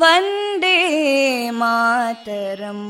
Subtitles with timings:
[0.00, 0.76] वन्दे
[1.60, 2.86] मातरम्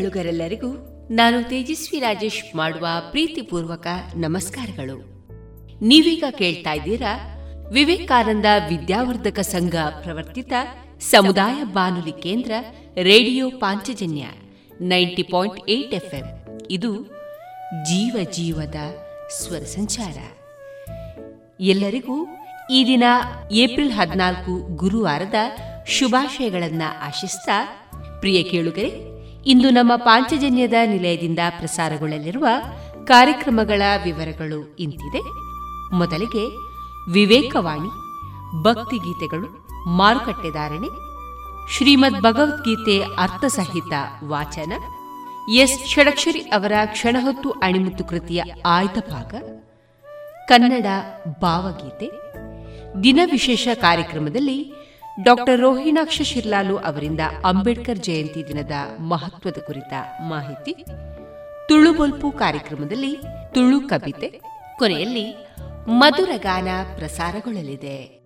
[0.00, 0.68] ಕೇಳುಗರೆಲ್ಲರಿಗೂ
[1.10, 3.86] ನಾನು ತೇಜಸ್ವಿ ರಾಜೇಶ್ ಮಾಡುವ ಪ್ರೀತಿಪೂರ್ವಕ
[4.16, 5.26] ನಮಸ್ಕಾರಗಳು.
[5.80, 7.36] ನೀವೀಗ ಕೇಳ್ತಾ ಇದ್ದೀರಾ
[7.72, 10.52] ವಿವೇಕಾನಂದ ವಿದ್ಯಾವರ್ಧಕ ಸಂಘ ಪ್ರವರ್ತಿತ
[11.00, 12.50] ಸಮುದಾಯ ಬಾನುಲಿ ಕೇಂದ್ರ
[12.94, 14.24] radio Panchajanya
[14.80, 16.24] ninety point eight FM.
[16.70, 17.02] ಇದು
[17.84, 18.74] ಜೀವ ಜೀವದ
[19.30, 20.18] ಸ್ವರ ಸಂಚಾರ.
[21.60, 22.26] ಎಲ್ಲರಿಗೂ
[22.72, 23.04] ಈ ದಿನ
[23.52, 25.34] ಏಪ್ರಿಲ್ ಹದಿನಾಲ್ಕು ಗುರುವಾರದ
[25.86, 27.64] ಶುಭಾಶಯಗಳನ್ನು ಆಶಿಸ್ತಾ,
[28.20, 29.09] ಪ್ರಿಯ ಕೇಳುಗರೆ
[29.46, 32.46] ಇಂದು ನಮ್ಮ ಪಾಂಚಜನ್ಯದ ನಿಲಯದಿಂದ ಪ್ರಸಾರಗೊಳ್ಳಲಿರುವ
[33.04, 35.22] ಕಾರ್ಯಕ್ರಮಗಳ ವಿವರಗಳು ಇಂತಿದೆ.
[35.94, 36.56] ಮೊದಲಿಗೆ
[37.10, 37.88] ವಿವೇಕವಾಣಿ,
[38.62, 41.10] ಭಕ್ತಿಗೀತೆಗಳು ಮಾರುಕಟ್ಟೆದಾರಣೆ
[41.76, 43.92] ಶ್ರೀಮದ್ ಭಗವದ್ಗೀತೆ ಅರ್ಥಸಹಿತ
[44.24, 44.72] ವಾಚನ,
[45.54, 49.34] ಎಸ್ ಷಡಕ್ಷರಿ ಅವರ ಕ್ಷಣಹೊತ್ತು ಅಣಿಮುತ್ತು ಕೃತಿಯ ಆಯ್ದ ಭಾಗ,
[50.48, 50.86] ಕನ್ನಡ
[51.40, 52.30] ಭಾವಗೀತೆ
[53.04, 54.79] ದಿನ ವಿಶೇಷ ಕಾರ್ಯಕ್ರಮದಲ್ಲಿ
[55.22, 59.92] ಡಾಕ್ಟರ್ ರೋಹಿಣಾಕ್ಷ ಶಿರ್ಲಾಲು ಅವರಿಂದ ಅಂಬೇಡ್ಕರ್ ಜಯಂತಿ ದಿನದ ಮಹತ್ವದ ಕುರಿತ
[60.28, 63.16] ಮಾಹಿತಿ, ತುಳು ತುಳುಬೊಲ್ಪು ಕಾರ್ಯಕ್ರಮದಲ್ಲಿ
[63.54, 64.40] ತುಳು ಕವಿತೆ,
[64.78, 65.36] ಕೊನೆಯಲ್ಲಿ
[65.88, 68.20] ಮಧುರಗಾನ ಪ್ರಸಾರಗೊಳ್ಳಲಿದೆ.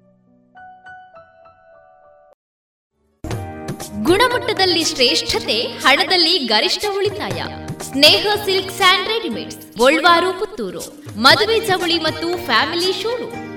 [4.02, 7.43] ಗುಣಮಟ್ಟದಲ್ಲಿ ಶ್ರೇಷ್ಠತೆ, ಹಣದಲ್ಲಿ ಗರಿಷ್ಠ ಉಳಿತಾಯ.
[7.82, 11.02] Sneha silk and Golwaru Puttur.
[11.17, 13.44] ಮದುವೆ ಚವಳಿ ಮತ್ತು ಫ್ಯಾಮಿಲಿ ಶೋರು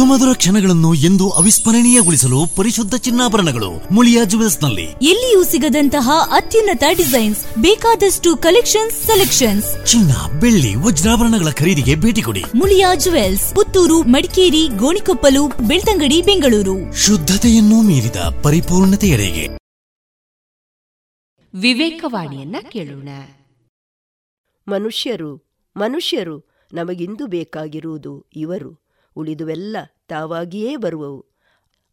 [0.00, 9.86] ಸುಮಧುರ ಕ್ಷಣಗಳನ್ನು ಎಂದು ಅವಿಸ್ಮರಣೀಯಗೊಳಿಸಲು ಪರಿಶುದ್ಧ ಚಿನ್ನಾಭರಣಗಳು ಮುಳಿಯಾ ಜುವೆಲ್ಸ್ನಲ್ಲಿ ಎಲ್ಲಿಯೂ ಸಿಗದಂತಹ ಅತ್ಯುನ್ನತ ಡಿಸೈನ್ಸ್ ಬೇಕಾದಷ್ಟು ಕಲೆಕ್ಷನ್ಸ್ ಸೆಲೆಕ್ಷನ್ಸ್.
[9.86, 12.44] ಚಿನ್ನ ಬೆಳ್ಳಿ ವಜ್ರಾಭರಣಗಳ ಖರೀದಿಗೆ ಭೇಟಿ ಕೊಡಿ.
[12.54, 17.06] ಮುಳಿಯಾ ಜುವೆಲ್ಸ್ ಪುತ್ತೂರು ಮಡಿಕೇರಿ ಗೋಣಿಕೊಪ್ಪಲು ಬೆಳ್ತಂಗಡಿ ಬೆಂಗಳೂರು.
[17.06, 19.48] ಶುದ್ಧತೆಯನ್ನು ಮೀರಿದ ಪರಿಪೂರ್ಣತೆಯರೆಗೆ
[21.54, 23.08] ವಿವೇಕವಾಣಿಯನ್ನ ಕೇಳೋಣ.
[24.68, 28.89] ಮನುಷ್ಯರು ಮನುಷ್ಯರು ನಮಗಿಂದು ಬೇಕಾಗಿರುವುದು ಇವರು.
[29.20, 29.76] ಉಳಿದುವೆಲ್ಲ
[30.08, 31.26] ತಾವಾಗಿಯೇ ಬರುವವು.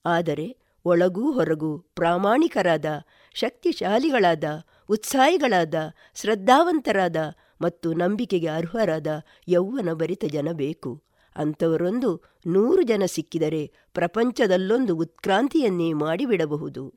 [0.05, 2.85] ಆದರೆ ಒಳಗೂ ಹೊರಗೂ ಪ್ರಾಮಾಣಿಕರಾದ,
[3.33, 4.43] ಶಕ್ತಿಶಾಲಿಗಳಾದ,
[4.89, 5.73] ಉತ್ಸಾಹಿಗಳಾದ,
[6.15, 7.15] ಶ್ರದ್ಧಾವಂತರಾದ
[7.61, 9.07] ಮತ್ತು ನಂಬಿಕೆಗೆ ಅರ್ಹರಾದ
[9.47, 11.03] ಯೌವನ ಭರಿತ ಜನ ಬೇಕು.
[11.35, 16.93] ಅಂಥವರೊಂದು ನೂರು ಜನ ಸಿಕ್ಕಿದರೆ ಪ್ರಪಂಚದಲ್ಲೊಂದು ಉತ್ಕ್ರಾಂತಿಯನ್ನೇ ಮಾಡಿಬಿಡಬಹುದು.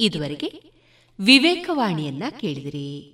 [0.00, 0.50] ಇದುವರೆಗೆ
[1.20, 3.13] ವಿವೇಕವಾಣಿಯನ್ನ ಕೇಳಿದಿರಿ.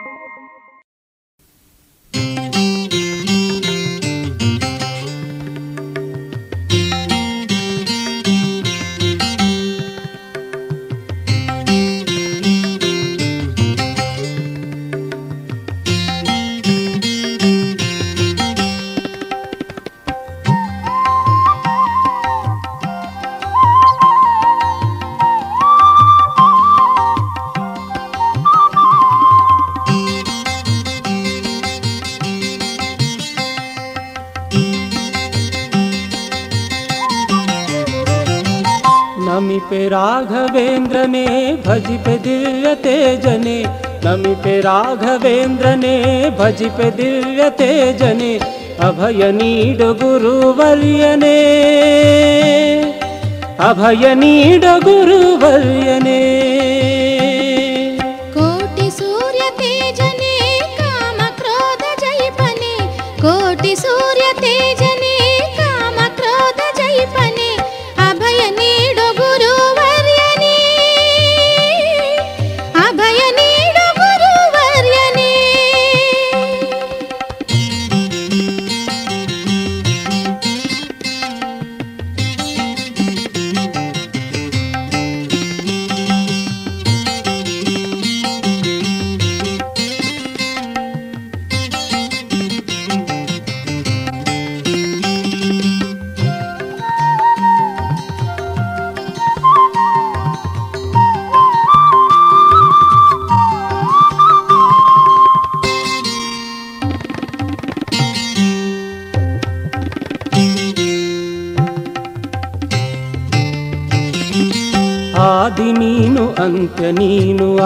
[42.83, 43.57] दिव्यते जने
[44.05, 45.95] नमिते राघवेन्द्रने
[46.37, 47.69] भजिपे दिव्यते
[47.99, 48.33] जने
[48.87, 51.37] अभयनीड गुरुवर्यने
[53.69, 56.19] अभयनीड गुरुवर्यने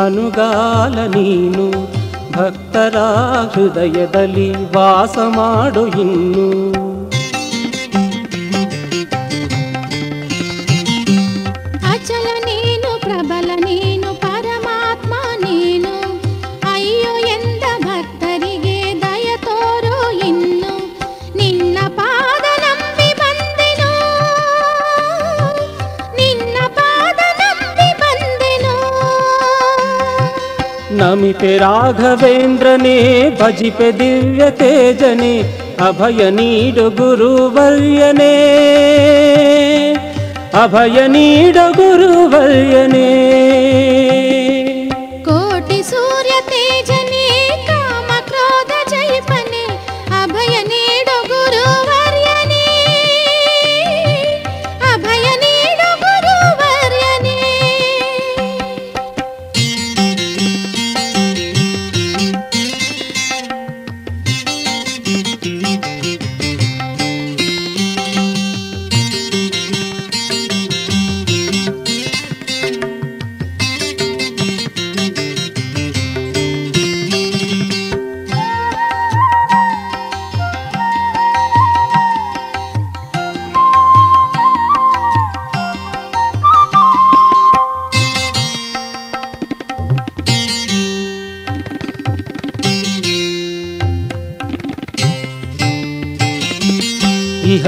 [0.06, 1.66] ಅನುಗಾಲ ನೀನು
[2.32, 2.96] ಭಕ್ತರ
[3.54, 6.75] ಹೃದಯದಲ್ಲಿ ವಾಸ ಮಾಡು ಇನ್ನು.
[31.46, 35.44] के राघवेन्द्र ने भजिपे दिव्य तेजने
[35.80, 38.32] अभय नीड गुरुवर्यने।
[40.56, 43.25] अभय नीड गुरुवर्यने।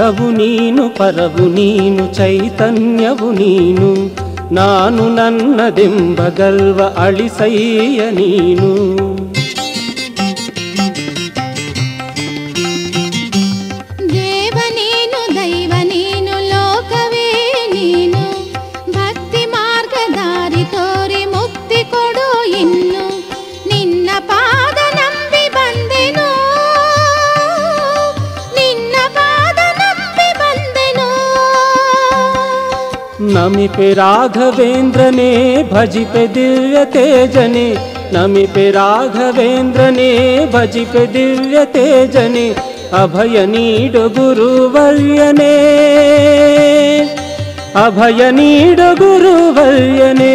[0.08, 3.88] ಇಹವು ನೀನು ಪರವು ನೀನು ಚೈತನ್ಯವು ನೀನು
[4.52, 8.68] ನಾನು ನನ್ನದೆಂಬ ಗರ್ವ ಅಳಿಸಯ್ಯ ನೀನು
[33.98, 35.30] राघवेन्द्रने
[35.72, 37.68] भजिपे दिव्यते जने
[38.14, 40.10] नमिपे राघवेन्द्रने
[40.52, 42.48] भजिपे दिव्यते जने
[43.00, 45.54] अभय गुरुवर्यने गुरुवल्यने
[49.00, 50.34] गुरुवर्यने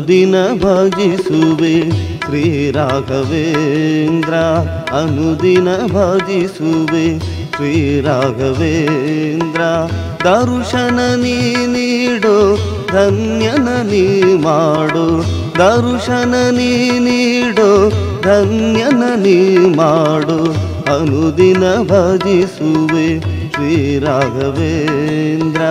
[0.00, 4.34] ಅನುದಿನ ಭಜಿಸುವೆ ಶ್ರೀ ರಾಘವೇಂದ್ರ
[4.96, 7.18] ಅನುದಿನ ಭಜಿಸುವೆ
[7.56, 9.60] ಶ್ರೀ ರಾಘವೇಂದ್ರ.
[10.24, 12.56] ದರ್ಶನ ನೀ ನೀಡೋ,
[12.92, 15.24] ಧನ್ಯನ ನೀ ಮಾಡು.
[15.58, 17.90] ದರ್ಶನ ನೀ ನೀಡೋ,
[18.22, 20.52] ಧನ್ಯನ ನೀ ಮಾಡು.
[20.96, 25.62] ಅನುದಿನ ಭಜಿಸುವೆ ಶ್ರೀ ರಾಘವೇಂದ್ರ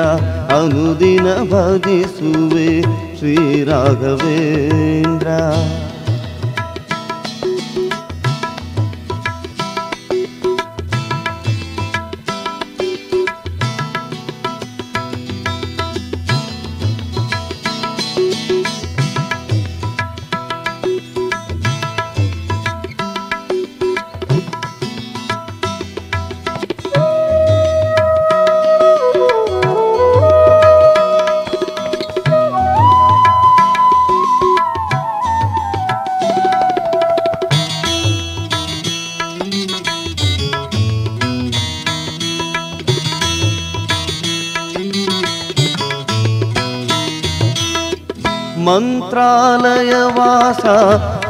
[0.56, 3.80] ಅನುದಿನ ಭಜಿಸುವೆ श्रीराघवेन्द्र।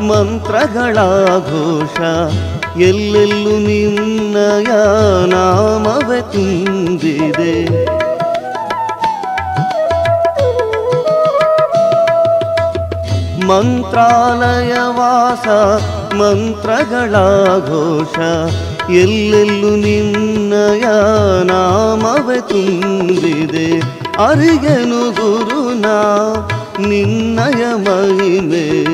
[0.01, 0.93] ಮಂತ್ರಗಳ
[1.37, 1.99] ಘೋಷ
[2.79, 4.71] ಎಲ್ಲೆಲ್ಲೂ ನಿನ್ನಯ
[5.25, 7.89] ನಾಮವ ತುಂಬಿದೆ.
[13.47, 15.47] ಮಂತ್ರಾಲಯ ವಾಸ
[16.15, 17.11] ಮಂತ್ರಗಳ
[17.67, 18.19] ಘೋಷ
[18.89, 20.85] ಎಲ್ಲೆಲ್ಲೂ ನಿನ್ನಯ
[21.43, 23.79] ನಾಮವ ತುಂಬಿದೆ.
[24.23, 25.97] ಅರಿಗೆನು ಗುರುನಾ,
[26.79, 28.89] ನಿನ್ನಯ ಮಹಿಮೆ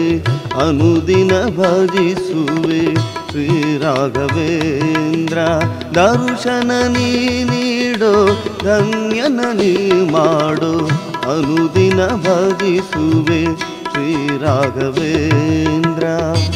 [0.60, 2.96] ಅನುದಿನ ಭಜಿಸುವೆ
[3.32, 5.38] ಶ್ರೀರಾಘವೇಂದ್ರ.
[5.96, 10.88] ದರ್ಶನ ನೀ ನೀಡೋ ಧನ್ಯನ ನೀ ಮಾಡೋ
[11.32, 13.58] ಅನುದಿನ ಭಜಿಸುವೆ
[13.92, 16.04] ಶ್ರೀರಾಘವೇಂದ್ರ.
[16.04, 16.55] ಕುಹು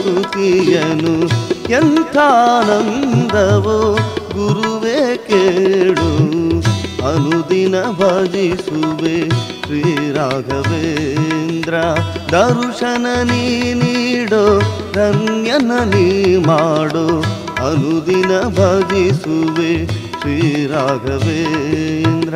[0.00, 1.28] ಸ್ತುತಿಯನು
[1.70, 3.98] ಎಂಥಾನಂದವೋ
[4.32, 6.38] ಗುರುವೇ ಕೇಳು.
[7.08, 11.74] ಅನುದಿನ ಭಜಿಸುವೆ ಶ್ರೀರಾಘವೇಂದ್ರ
[12.36, 14.60] ದರ್ಶನ ನೀ ನೀಡೋ,
[14.92, 17.22] ಧನ್ಯನ ನೀ ಮಾಡೋ.
[17.66, 19.86] ಅನುದಿನ ಭಜಿಸುವೆ
[20.20, 22.34] ಶ್ರೀರಾಘವೇಂದ್ರ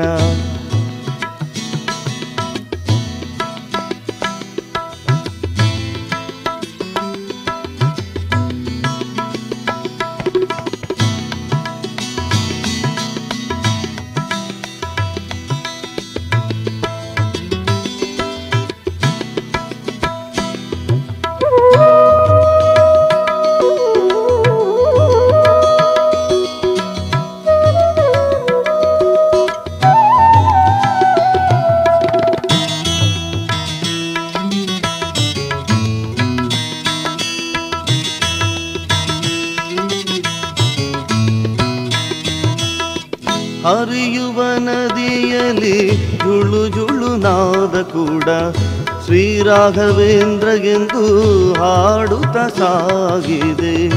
[49.64, 53.88] ಶ್ರೀರಾಘವೇಂದ್ರಗೆಂದು ಹಾಡುತ್ತ ಸಾಗಿದೆ.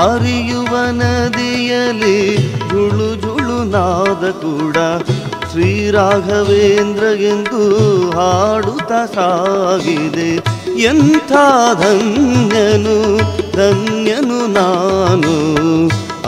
[0.00, 2.36] ಹರಿಯುವ ನದಿಯಲ್ಲಿ
[2.70, 4.76] ಜುಳು ಜುಳು ನಾದ ಕೂಡ
[5.50, 7.70] ಶ್ರೀರಾಘವೇಂದ್ರಗೆಂದು
[8.10, 10.42] ಹಾಡುತ್ತ ಸಾಗಿದೆ.
[10.82, 11.32] ಎಂಥ
[11.74, 13.16] ಧನ್ಯನು
[13.56, 15.34] ಧನ್ಯನು ನಾನು,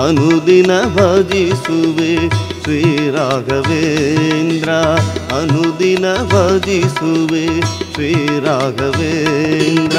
[0.07, 2.46] ಅನುದಿನ ಭಜಿಸುವೆ.
[2.67, 4.69] ಶ್ರೀರಾಘವೇಂದ್ರ,
[5.35, 7.61] ಅನುದಿನ ಭಜಿಸುವೆ.
[7.95, 9.97] ಶ್ರೀರಾಘವೇಂದ್ರ,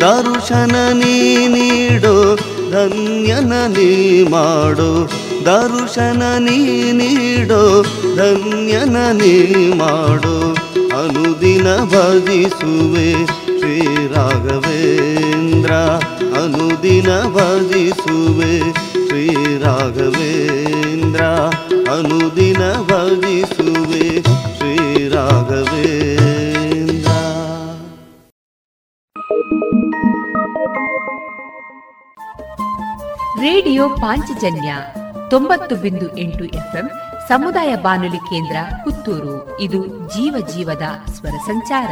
[0.00, 2.38] ದರ್ಶನ ನೀ ನೀಡೋ,
[2.70, 5.10] ಧನ್ಯನ ನೀ ಮಾಡೋ.
[5.44, 7.84] ದರುಶನ ನೀ ನೀಡೋ,
[8.16, 10.56] ಧನ್ಯನ ನೀ ಮಾಡೋ.
[10.98, 13.26] ಅನುದಿನ ಭಜಿಸುವೆ.
[13.58, 15.70] ಶ್ರೀರಾಘವೇಂದ್ರ,
[16.42, 18.72] ಅನುದಿನ ಭಜಿಸುವೆ.
[19.08, 21.20] ಶ್ರೀರಾಘವೇಂದ್ರ
[21.88, 24.22] ಅನುದಿನ ಭಜಿಸುವೆ
[24.56, 25.46] ಶ್ರೀರಾಘವೇಂದ್ರ.
[33.40, 34.76] ರೇಡಿಯೋ ಪಾಂಚಜನ್ಯ
[35.30, 36.90] ತೊಂಬತ್ತು ಬಿಂದು ಎಂಟು ಎಫ್ಎಂ
[37.28, 39.60] ಸಮುದಾಯ ಬಾನುಲಿ ಕೇಂದ್ರ ಪುತ್ತೂರು.
[39.60, 41.88] ಇದು ಜೀವ ಜೀವದ ಸ್ವರ ಸಂಚಾರ.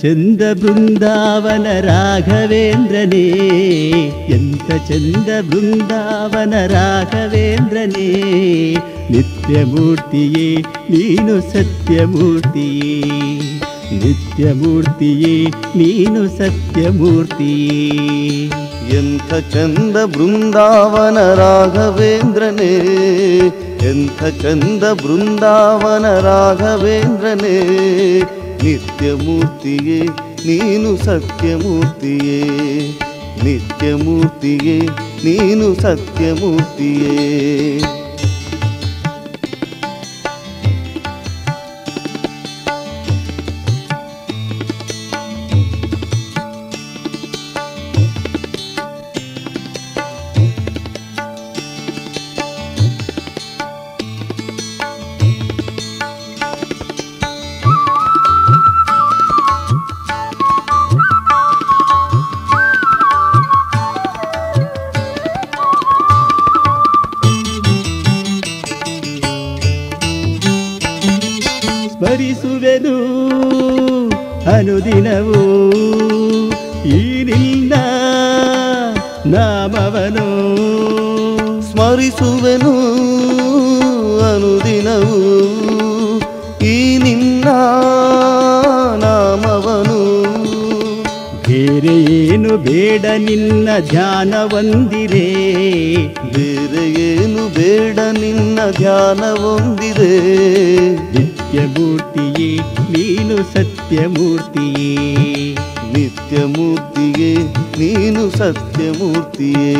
[0.00, 3.24] ಚಂದ ಬೃಂದಾವನ ರಾಘವೇಂದ್ರನೇ
[4.36, 8.08] ಎಂತ ಚಂದ ಬೃಂದಾವನ ರಾಘವೇಂದ್ರನೇ
[9.10, 10.46] ನಿತ್ಯ ಮೂರ್ತಿಯೇ
[10.90, 12.96] ನೀನು ಸತ್ಯಮೂರ್ತಿಯೇ
[13.98, 15.34] ನಿತ್ಯ ಮೂರ್ತಿಯೇ
[15.76, 17.80] ನೀನು ಸತ್ಯಮೂರ್ತಿಯೇ
[18.98, 22.72] ಎಂಥ ಚಂದ ಬೃಂದಾವನ ರಾಘವೇಂದ್ರನೇ
[23.86, 27.56] ಎಂಥ ಚಂದ ಬೃಂದಾವನ ರಾಘವೇಂದ್ರನೇ
[28.64, 30.00] ನಿತ್ಯ ಮೂರ್ತಿಯೇ
[30.46, 32.40] ನೀನು ಸತ್ಯಮೂರ್ತಿಯೇ.
[33.44, 34.78] ನಿತ್ಯ ಮೂರ್ತಿಯೇ
[35.24, 37.20] ನೀನು ಸತ್ಯಮೂರ್ತಿಯೇ.
[92.50, 95.26] ಏನು ಬೇಡ ನಿನ್ನ ಧ್ಯಾನ ಒಂದಿರೇ?
[96.34, 100.08] ಬೇರೆ ಏನು ಬೇಡ ನಿನ್ನ ಧ್ಯಾನ ಹೊಂದಿದೆ
[101.14, 102.48] ನಿತ್ಯ ಮೂರ್ತಿಯೇ
[102.90, 104.90] ನೀನು ಸತ್ಯಮೂರ್ತಿಯೇ
[105.94, 107.30] ನಿತ್ಯ ಮೂರ್ತಿಯೇ
[107.78, 109.70] ನೀನು ಸತ್ಯಮೂರ್ತಿಯೇ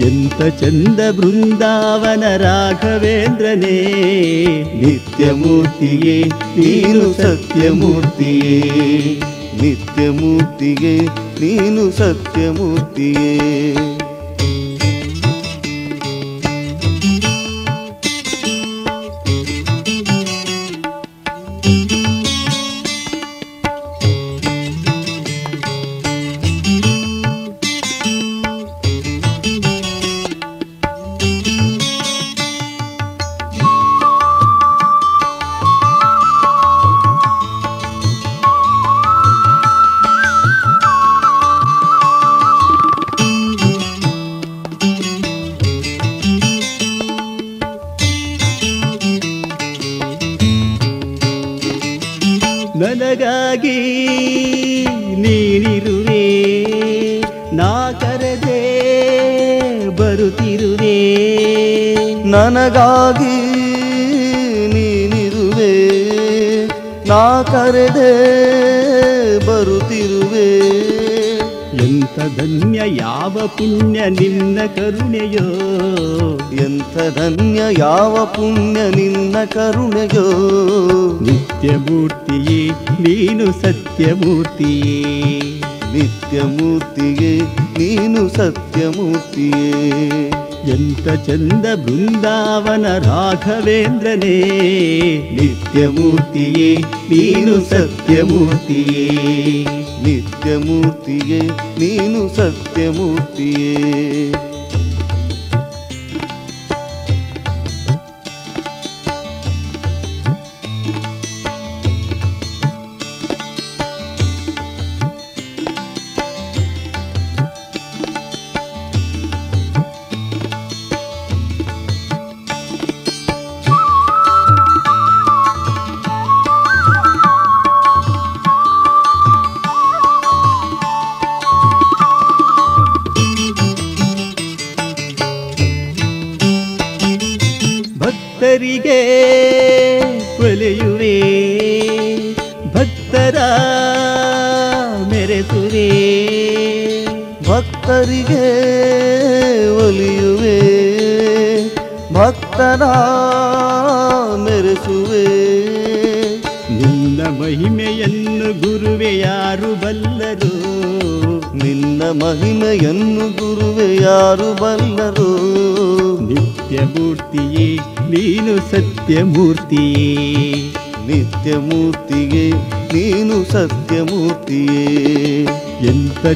[0.00, 3.76] ಎಂತ ಚಂದ ಬೃಂದಾವನ ರಾಘವೇಂದ್ರನೇ?
[4.82, 6.18] ನಿತ್ಯ ಮೂರ್ತಿಯೇ
[6.58, 8.56] ನೀನು ಸತ್ಯಮೂರ್ತಿಯೇ
[9.62, 11.08] ನಿತ್ಯ ಮೂರ್ತಿಗೆ
[11.40, 13.97] ನೀನು ಸತ್ಯಮೂರ್ತಿಯೇ.
[73.28, 75.50] ಯಾವ ಪುಣ್ಯ ನಿನ್ನ ಕರುಣೆಯೋ?
[76.64, 80.30] ಎಂಥ ಧನ್ಯ ಯಾವ ಪುಣ್ಯ ನಿನ್ನ ಕರುಣೆಯೋ?
[81.20, 82.68] ನಿತ್ಯ ಮೂರ್ತಿಯೇ
[83.00, 85.02] ನೀನು ಸತ್ಯಮೂರ್ತಿಯೇ.
[85.92, 87.40] ನಿತ್ಯ ಮೂರ್ತಿಯೇ
[87.78, 89.70] ನೀನು ಸತ್ಯಮೂರ್ತಿಯೇ.
[90.70, 94.40] ಎಂತ ಚಂದ ಬೃಂದಾವನ ರಾಘವೇಂದ್ರನೇ.
[95.40, 96.76] ನಿತ್ಯ ಮೂರ್ತಿಯೇ
[97.08, 99.08] ನೀನು ಸತ್ಯಮೂರ್ತಿಯೇ.
[100.02, 101.40] ನಿತ್ಯ ಮೂರ್ತಿಯೇ
[101.78, 103.74] ನೀನು ಸತ್ಯಮೂರ್ತಿಯೇ.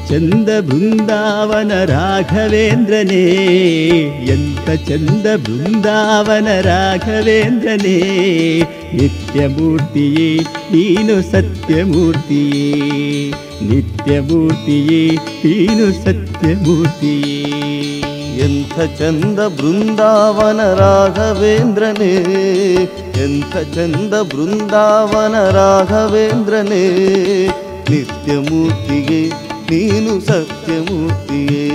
[0.09, 3.23] ಚಂದ ಬೃಂದಾವನ ರಾಘವೇಂದ್ರನೇ
[4.27, 7.97] ಎಂತ ಚಂದ ಬೃಂದಾವನ ರಾಘವೇಂದ್ರನೇ
[8.99, 10.29] ನಿತ್ಯಮೂರ್ತಿಯೇ
[10.73, 12.67] ನೀನು ಸತ್ಯಮೂರ್ತಿಯೇ
[13.71, 15.03] ನಿತ್ಯಮೂರ್ತಿಯೇ
[15.45, 17.39] ನೀನು ಸತ್ಯಮೂರ್ತಿಯೇ
[18.45, 22.13] ಎಂಥ ಚಂದ ಬೃಂದಾವನ ರಾಘವೇಂದ್ರನೇ
[23.25, 26.85] ಎಂಥ ಚಂದ ಬೃಂದಾವನ ರಾಘವೇಂದ್ರನೇ
[27.91, 29.21] ನಿತ್ಯಮೂರ್ತಿಗೆ
[29.71, 31.69] ನೀನು ಸತ್ಯಮೂರ್ತಿಯೇ,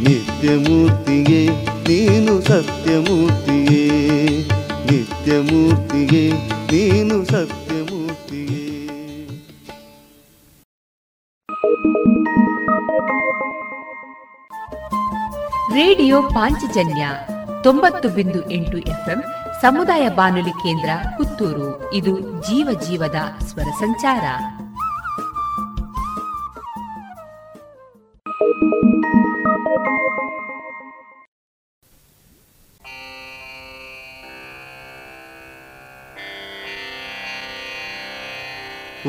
[0.00, 3.88] ನಿತ್ಯಮೂರ್ತಿಯೇ, ನೀನು ಸತ್ಯಮೂರ್ತಿಯೇ,
[4.90, 8.60] ನಿತ್ಯಮೂರ್ತಿಯೇ, ನೀನು ಸತ್ಯಮೂರ್ತಿಯೇ.
[15.74, 17.08] ರೇಡಿಯೋ ಪಾಂಚಜನ್ಯ
[17.62, 19.22] ತೊಂಬತ್ತು ಬಿಂದು ಎಂಟು ಎಫ್ಎಂ
[19.62, 21.92] ಸಮುದಾಯ ಬಾನುಲಿ ಕೇಂದ್ರ ಪುತ್ತೂರು.
[21.94, 24.22] ಇದು ಜೀವ ಜೀವದ ಸ್ವರ ಸಂಚಾರ.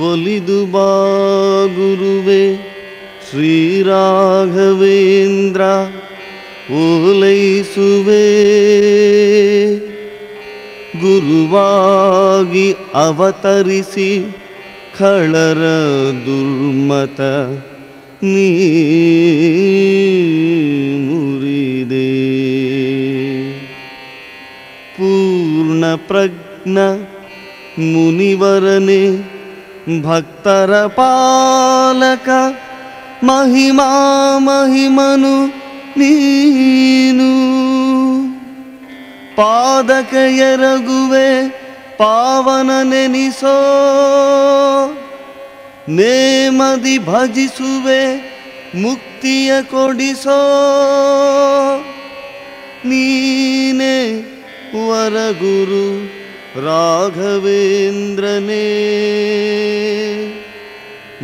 [0.05, 0.88] ಒಲಿದು ಬಾ
[1.76, 2.42] ಗುರುವೆ
[3.29, 5.62] ಶ್ರೀರಾಘವೇಂದ್ರ
[6.76, 8.24] ಓಲೈಸುವೆ
[11.00, 12.64] ಗುರುವಾಗಿ
[13.02, 14.09] ಅವತರಿಸಿ
[14.98, 15.62] ಖಳರ
[16.26, 17.20] ದುರ್ಮತ
[18.24, 18.48] ನೀ
[21.07, 22.09] ಮುರಿದೆ
[24.96, 26.79] ಪೂರ್ಣ ಪ್ರಜ್ಞ
[27.85, 29.02] ಮುನಿವರನೆ
[29.99, 32.30] ಭಕ್ತರ ಪಾಲಕ,
[33.23, 33.89] ಮಹಿಮಾ
[34.38, 35.47] ಮಹಿಮನು
[35.97, 37.32] ನೀನು.
[39.36, 41.49] ಪಾದಕ ಎರಗುವೆ,
[41.97, 43.63] ಪಾವನ ನೆನಿಸೋ.
[45.89, 48.32] ನೇಮದಿ ಭಜಿಸುವೆ,
[48.75, 50.58] ಮುಕ್ತಿಯ ಕೊಡಿಸೋ.
[52.86, 54.19] ನೀನೆ
[54.89, 56.20] ವರಗುರು.
[56.55, 58.55] राघवेन्द्रने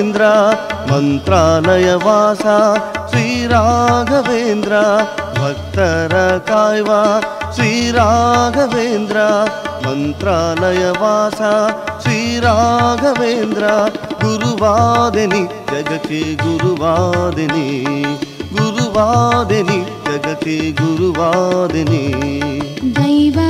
[0.00, 0.26] ಶ್ರೀರಾಘವೇಂದ್ರ
[0.90, 2.44] ಮಂತ್ರಾಲಯ ವಾಸ
[3.10, 4.72] ಶ್ರೀರಾಘವೇಂದ್ರ
[5.38, 6.14] ಭಕ್ತರ
[6.48, 6.90] ಕಾಯ್ವ
[7.56, 9.18] ಶ್ರೀರಾಘವೇಂದ್ರ
[9.84, 11.40] ಮಂತ್ರಾಲಯ ವಾಸ
[12.04, 13.66] ಶ್ರೀರಾಘವೇಂದ್ರ
[14.24, 15.42] ಗುರುವಾದನಿ
[15.72, 17.68] ಜಗಕ್ಕೆ ಗುರುವಾದನಿ
[18.56, 19.78] ಗುರುವಾದನಿ
[20.08, 22.04] ಜಗಕ್ಕೆ ಗುರುವಾದನಿ
[22.96, 23.49] ದೈವವು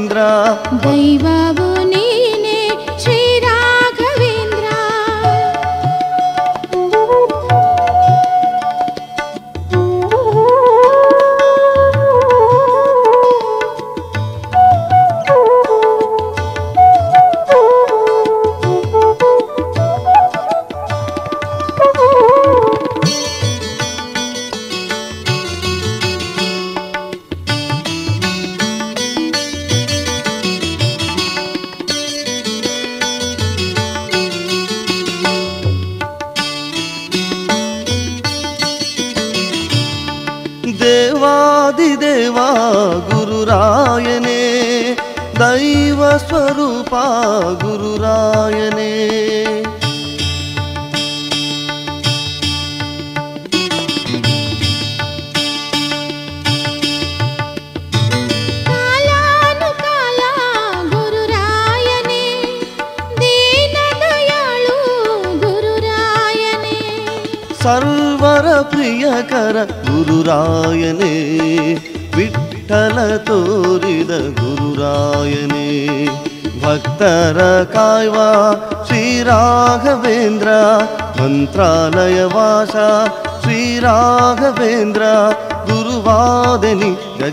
[0.00, 0.18] ಶ್ರೀರಾಘವೇಂದ್ರ
[0.84, 1.67] ದೈವವು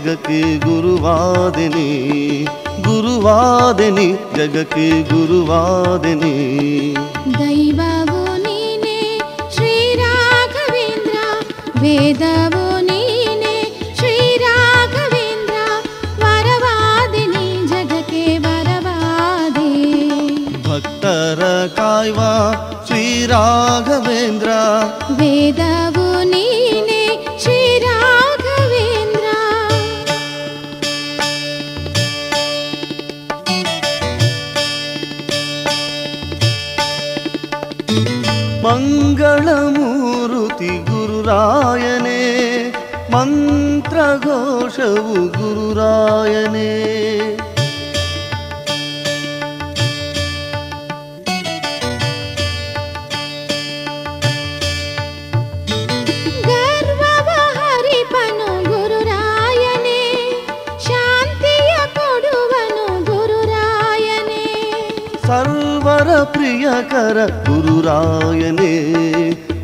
[0.06, 1.88] जगके गुरुवादिनी
[2.86, 6.34] गुरुवादिनी जगके गुरुवादिनी।
[7.36, 7.90] दैवा
[9.56, 11.16] श्रीराघवेन्द्र
[11.82, 13.02] वेदबुनि
[13.42, 13.56] ने
[16.22, 19.90] वरवादिनी जगके वरवादिनी
[20.68, 22.30] भक्यवा
[22.88, 24.60] श्रीराघवेन्द्रा।
[67.88, 68.70] ಗುರುರಾಯನೇ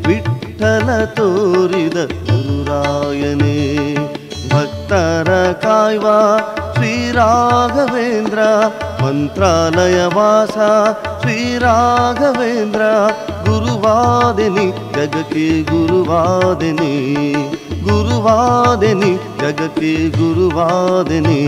[0.05, 1.97] ವಿಠಲ ತೋರಿದ
[2.27, 3.55] ಗುರುರಾಯನೇ
[4.51, 5.29] ಭಕ್ತರ
[5.63, 6.05] ಕಾಯ್ವ
[6.75, 8.39] ಶ್ರೀರಾಘವೇಂದ್ರ
[9.01, 10.57] ಮಂತ್ರಾಲಯ ವಾಸ
[11.21, 12.81] ಶ್ರೀರಾಘವೇಂದ್ರ
[13.45, 16.93] ಗುರುವಾದಿನಿ ಜಗಕ್ಕೆ ಗುರುವಾದಿನಿ
[17.83, 21.41] ಗುರುವಾದಿನಿ ಜಗಕ್ಕೆ ಗುರುವಾದಿನಿ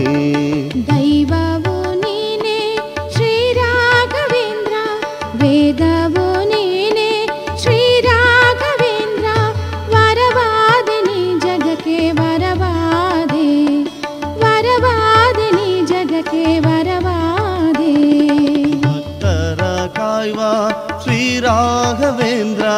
[21.48, 22.68] घवेन्द्र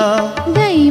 [0.59, 0.91] दी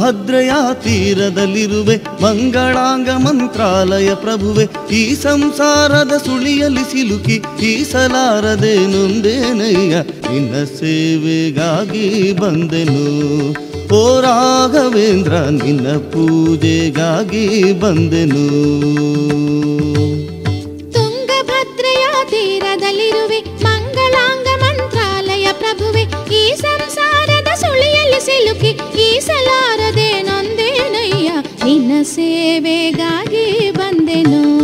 [0.00, 0.52] ತುಂಗಭದ್ರೆಯ
[0.84, 9.96] ತೀರದಲ್ಲಿರುವೆ, ಮಂಗಳಾಂಗ ಮಂತ್ರಾಲಯ ಪ್ರಭುವೆ, ಈ ಸಂಸಾರದ ಸುಳಿಯಲ್ಲಿ ಸಿಲುಕಿ ಈಸಲಾರದೆ ನೊಂದೇನಯ್ಯ,
[10.32, 13.04] ನಿನ್ನ ಸೇವೆಗಾಗಿ ಬಂದೆನು.
[13.94, 15.32] ಓ ರಾಘವೇಂದ್ರ,
[15.64, 18.44] ನಿನ್ನ ಪೂಜೆಗಾಗಿ ಬಂದೆನು.
[32.62, 34.59] ಸೇವೆಗಾಗಿ ಬಂದೆನು.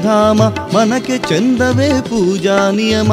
[0.00, 0.42] ನಿನ್ನಯ ಧಾಮ
[0.78, 3.12] ಮನಕ್ಕೆ ಚಂದವೇ ಪೂಜಾ ನಿಯಮ.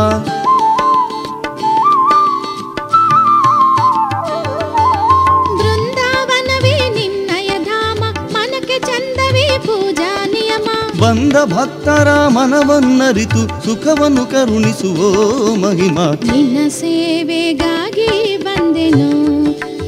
[5.59, 10.69] ಬೃಂದಾವನವೇ ನಿನ್ನಯ ಧಾಮ ಮನಕ್ಕೆ ಚಂದವೇ ಪೂಜಾ ನಿಯಮ.
[11.01, 15.09] ಬಂದ ಭಕ್ತರ ಮನವನ್ನರಿತು ಸುಖವನ್ನು ಕರುಣಿಸುವೋ
[15.55, 16.13] ಮಹಿಮಾ.
[16.13, 19.11] ನಿನ್ನ ಸೇವೆಗಾಗಿ ಬಂದೆನು.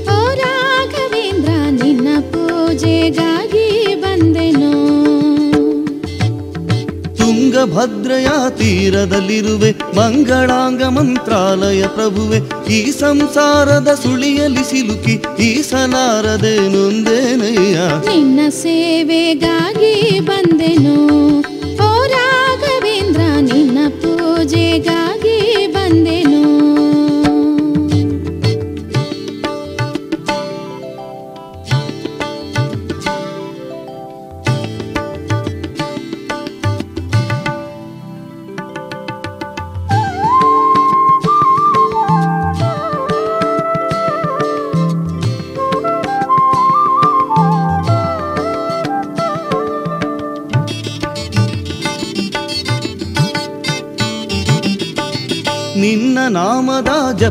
[0.04, 1.50] ಓ ರಾಘವೇಂದ್ರ
[1.84, 4.59] ನಿನ್ನ ಪೂಜೆಗಾಗಿ ಬಂದೆನು.
[7.50, 12.40] ತುಂಗಭದ್ರೆಯ ತೀರದಲ್ಲಿರುವೆ ಮಂಗಳಾಂಗ ಮಂತ್ರಾಲಯ ಪ್ರಭುವೆ,
[12.76, 15.16] ಈ ಸಂಸಾರದ ಸುಳಿಯಲ್ಲಿ ಸಿಲುಕಿ
[15.48, 17.78] ಈಸಲಾರದೆ ನೊಂದೇನಯ್ಯ
[18.10, 19.94] ನಿನ್ನ ಸೇವೆಗಾಗಿ
[20.30, 20.98] ಬಂದೆನು,
[21.88, 25.19] ಓ ರಾಘವೇಂದ್ರ, ನಿನ್ನ ಪೂಜೆಗಾಗಿ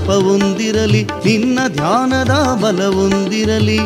[0.09, 2.31] ನಾಮದ ಜಪವೊಂದಿರಲಿ ನಿನ್ನ ಧ್ಯಾನದ
[2.63, 3.79] ಬಲವೊಂದಿರಲಿ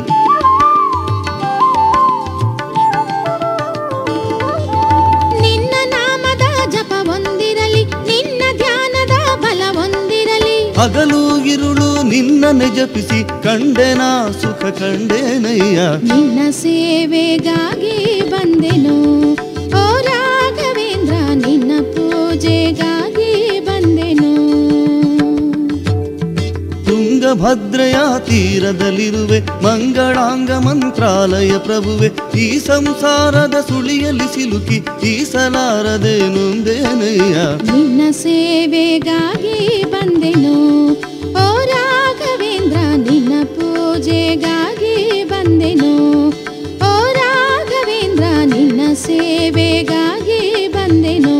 [5.40, 10.72] ನಿನ್ನ ನಾಮದ ಜಪವೊಂದಿರಲಿ ನಿನ್ನ ಧ್ಯಾನದ ಬಲವೊಂದಿರಲಿ.
[10.72, 12.44] ಹಗಲು ಇರುಳು ನಿನ್ನ
[12.74, 14.00] ಜಪಿಸಿ ಕಂಡೆನ
[14.42, 15.80] ಸುಖ ಕಂಡೇನಯ್ಯ.
[16.02, 19.22] ನಿನ್ನ ಸೇವೆಗಾಗಿ ಬಂದೆನು.
[27.32, 32.08] ತುಂಗಭದ್ರೆಯ ತೀರದಲ್ಲಿರುವೆ ಮಂಗಳಾಂಗ ಮಂತ್ರಾಲಯ ಪ್ರಭುವೆ,
[32.38, 34.78] ಈ ಸಂಸಾರದ ಸುಳಿಯಲ್ಲಿ ಸಿಲುಕಿ
[35.12, 37.36] ಈಸಲಾರದೆ ನೊಂದೇನಯ್ಯ
[37.70, 39.56] ನಿನ್ನ ಸೇವೆಗಾಗಿ
[39.94, 40.56] ಬಂದೆನು,
[41.44, 44.96] ಓ ರಾಘವೇಂದ್ರ, ನಿನ್ನ ಪೂಜೆಗಾಗಿ
[45.32, 45.94] ಬಂದೆನು,
[46.90, 48.24] ಓ ರಾಘವೇಂದ್ರ,
[48.54, 50.42] ನಿನ್ನ ಸೇವೆಗಾಗಿ
[50.76, 51.38] ಬಂದೆನು,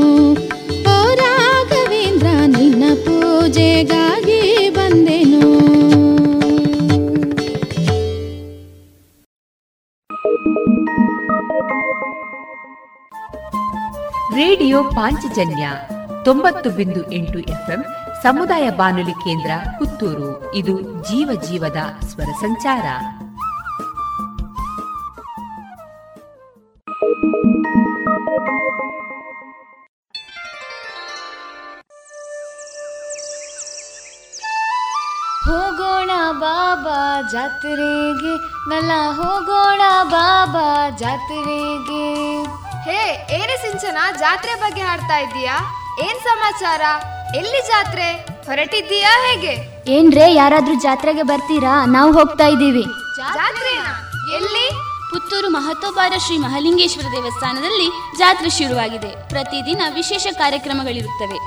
[0.95, 4.21] ಓ ರಾಘವೇಂದ್ರ, ನಿನ್ನ ಪೂಜೆಗಾಗಿ
[15.33, 15.68] ಪಾಂಚಜನ್ಯ
[16.24, 17.85] ತೊಂಬತ್ತು ಬಿಂದು ಎಂಟು ಎಫ್ಎಂ
[18.22, 20.55] ಸಮುದಾಯ ಬಾನುಲಿ ಕೇಂದ್ರ ಪುತ್ತೂರು.
[20.55, 22.87] ಇದು ಜೀವ ಜೀವದ ಸ್ವರ ಸಂಚಾರ.
[35.45, 38.35] ಹೋಗೋಣ ಬಾಬಾ ಜಾತ್ರೆಗೆ,
[38.70, 39.80] ನಲ್ಲ ಹೋಗೋಣ
[40.11, 42.12] ಬಾಬಾ ಜಾತ್ರೆಗೆ.
[42.85, 45.59] ಹೇ ಏನೇ ಸಿಂಚನ ಜಾತ್ರೆ ಬಗ್ಗೆ ಹಾಡ್ತಾ ಇದ್ದೀಯಾ?
[46.01, 46.80] ಏನ್ ಸಮಾಚಾರ?
[47.37, 48.12] ಎಲ್ಲಿ ಜಾತ್ರೆ?
[48.47, 49.85] ಹೊರಟಿದ್ದೀಯಾ ಹೇಗೆ?
[49.93, 51.85] ಏನ್ರೇ ಯಾರಾದ್ರೂ ಜಾತ್ರೆಗೆ ಬರ್ತೀರಾ?
[51.85, 52.83] ನಾವು ಹೋಗ್ತಾ ಇದ್ದೀವಿ.
[53.16, 53.93] ಜಾತ್ರೆನಾ?
[54.37, 54.66] ಎಲ್ಲಿ?
[55.11, 59.28] ಪುತ್ತೂರು ಮಹತೋಬಾರ ಶ್ರೀ ಮಹಲಿಂಗೇಶ್ವರ ದೇವಸ್ಥಾನದಲ್ಲಿ ಜಾತ್ರೆ ಶುರುವಾಗಿದೆ.
[59.28, 61.39] ಪ್ರತಿದಿನ ವಿಶೇಷ ಕಾರ್ಯಕ್ರಮಗಳಿರುತ್ತವೆ.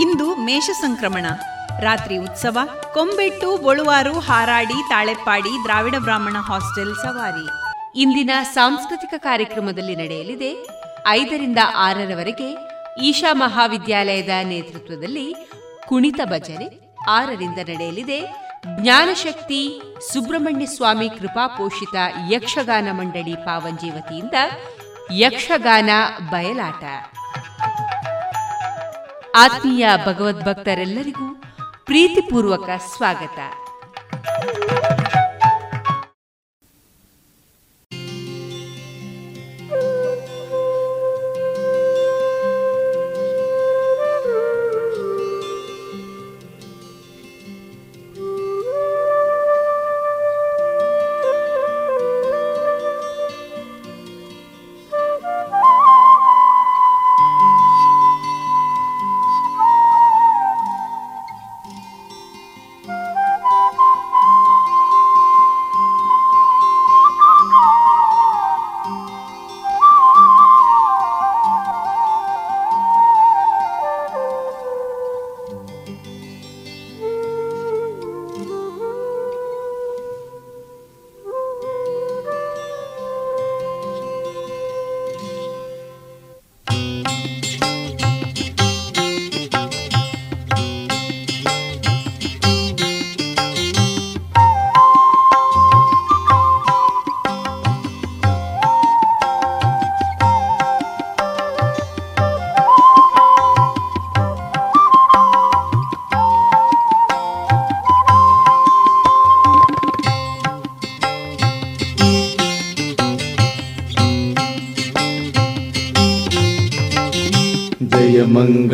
[0.00, 1.26] ಇಂದು ಮೇಷ ಸಂಕ್ರಮಣ.
[1.80, 2.58] ರಾತ್ರಿ ಉತ್ಸವ
[2.94, 7.46] ಕೊಂಬೆಟ್ಟು ಬೊಳುವಾರು ಹಾರಾಡಿ ತಾಳೆಪ್ಪಾಡಿ ದ್ರಾವಿಡ ಬ್ರಾಹ್ಮಣ ಹಾಸ್ಟೆಲ್ ಸವಾರಿ.
[8.00, 10.79] ಇಂದಿನ ಸಾಂಸ್ಕೃತಿಕ ಕಾರ್ಯಕ್ರಮದಲ್ಲಿ ನಡೆಯಲಿದೆ
[11.10, 12.48] ಐದರಿಂದ ಆರರವರೆಗೆ
[13.02, 15.34] ಈಶಾ ಮಹಾವಿದ್ಯಾಲಯದ ನೇತೃತ್ವದಲ್ಲಿ
[15.88, 18.50] ಕುಣಿತ ಭಜನೆ ಆರರಿಂದ ನಡೆಯಲಿದೆ.
[18.80, 19.82] ಜ್ಞಾನಶಕ್ತಿ
[20.12, 21.96] ಸುಬ್ರಹ್ಮಣ್ಯ ಸ್ವಾಮಿ ಕೃಪಾಪೋಷಿತ
[22.30, 24.34] ಯಕ್ಷಗಾನ ಮಂಡಳಿ ಪಾವಂಜಿ ವತಿಯಿಂದ
[25.12, 25.90] ಯಕ್ಷಗಾನ
[26.30, 26.84] ಬಯಲಾಟ.
[29.36, 31.28] ಆತ್ಮೀಯ ಭಗವದ್ಭಕ್ತರೆಲ್ಲರಿಗೂ
[31.84, 33.38] ಪ್ರೀತಿಪೂರ್ವಕ ಸ್ವಾಗತ.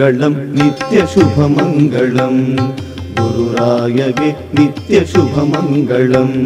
[0.07, 2.43] मङ्गलं नित्यशुभमङ्गलम्
[3.19, 4.29] गुरुराय नित्यशुभमङ्गलम्
[4.59, 6.37] नित्यशुभ मङ्गलम्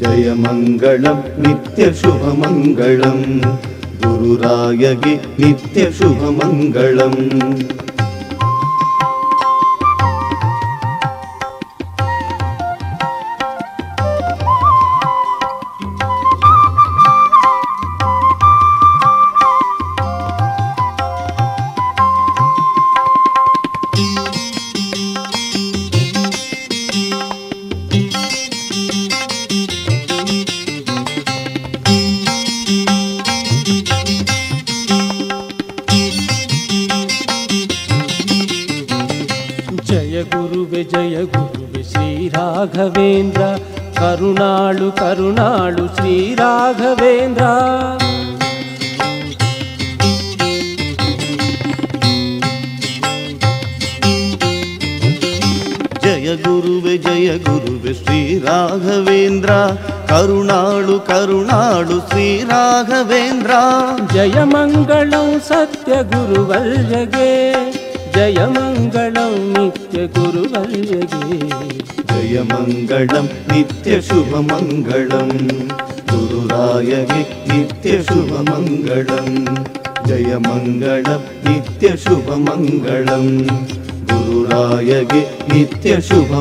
[0.00, 3.24] जय मङ्गलं नित्यशुभमङ्गलम्
[4.02, 5.14] गुरुराय गि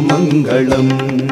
[0.02, 1.27] मङ्गलम्।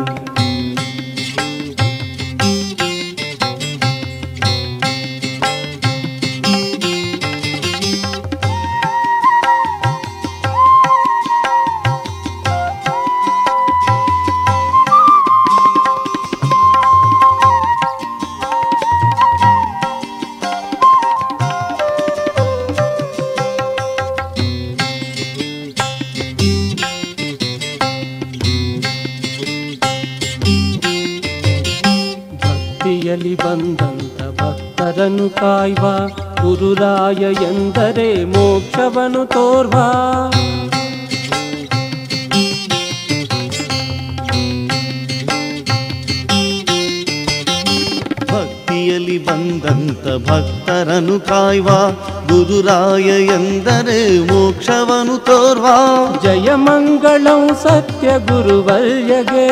[57.66, 59.50] सत्यगुरुवर्यगे।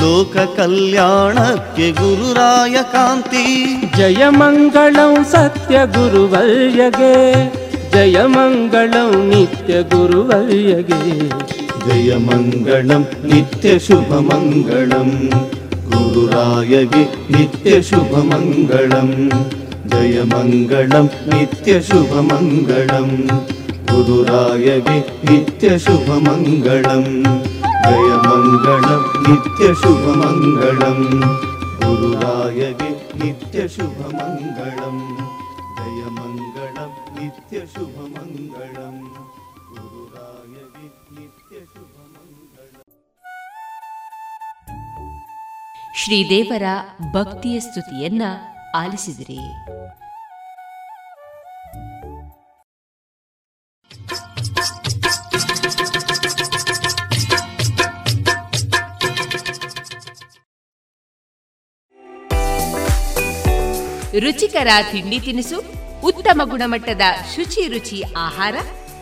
[0.00, 3.46] ಲೋಕ ಕಲ್ಯಾಣಕ್ಕೆ ಗುರುರಾಯ ಕಾಂತಿ.
[3.96, 7.14] ಜಯ ಮಂಗಳಂ ಸತ್ಯ ಗುರುವಲ್ಯಗೆ
[7.92, 11.02] ಜಯ ಮಂಗಳಂ ನಿತ್ಯ ಗುರುವರ್ಯಗೆ
[11.88, 15.14] दयमङ्गलं नित्यशुभमङ्गलम्
[15.92, 19.12] गुरुराय नित्यशुभमङ्गलम् नित्यशुभमङ्गलं
[19.92, 23.08] नित्यशुभमङ्गलम् नित्यशुभमङ्गलं
[23.90, 27.06] गुरुराय वि नित्यशुभमङ्गलं
[27.84, 31.00] दयमङ्गलं नित्यशुभमङ्गलं
[31.82, 34.98] गुरुराय नित्यशुभमङ्गलम् नित्यशुभमङ्गलं
[37.18, 38.97] दयमङ्गलं
[46.04, 46.62] ಶ್ರೀದೇವರ
[47.12, 48.22] ಭಕ್ತಿಯ ಸ್ತುತಿಯನ್ನ
[48.76, 49.38] ಆಲಿಸಿದಿರಿ.
[64.20, 65.58] ರುಚಿಕರ ತಿಂಡಿ ತಿನಿಸು,
[66.04, 67.00] ಉತ್ತಮ ಗುಣಮಟ್ಟದ
[67.36, 68.54] ಶುಚಿ ರುಚಿ ಆಹಾರ,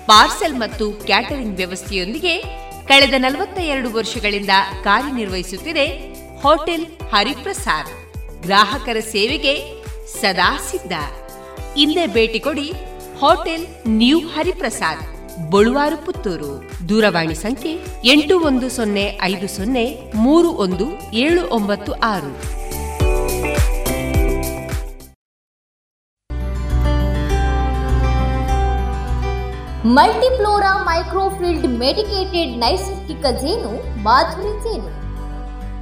[0.07, 2.43] ಪಾರ್ಸೆಲ್ ಮತ್ತು ಕ್ಯಾಟರಿಂಗ್ ವ್ಯವಸ್ಥೆಯೊಂದಿಗೆ
[2.89, 4.51] ಕಳೆದ ನಲವತ್ತ ಎರಡು ವರ್ಷಗಳಿಂದ
[4.85, 6.17] ಕಾರ್ಯನಿರ್ವಹಿಸುತ್ತಿದೆ
[6.47, 7.89] ಹೋಟೆಲ್ ಹರಿಪ್ರಸಾದ್.
[8.43, 9.53] ಗ್ರಾಹಕರ ಸೇವೆಗೆ
[10.21, 10.93] ಸದಾ ಸಿದ್ಧ.
[11.85, 12.67] ಇಂದೇ ಭೇಟಿ ಕೊಡಿ
[13.23, 13.65] ಹೋಟೆಲ್
[14.01, 15.03] ನ್ಯೂ ಹರಿಪ್ರಸಾದ್,
[15.53, 16.51] ಬಳುವಾರು ಪುತ್ತೂರು.
[16.91, 17.73] ದೂರವಾಣಿ ಸಂಖ್ಯೆ
[18.13, 19.85] ಎಂಟು ಒಂದು ಸೊನ್ನೆ ಐದು ಸೊನ್ನೆ
[20.25, 20.87] ಮೂರು ಒಂದು
[21.23, 22.33] ಏಳು ಒಂಬತ್ತು ಆರು.
[29.99, 33.73] ಮಲ್ಟಿಫ್ಲೋರಾ ಮೈಕ್ರೋಫಿಲ್ಡ್ ಮೆಡಿಕೇಟೆಡ್ ನೈಸರ್ಗಿಕ ಜೇನು
[34.07, 34.93] ಮಾಧುರಿ ಜೇನು.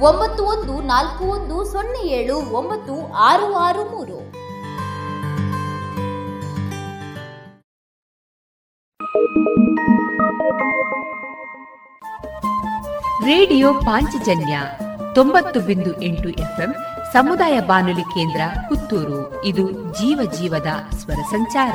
[0.00, 4.18] ಒಂಬತ್ತು ಒಂದು ನಾಲ್ಕು ಒಂದು ಸೊನ್ನೆ ಏಳು ಒಂಬತ್ತು ಆರು ಆರು ಮೂರು.
[13.26, 14.60] ರೇಡಿಯೋ ಪಾಂಚಜನ್ಯ
[15.14, 16.74] ತೊಂಬತ್ತು ಬಿಂದು ಎಂಟು ಎಫ್ಎಂ
[17.12, 19.44] ಸಮುದಾಯ ಬಾನುಲಿ ಕೇಂದ್ರ ಪುತ್ತೂರು.
[19.44, 21.74] ಇದು ಜೀವ ಜೀವದ ಸ್ವರ ಸಂಚಾರ.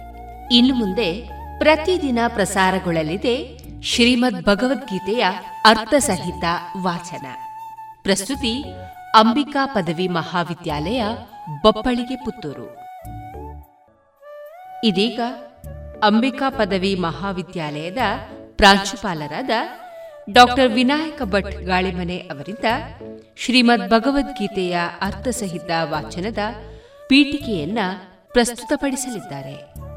[0.51, 1.29] ಇನ್ನು ಮುಂದೆ
[1.59, 5.25] ಪ್ರತಿದಿನ ಪ್ರಸಾರಗೊಳ್ಳಲಿದೆ ಶ್ರೀಮದ್ ಭಗವದ್ಗೀತೆಯ
[5.65, 6.43] ಅರ್ಥಸಹಿತ
[6.83, 7.25] ವಾಚನ.
[8.03, 8.63] ಪ್ರಸ್ತುತಿ,
[9.15, 11.03] ಅಂಬಿಕಾ ಪದವಿ ಮಹಾವಿದ್ಯಾಲಯ,
[11.63, 12.77] ಬಪ್ಪಳಿಗೆ ಪುತ್ತೂರು.
[14.83, 15.19] ಇದೀಗ
[16.03, 17.97] ಅಂಬಿಕಾ ಪದವಿ ಮಹಾವಿದ್ಯಾಲಯದ
[18.55, 19.49] ಪ್ರಾಂಶುಪಾಲರಾದ
[20.29, 22.65] ಡಾಕ್ಟರ್ ವಿನಾಯಕ ಭಟ್ ಗಾಳಿಮನೆ ಅವರಿಂದ
[23.37, 26.37] ಶ್ರೀಮದ್ ಭಗವದ್ಗೀತೆಯ ಅರ್ಥಸಹಿತ ವಾಚನದ
[27.09, 27.79] ಪೀಠಿಕೆಯನ್ನ
[28.31, 29.90] ಪ್ರಸ್ತುತಪಡಿಸಲಿದ್ದಾರೆ.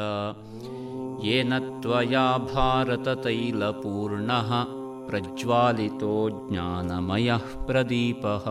[1.24, 4.50] येन त्वया भारततैलपूर्णः
[5.08, 8.46] प्रज्वालितो ज्ञानमयः प्रदीपः।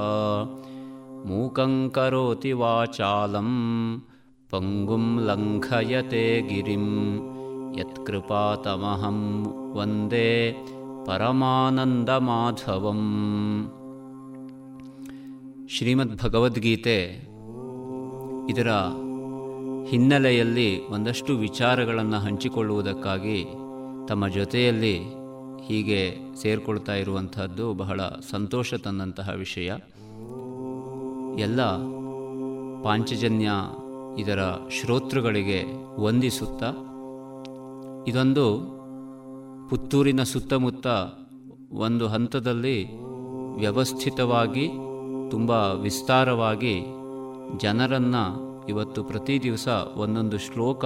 [1.30, 3.52] मूकं करोति वाचालं
[4.52, 6.88] पङ्गुं लङ्घयते गिरिं।
[7.80, 9.20] यत्कृपातमहं
[9.74, 10.32] वन्दे
[11.08, 13.81] परमानन्दमाधवम्
[15.78, 17.28] ಶ್ರೀಮದ್ ಭಗವದ್ಗೀತೆ
[18.50, 18.70] ಇದರ
[19.88, 23.46] ಹಿನ್ನೆಲೆಯಲ್ಲಿ ಒಂದಷ್ಟು ವಿಚಾರಗಳನ್ನು ಹಂಚಿಕೊಳ್ಳುವುದಕ್ಕಾಗಿ
[24.08, 25.00] ತಮ್ಮ ಜೊತೆಯಲ್ಲಿ
[25.66, 28.02] ಹೀಗೆ ಸೇರಿಕೊಳ್ತಾ ಇರುವಂತಹದ್ದು ಬಹಳ
[28.32, 29.68] ಸಂತೋಷ ತಂದಂತಹ ವಿಷಯ.
[31.40, 31.62] ಎಲ್ಲ
[32.84, 33.52] ಪಾಂಚಜನ್ಯ
[34.18, 34.40] ಇದರ
[34.72, 35.64] ಶ್ರೋತೃಗಳಿಗೆ
[36.02, 36.70] ವಂದಿಸುತ್ತಾ,
[38.08, 38.46] ಇದೊಂದು
[39.70, 40.88] ಪುತ್ತೂರಿನ ಸುತ್ತಮುತ್ತ
[41.74, 42.78] ಒಂದು ಹಂತದಲ್ಲಿ
[43.56, 44.70] ವ್ಯವಸ್ಥಿತವಾಗಿ
[45.32, 45.52] ತುಂಬ
[45.82, 46.86] ವಿಸ್ತಾರವಾಗಿ
[47.58, 50.86] ಜನರನ್ನು ಇವತ್ತು ಪ್ರತಿ ದಿವಸ ಒಂದೊಂದು ಶ್ಲೋಕ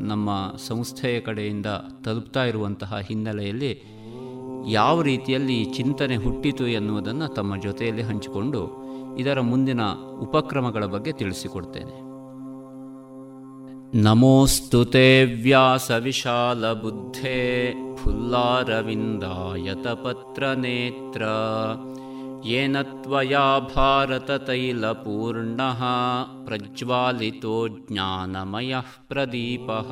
[0.00, 0.30] ನಮ್ಮ
[0.68, 1.66] ಸಂಸ್ಥೆಯ ಕಡೆಯಿಂದ
[2.04, 3.84] ತಲುಪ್ತಾ ಇರುವಂತಹ ಹಿನ್ನೆಲೆಯಲ್ಲಿ
[4.66, 8.82] ಯಾವ ರೀತಿಯಲ್ಲಿ ಈ ಚಿಂತನೆ ಹುಟ್ಟಿತು ಎನ್ನುವುದನ್ನು ತಮ್ಮ ಜೊತೆಯಲ್ಲಿ ಹಂಚಿಕೊಂಡು
[9.18, 9.80] ಇದರ ಮುಂದಿನ
[10.20, 12.12] ಉಪಕ್ರಮಗಳ ಬಗ್ಗೆ ತಿಳಿಸಿಕೊಡ್ತೇನೆ.
[14.02, 15.26] ನಮೋಸ್ತು ತೇ
[20.04, 21.22] ಪತ್ರ ನೇತ್ರ.
[22.49, 24.71] येन त्वया भारततैलपूर्णः
[26.47, 27.55] प्रज्वालितो
[27.89, 29.89] ज्ञानमयः प्रदीपः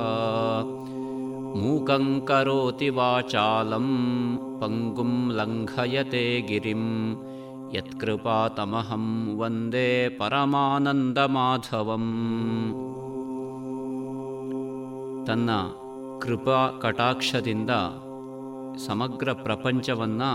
[1.60, 3.88] मूकं करोति वाचालं
[4.62, 6.84] पङ्गुं लङ्घयते गिरिं
[7.76, 9.06] यत्कृपातमहं
[9.40, 9.88] वन्दे
[10.20, 12.10] परमानन्दमाधवम्
[15.28, 15.50] ತನ್ನ
[16.22, 17.72] ಕೃಪಾ ಕಟಾಕ್ಷದಿಂದ
[18.84, 20.30] ಸಮಗ್ರ ಪ್ರಪಂಚವನ್ನು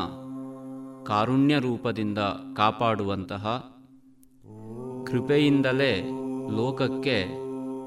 [1.06, 2.18] ಕಾರುಣ್ಯ ರೂಪದಿಂದ
[2.56, 3.72] ಕಾಪಾಡುವಂತಹ
[5.06, 6.02] ಕೃಪೆಯಿಂದಲೇ
[6.56, 7.24] ಲೋಕಕ್ಕೆ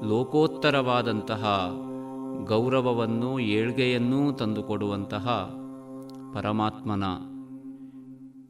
[0.08, 1.70] ಲೋಕೋತ್ತರವಾದಂತಹ
[2.44, 5.56] ಗೌರವವನ್ನು ಏಳ್ಗೆಯನ್ನೂ ತಂದುಕೊಡುವಂತಹ
[6.34, 7.04] ಪರಮಾತ್ಮನ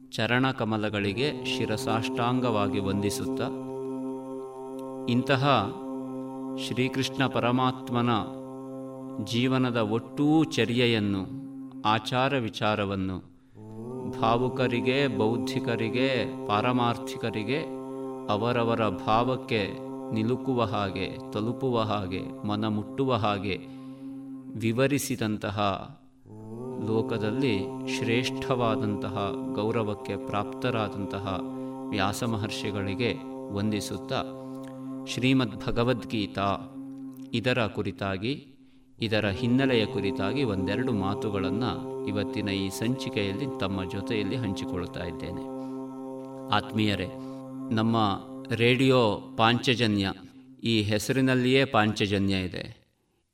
[0.09, 3.41] ಚರಣಕಮಲಗಳಿಗೆ ಶಿರಸಾಷ್ಟಾಂಗವಾಗಿ ವಂದಿಸುತ್ತ
[5.09, 5.71] ಇಂತಹ
[6.67, 8.09] ಶ್ರೀಕೃಷ್ಣ ಪರಮಾತ್ಮನ
[9.25, 11.23] ಜೀವನದ ಒಟ್ಟೂ ಚರ್ಯೆಯನ್ನು,
[11.81, 13.30] ಆಚಾರ ವಿಚಾರವನ್ನು
[14.19, 17.59] ಭಾವುಕರಿಗೆ, ಬೌದ್ಧಿಕರಿಗೆ, ಪಾರಮಾರ್ಥಿಕರಿಗೆ,
[18.29, 19.77] ಅವರವರ ಭಾವಕ್ಕೆ
[20.13, 23.57] ನಿಲುಕುವ ಹಾಗೆ, ತಲುಪುವ ಹಾಗೆ ಮನ ಮುಟ್ಟುವ ಹಾಗೆ
[24.59, 25.57] ವಿವರಿಸಿದಂತಹ
[26.87, 27.59] ಲೋಕದಲ್ಲಿ
[27.97, 31.39] ಶ್ರೇಷ್ಠವಾದಂತಹ ಗೌರವಕ್ಕೆ ಪ್ರಾಪ್ತರಾದಂತಹ
[31.89, 33.11] ವ್ಯಾಸ ಮಹರ್ಷಿಗಳಿಗೆ
[33.53, 34.21] ವಂದಿಸುತ್ತಾ
[35.07, 36.49] ಶ್ರೀಮದ್ ಭಗವದ್ಗೀತಾ
[37.33, 38.47] ಇದರ ಕುರಿತಾಗಿ,
[38.99, 45.41] ಇದರ ಹಿನ್ನೆಲೆಯ ಕುರಿತಾಗಿ ಒಂದೆರಡು ಮಾತುಗಳನ್ನು ಇವತ್ತಿನ ಈ ಸಂಚಿಕೆಯಲ್ಲಿ ತಮ್ಮ ಜೊತೆಯಲ್ಲಿ ಹಂಚಿಕೊಳ್ತಾ ಇದ್ದೇನೆ.
[46.53, 47.07] ಆತ್ಮೀಯರೇ,
[47.71, 47.97] ನಮ್ಮ
[48.55, 50.13] ರೇಡಿಯೋ ಪಾಂಚಜನ್ಯ
[50.63, 52.81] ಈ ಹೆಸರಿನಲ್ಲಿಯೇ ಪಾಂಚಜನ್ಯ ಇದೆ.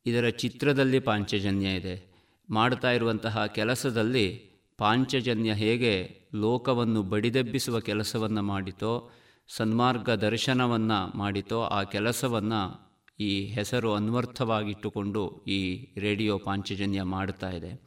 [0.05, 2.17] ಇದರ ಚಿತ್ರದಲ್ಲಿ ಪಾಂಚಜನ್ಯ ಇದೆ.
[2.49, 4.41] ಮಾಡ್ತಾ ಇರುವಂತಹ ಕೆಲಸದಲ್ಲಿ
[4.77, 9.11] ಪಾಂಚಜನ್ಯ ಹೇಗೆ ಲೋಕವನ್ನು ಬಡಿದೆಬ್ಬಿಸುವ ಕೆಲಸವನ್ನು ಮಾಡಿತೋ
[9.57, 12.87] ಸನ್ಮಾರ್ಗ ದರ್ಶನವನ್ನು ಮಾಡಿತೋ, ಆ ಕೆಲಸವನ್ನು
[13.19, 17.81] ಈ ಹೆಸರು ಅನ್ವರ್ಥವಾಗಿಟ್ಟುಕೊಂಡು ಈ ರೇಡಿಯೋ ಪಾಂಚಜನ್ಯ ಮಾಡ್ತಾ ಇದೆ.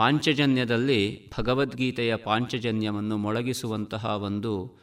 [0.00, 4.78] ಪಾಂಚಜನ್ಯದಲ್ಲಿ ಭಗವದ್ಗೀತೆಯ ಪಾಂಚಜನ್ಯವನ್ನು ಮೊಳಗಿಸುವಂತಹ ಒಂದು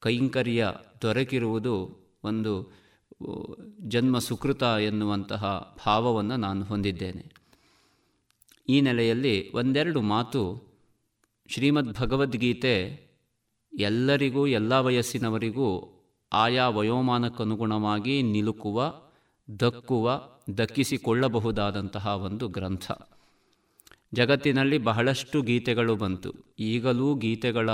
[0.00, 2.72] ಕೈಂಕರ್ಯ ದೊರಕಿರುವುದು ಒಂದು
[3.80, 7.34] ಜನ್ಮ ಸುಕೃತ ಎನ್ನುವಂತಹ ಭಾವವನ್ನು ನಾನು ಹೊಂದಿದ್ದೇನೆ.
[8.68, 10.62] ಈ ನೆಲೆಯಲ್ಲಿ ಒಂದೆರಡು ಮಾತು
[11.48, 13.06] ಶ್ರೀಮದ್ ಭಗವದ್ಗೀತೆ
[13.78, 16.00] ಎಲ್ಲರಿಗೂ, ಎಲ್ಲ ವಯಸ್ಸಿನವರಿಗೂ
[16.32, 18.94] ಆಯಾ ವಯೋಮಾನಕ್ಕನುಗುಣವಾಗಿ ನಿಲುಕುವ,
[19.60, 20.22] ದಕ್ಕುವ,
[20.58, 22.92] ದಕ್ಕಿಸಿಕೊಳ್ಳಬಹುದಾದಂತಹ ಒಂದು ಗ್ರಂಥ.
[24.14, 26.32] ಜಗತ್ತಿನಲ್ಲಿ ಬಹಳಷ್ಟು ಗೀತೆಗಳು ಬಂತು.
[26.58, 27.70] ಈಗಲೂ ಗೀತೆಗಳ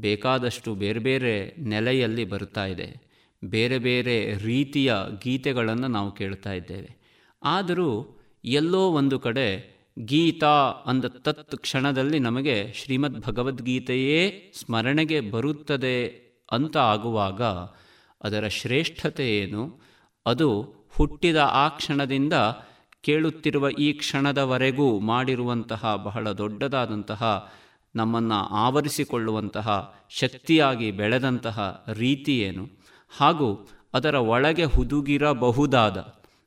[0.00, 3.10] ಬೇಕಾದಷ್ಟು ಬೇರೆ ಬೇರೆ ನೆಲೆಯಲ್ಲಿ ಬರ್ತಾ ಇದೆ.
[3.44, 4.94] ಬೇರೆ ಬೇರೆ ರೀತಿಯ
[5.24, 7.00] ಗೀತೆಗಳನ್ನು ನಾವು ಕೇಳ್ತಾ ಇದ್ದೇವೆ.
[7.42, 16.08] ಆದರೂ ಎಲ್ಲೋ ಒಂದು ಕಡೆ ಗೀತಾ ಅಂದ ತತ್ ಕ್ಷಣದಲ್ಲಿ ನಮಗೆ ಶ್ರೀಮದ್ ಭಗವದ್ಗೀತೆಯೇ ಸ್ಮರಣೆಗೆ ಬರುತ್ತದೆ
[16.52, 17.42] ಅಂತ ಆಗುವಾಗ
[18.20, 19.80] ಅದರ ಶ್ರೇಷ್ಠತೆ ಏನು?
[20.26, 22.32] ಅದು ಹುಟ್ಟಿದ ಆ ಕ್ಷಣದಿಂದ
[23.04, 27.22] ಕೇಳುತ್ತಿರುವ ಈ ಕ್ಷಣದವರೆಗೂ ಮಾಡಿರುವಂತಹ ಬಹಳ ದೊಡ್ಡದಾದಂತಹ
[27.94, 29.68] ನಮ್ಮನ್ನು ಆವರಿಸಿಕೊಳ್ಳುವಂತಹ
[30.10, 31.58] ಶಕ್ತಿಯಾಗಿ ಬೆಳೆದಂತಹ
[31.92, 32.64] ರೀತಿ ಏನು?
[33.12, 33.48] ಹಾಗೂ
[33.94, 35.96] ಅದರ ಒಳಗೆ ಹುದುಗಿರಬಹುದಾದ,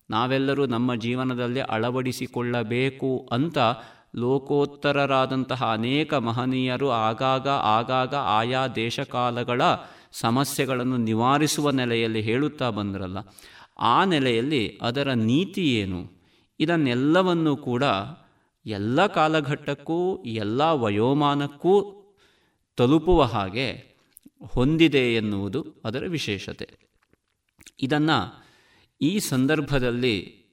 [0.09, 3.57] ನಾವೆಲ್ಲರೂ ನಮ್ಮ ಜೀವನದಲ್ಲಿ ಅಳವಡಿಸಿಕೊಳ್ಳಬೇಕು ಅಂತ
[4.15, 9.61] ಲೋಕೋತ್ತರರಾದಂತಹ ಅನೇಕ ಮಹನೀಯರು ಆಗಾಗ ಆಗಾಗ ಆಯಾ ದೇಶಕಾಲಗಳ
[10.11, 13.17] ಸಮಸ್ಯೆಗಳನ್ನು ನಿವಾರಿಸುವ ನೆಲೆಯಲ್ಲಿ ಹೇಳುತ್ತಾ ಬಂದ್ರಲ್ಲ,
[13.79, 16.22] ಆ ನೆಲೆಯಲ್ಲಿ ಅದರ ನೀತಿ ಏನು?
[16.59, 17.83] ಇದನ್ನೆಲ್ಲವನ್ನು ಕೂಡ
[18.65, 21.99] ಎಲ್ಲ ಕಾಲಘಟ್ಟಕ್ಕೂ, ಎಲ್ಲ ವಯೋಮಾನಕ್ಕೂ
[22.75, 23.95] ತಲುಪುವ ಹಾಗೆ
[24.47, 26.69] ಹೊಂದಿದೆ ಎನ್ನುವುದು ಅದರ ವಿಶೇಷತೆ.
[27.79, 28.45] ಇದನ್ನು
[29.01, 30.43] ಈ ಸಂದರ್ಭದಲ್ಲಿ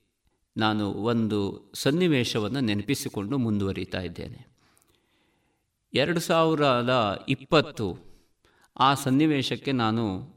[0.57, 4.51] ನಾನು ಒಂದು ಸನ್ನಿವೇಶವನ್ನು ನೆನಪಿಸಿಕೊಂಡು ಮುಂದುವರಿತಾ ಇದ್ದೇನೆ.
[5.95, 7.99] ಎರಡು ಸಾವಿರದ ಇಪ್ಪತ್ತು
[8.79, 10.35] ಆ ಸನ್ನಿವೇಶಕ್ಕೆ ನಾನು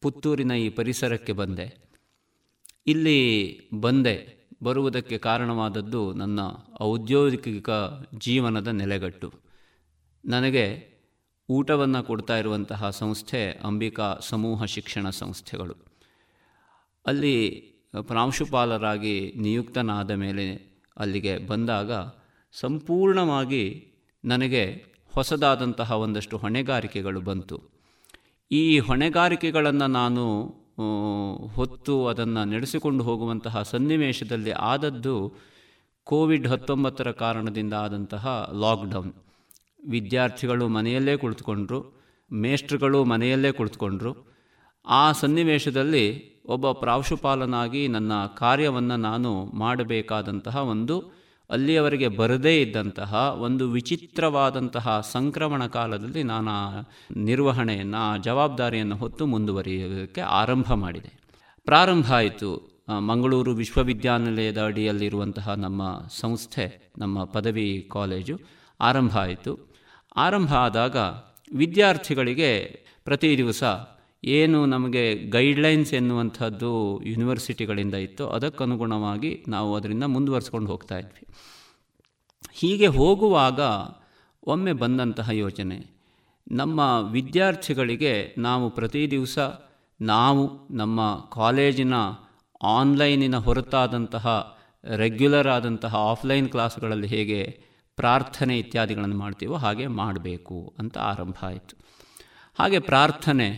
[0.00, 1.90] ಪುತ್ತೂರಿನ ಈ ಪರಿಸರಕ್ಕೆ ಬಂದೆ.
[2.86, 4.37] ಇಲ್ಲಿ ಬಂದೆ.
[4.62, 6.40] ಬರುವುದಕ್ಕೆ ಕಾರಣವಾದದ್ದು ನನ್ನ
[6.80, 7.70] ಔದ್ಯೋಗಿಕ
[8.18, 9.32] ಜೀವನದ ನೆಲೆಗಟ್ಟು.
[10.24, 10.88] ನನಗೆ
[11.50, 15.74] ಊಟವನ್ನು ಕೊಡ್ತಾ ಇರುವಂತಹ ಸಂಸ್ಥೆ ಅಂಬಿಕಾ ಸಮೂಹ ಶಿಕ್ಷಣ ಸಂಸ್ಥೆಗಳು.
[17.06, 17.50] ಅಲ್ಲಿ
[18.02, 21.90] ಪ್ರಾಂಶುಪಾಲರಾಗಿ ನಿಯುಕ್ತನಾದ ಮೇಲೆ ಅಲ್ಲಿಗೆ ಬಂದಾಗ
[22.52, 23.92] ಸಂಪೂರ್ಣವಾಗಿ
[24.24, 24.84] ನನಗೆ
[25.14, 27.62] ಹೊಸದಾದಂತಹ ಒಂದಷ್ಟು ಹೊಣೆಗಾರಿಕೆಗಳು ಬಂತು.
[28.50, 30.54] ಈ ಹೊಣೆಗಾರಿಕೆಗಳನ್ನು ನಾನು
[31.54, 35.34] ಹೊತ್ತು ಅದನ್ನು ನಡೆಸಿಕೊಂಡು ಹೋಗುವಂತಹ ಸನ್ನಿವೇಶದಲ್ಲಿ ಆದದ್ದು
[36.04, 39.12] ಕೋವಿಡ್ ಹತ್ತೊಂಬತ್ತರ ಕಾರಣದಿಂದ ಆದಂತಹ ಲಾಕ್ಡೌನ್.
[39.90, 42.02] ವಿದ್ಯಾರ್ಥಿಗಳು ಮನೆಯಲ್ಲೇ ಕುಳಿತುಕೊಂಡ್ರು,
[42.32, 44.38] ಮೇಷ್ಟ್ರುಗಳು ಮನೆಯಲ್ಲೇ ಕುಳಿತುಕೊಂಡ್ರು.
[44.86, 51.17] ಆ ಸನ್ನಿವೇಶದಲ್ಲಿ ಒಬ್ಬ ಪ್ರಾಂಶುಪಾಲನಾಗಿ ನನ್ನ ಕಾರ್ಯವನ್ನು ನಾನು ಮಾಡಬೇಕಾದಂತಹ ಒಂದು
[51.50, 56.82] ಅಲ್ಲಿಯವರೆಗೆ ಬರದೇ ಇದ್ದಂತಹ ಒಂದು ವಿಚಿತ್ರವಾದಂತಹ ಸಂಕ್ರಮಣ ಕಾಲದಲ್ಲಿ ನಾನು ಆ
[57.16, 61.12] ನಿರ್ವಹಣೆಯನ್ನು ಆ ಜವಾಬ್ದಾರಿಯನ್ನು ಹೊತ್ತು ಮುಂದುವರಿಯೋದಕ್ಕೆ ಆರಂಭ ಮಾಡಿದೆ.
[61.64, 62.78] ಪ್ರಾರಂಭ ಆಯಿತು.
[62.98, 68.40] ಮಂಗಳೂರು ವಿಶ್ವವಿದ್ಯಾನಿಲಯದ ಅಡಿಯಲ್ಲಿರುವಂತಹ ನಮ್ಮ ಸಂಸ್ಥೆ, ನಮ್ಮ ಪದವಿ ಕಾಲೇಜು
[68.80, 69.74] ಆರಂಭ ಆಯಿತು.
[70.16, 70.96] ಆರಂಭ ಆದಾಗ
[71.54, 73.62] ವಿದ್ಯಾರ್ಥಿಗಳಿಗೆ ಪ್ರತಿ ದಿವಸ
[74.28, 81.34] ಏನು ನಮಗೆ ಗೈಡ್ಲೈನ್ಸ್ ಎನ್ನುವಂಥದ್ದು ಯೂನಿವರ್ಸಿಟಿಗಳಿಂದ ಇತ್ತು ಅದಕ್ಕನುಗುಣವಾಗಿ ನಾವು ಅದರಿಂದ ಮುಂದುವರಿಸ್ಕೊಂಡು ಹೋಗ್ತಾ ಇದ್ವಿ.
[82.52, 83.60] ಹೀಗೆ ಹೋಗುವಾಗ
[84.42, 85.78] ಒಮ್ಮೆ ಬಂದಂತಹ ಯೋಚನೆ
[86.50, 89.38] ನಮ್ಮ ವಿದ್ಯಾರ್ಥಿಗಳಿಗೆ ನಾವು ಪ್ರತಿ ದಿವಸ
[90.00, 91.00] ನಾವು ನಮ್ಮ
[91.32, 91.94] ಕಾಲೇಜಿನ
[92.62, 94.58] ಆನ್ಲೈನಿನ ಹೊರತಾದಂತಹ
[94.96, 97.60] ರೆಗ್ಯುಲರ್ ಆದಂತಹ ಆಫ್ಲೈನ್ ಕ್ಲಾಸ್ಗಳಲ್ಲಿ ಹೇಗೆ
[97.96, 101.76] ಪ್ರಾರ್ಥನೆ ಇತ್ಯಾದಿಗಳನ್ನು ಮಾಡ್ತೀವೋ ಹಾಗೆ ಮಾಡಬೇಕು ಅಂತ ಆರಂಭ ಆಯಿತು.
[102.58, 103.48] ಹಾಗೆ ಪ್ರಾರ್ಥನೆ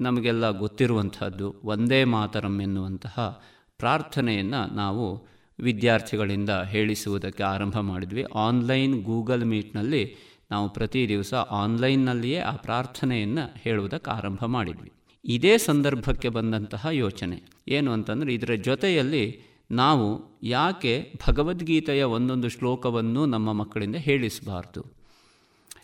[0.00, 3.42] ನಮಗೆಲ್ಲ ಗೊತ್ತಿರುವಂತಹದ್ದು ಒಂದೇ ಮಾತರಂ ಎನ್ನುವಂತಹ
[3.78, 5.26] ಪ್ರಾರ್ಥನೆಯನ್ನು ನಾವು
[5.60, 8.24] ವಿದ್ಯಾರ್ಥಿಗಳಿಂದ ಹೇಳಿಸುವುದಕ್ಕೆ ಆರಂಭ ಮಾಡಿದ್ವಿ.
[8.34, 10.16] ಆನ್ಲೈನ್ ಗೂಗಲ್ ಮೀಟ್ನಲ್ಲಿ
[10.50, 14.92] ನಾವು ಪ್ರತಿ ದಿವಸ ಆನ್ಲೈನ್ನಲ್ಲಿಯೇ ಆ ಪ್ರಾರ್ಥನೆಯನ್ನು ಹೇಳುವುದಕ್ಕೆ ಆರಂಭ ಮಾಡಿದ್ವಿ.
[15.24, 19.40] ಇದೇ ಸಂದರ್ಭಕ್ಕೆ ಬಂದಂತಹ ಯೋಚನೆ ಏನು ಅಂತಂದರೆ, ಇದರ ಜೊತೆಯಲ್ಲಿ
[19.70, 24.84] ನಾವು ಯಾಕೆ ಭಗವದ್ಗೀತೆಯ ಒಂದೊಂದು ಶ್ಲೋಕವನ್ನು ನಮ್ಮ ಮಕ್ಕಳಿಂದ ಹೇಳಿಸಬಾರ್ದು?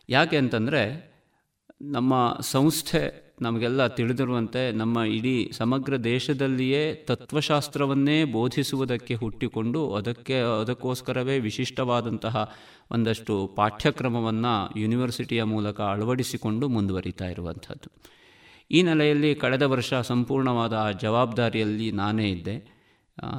[0.08, 1.12] ಯಾಕೆ ಅಂತಂದರೆ,
[1.82, 12.54] ನಮ್ಮ ಸಂಸ್ಥೆ ನಮಗೆಲ್ಲ ತಿಳಿದಿರುವಂತೆ ನಮ್ಮ ಇಡೀ ಸಮಗ್ರ ದೇಶದಲ್ಲಿಯೇ ತತ್ವಶಾಸ್ತ್ರವನ್ನೇ ಬೋಧಿಸುವುದಕ್ಕೆ ಹುಟ್ಟಿಕೊಂಡು ಅದಕ್ಕೆ, ಅದಕ್ಕೋಸ್ಕರವೇ ವಿಶಿಷ್ಟವಾದಂತಹ
[12.90, 17.92] ಒಂದಷ್ಟು ಪಾಠ್ಯಕ್ರಮವನ್ನು ಯೂನಿವರ್ಸಿಟಿಯ ಮೂಲಕ ಅಳವಡಿಸಿಕೊಂಡು ಮುಂದುವರಿತಾ ಇರುವಂಥದ್ದು.
[18.70, 22.78] ಈ ನೆಲೆಯಲ್ಲಿ ಕಳೆದ ವರ್ಷ ಸಂಪೂರ್ಣವಾದ ಜವಾಬ್ದಾರಿಯಲ್ಲಿ ನಾನೇ ಇದ್ದೆ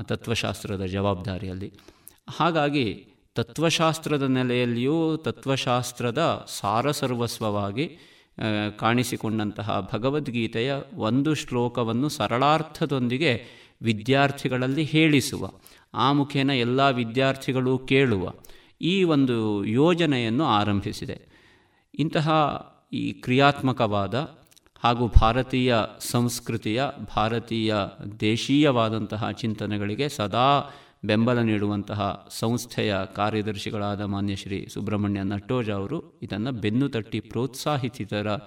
[0.03, 1.73] ತತ್ವಶಾಸ್ತ್ರದ ಜವಾಬ್ದಾರಿಯಲ್ಲಿ.
[2.37, 7.97] ಹಾಗಾಗಿ ತತ್ವಶಾಸ್ತ್ರದ ನೆಲೆಯಲ್ಲಿಯೂ ತತ್ವಶಾಸ್ತ್ರದ ಸಾರಸರ್ವಸ್ವವಾಗಿ
[8.77, 13.43] ಕಾಣಿಸಿಕೊಂಡಂತಹ ಭಗವದ್ಗೀತೆಯ ಒಂದು ಶ್ಲೋಕವನ್ನು ಸರಳಾರ್ಥದೊಂದಿಗೆ
[13.81, 15.49] ವಿದ್ಯಾರ್ಥಿಗಳಲ್ಲಿ ಹೇಳಿಸುವ,
[15.93, 18.33] ಆ ಮುಖೇನ ಎಲ್ಲ ವಿದ್ಯಾರ್ಥಿಗಳು ಕೇಳುವ
[18.81, 21.17] ಈ ಒಂದು ಯೋಜನೆಯನ್ನು ಆರಂಭಿಸಿದೆ.
[21.93, 22.29] ಇಂತಹ
[22.93, 24.15] ಈ ಕ್ರಿಯಾತ್ಮಕವಾದ
[24.83, 26.83] ಹಾಗೂ ಭಾರತೀಯ ಸಂಸ್ಕೃತಿಯ,
[27.15, 27.75] ಭಾರತೀಯ
[28.19, 30.49] ದೇಶೀಯವಾದಂತಹ ಚಿಂತನೆಗಳಿಗೆ ಸದಾ
[31.03, 38.37] ಬೆಂಬಲ ನೀಡುವಂತಹ ಸಂಸ್ಥೆಯ ಕಾರ್ಯದರ್ಶಿಗಳಾದ ಮಾನ್ಯ ಶ್ರೀ ಸುಬ್ರಹ್ಮಣ್ಯ ನಟ್ಟೋಜ ಅವರು ಇದನ್ನು ಬೆನ್ನು ತಟ್ಟಿ ಪ್ರೋತ್ಸಾಹಿಸಿದರ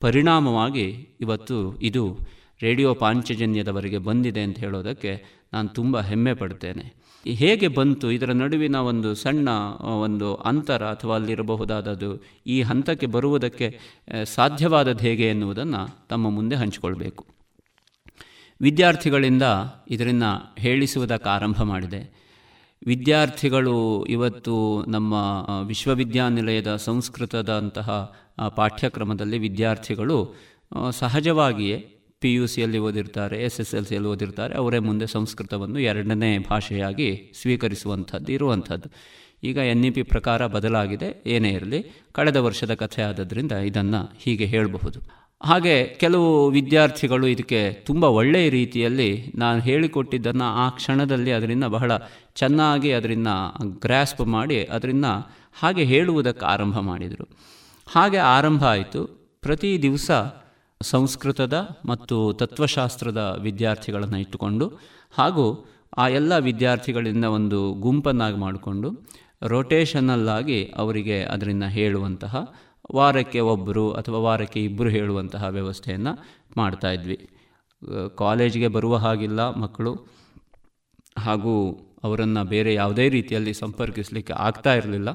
[0.00, 2.18] ಪರಿಣಾಮವಾಗಿ ಇವತ್ತು ಇದು
[2.62, 7.06] ರೇಡಿಯೋ ಪಾಂಚಜನ್ಯದವರೆಗೆ ಬಂದಿದೆ ಅಂತ ಹೇಳೋದಕ್ಕೆ ನಾನು ತುಂಬ ಹೆಮ್ಮೆ ಪಡ್ತೇನೆ.
[7.26, 8.10] ಹೇಗೆ ಬಂತು?
[8.10, 9.48] ಇದರ ನಡುವಿನ ಒಂದು ಸಣ್ಣ
[10.02, 13.78] ಒಂದು ಅಂತರ ಅಥವಾ ಅಲ್ಲಿರಬಹುದಾದದ್ದು ಈ ಹಂತಕ್ಕೆ ಬರುವುದಕ್ಕೆ
[14.24, 17.35] ಸಾಧ್ಯವಾದದ್ದು ಹೇಗೆ ಎನ್ನುವುದನ್ನು ತಮ್ಮ ಮುಂದೆ ಹಂಚಿಕೊಳ್ಬೇಕು.
[18.60, 19.42] ವಿದ್ಯಾರ್ಥಿಗಳಿಂದ
[19.90, 20.22] ಇದರಿಂದ
[20.58, 22.00] ಹೇಳಿಸುವುದಕ್ಕೆ ಆರಂಭ ಮಾಡಿದೆ.
[22.86, 25.14] ವಿದ್ಯಾರ್ಥಿಗಳು ಇವತ್ತು ನಮ್ಮ
[25.66, 27.90] ವಿಶ್ವವಿದ್ಯಾನಿಲಯದ ಸಂಸ್ಕೃತದಂತಹ
[28.56, 30.36] ಪಾಠ್ಯಕ್ರಮದಲ್ಲಿ ವಿದ್ಯಾರ್ಥಿಗಳು
[30.90, 31.78] ಸಹಜವಾಗಿಯೇ
[32.20, 38.32] ಪಿ ಯು ಸಿಯಲ್ಲಿ ಓದಿರ್ತಾರೆ ಎಸ್ ಎಸ್ ಎಲ್ ಸಿಯಲ್ಲಿ ಓದಿರ್ತಾರೆ, ಅವರೇ ಮುಂದೆ ಸಂಸ್ಕೃತವನ್ನು ಎರಡನೇ ಭಾಷೆಯಾಗಿ ಸ್ವೀಕರಿಸುವಂಥದ್ದು,
[38.32, 38.88] ಇರುವಂಥದ್ದು.
[39.42, 41.80] ಈಗ ಎನ್ ಇ ಪಿ ಪ್ರಕಾರ ಬದಲಾಗಿದೆ, ಏನೇ ಇರಲಿ,
[42.12, 45.25] ಕಳೆದ ವರ್ಷದ ಕಥೆ ಆದ್ದರಿಂದ ಇದನ್ನು ಹೀಗೆ ಹೇಳಬಹುದು.
[45.42, 51.92] ಹಾಗೆ ಕೆಲವು ವಿದ್ಯಾರ್ಥಿಗಳು ಇದಕ್ಕೆ ತುಂಬ ಒಳ್ಳೆಯ ರೀತಿಯಲ್ಲಿ ನಾನು ಹೇಳಿಕೊಟ್ಟಿದ್ದನ್ನು ಆ ಕ್ಷಣದಲ್ಲಿ ಅದರಿಂದ ಬಹಳ
[52.34, 53.26] ಚೆನ್ನಾಗಿ ಅದರಿಂದ
[53.62, 55.04] ಗ್ರ್ಯಾಸ್ಪ್ ಮಾಡಿ ಅದರಿಂದ
[55.58, 57.28] ಹಾಗೆ ಹೇಳುವುದಕ್ಕೆ ಆರಂಭ ಮಾಡಿದರು.
[57.86, 59.04] ಹಾಗೆ ಆರಂಭ ಆಯಿತು.
[59.42, 60.10] ಪ್ರತಿ ದಿವಸ
[60.82, 64.72] ಸಂಸ್ಕೃತದ ಮತ್ತು ತತ್ವಶಾಸ್ತ್ರದ ವಿದ್ಯಾರ್ಥಿಗಳನ್ನು ಇಟ್ಟುಕೊಂಡು
[65.12, 65.66] ಹಾಗೂ
[65.98, 68.88] ಆ ಎಲ್ಲ ವಿದ್ಯಾರ್ಥಿಗಳಿಂದ ಒಂದು ಗುಂಪನ್ನಾಗಿ ಮಾಡಿಕೊಂಡು
[69.42, 72.52] ರೊಟೇಷನಲ್ಲಾಗಿ ಅವರಿಗೆ ಅದರಿಂದ ಹೇಳುವಂತಹ
[72.94, 76.18] ವಾರಕ್ಕೆ ಒಬ್ಬರು ಅಥವಾ ವಾರಕ್ಕೆ ಇಬ್ಬರು ಹೇಳುವಂತಹ ವ್ಯವಸ್ಥೆಯನ್ನು
[76.56, 77.28] ಮಾಡ್ತಾಯಿದ್ವಿ
[78.14, 80.06] ಕಾಲೇಜಿಗೆ ಬರುವ ಹಾಗಿಲ್ಲ ಮಕ್ಕಳು.
[81.18, 81.72] ಹಾಗೂ
[82.04, 85.08] ಅವರನ್ನು ಬೇರೆ ಯಾವುದೇ ರೀತಿಯಲ್ಲಿ ಸಂಪರ್ಕಿಸಲಿಕ್ಕೆ ಆಗ್ತಾ ಇರಲಿಲ್ಲ.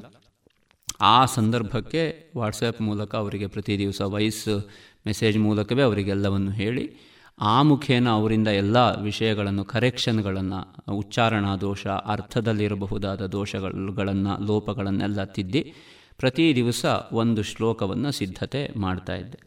[1.00, 4.66] ಆ ಸಂದರ್ಭಕ್ಕೆ ವಾಟ್ಸಪ್ ಮೂಲಕ ಅವರಿಗೆ ಪ್ರತಿ ದಿವಸ ವಾಯ್ಸ್
[5.06, 6.92] ಮೆಸೇಜ್ ಮೂಲಕವೇ ಅವರಿಗೆಲ್ಲವನ್ನು ಹೇಳಿ,
[7.40, 15.74] ಆ ಮುಖೇನ ಅವರಿಂದ ಎಲ್ಲ ವಿಷಯಗಳನ್ನು, ಕರೆಕ್ಷನ್ಗಳನ್ನು, ಉಚ್ಚಾರಣಾ ದೋಷ, ಅರ್ಥದಲ್ಲಿರಬಹುದಾದ ದೋಷಗಳನ್ನು, ಲೋಪಗಳನ್ನೆಲ್ಲ ತಿದ್ದಿ
[16.18, 19.38] ಪ್ರತಿ ದಿವಸ ಒಂದು ಶ್ಲೋಕವನ್ನು ಸಿದ್ಧತೆ ಮಾಡ್ತಾ ಇದ್ದೆ.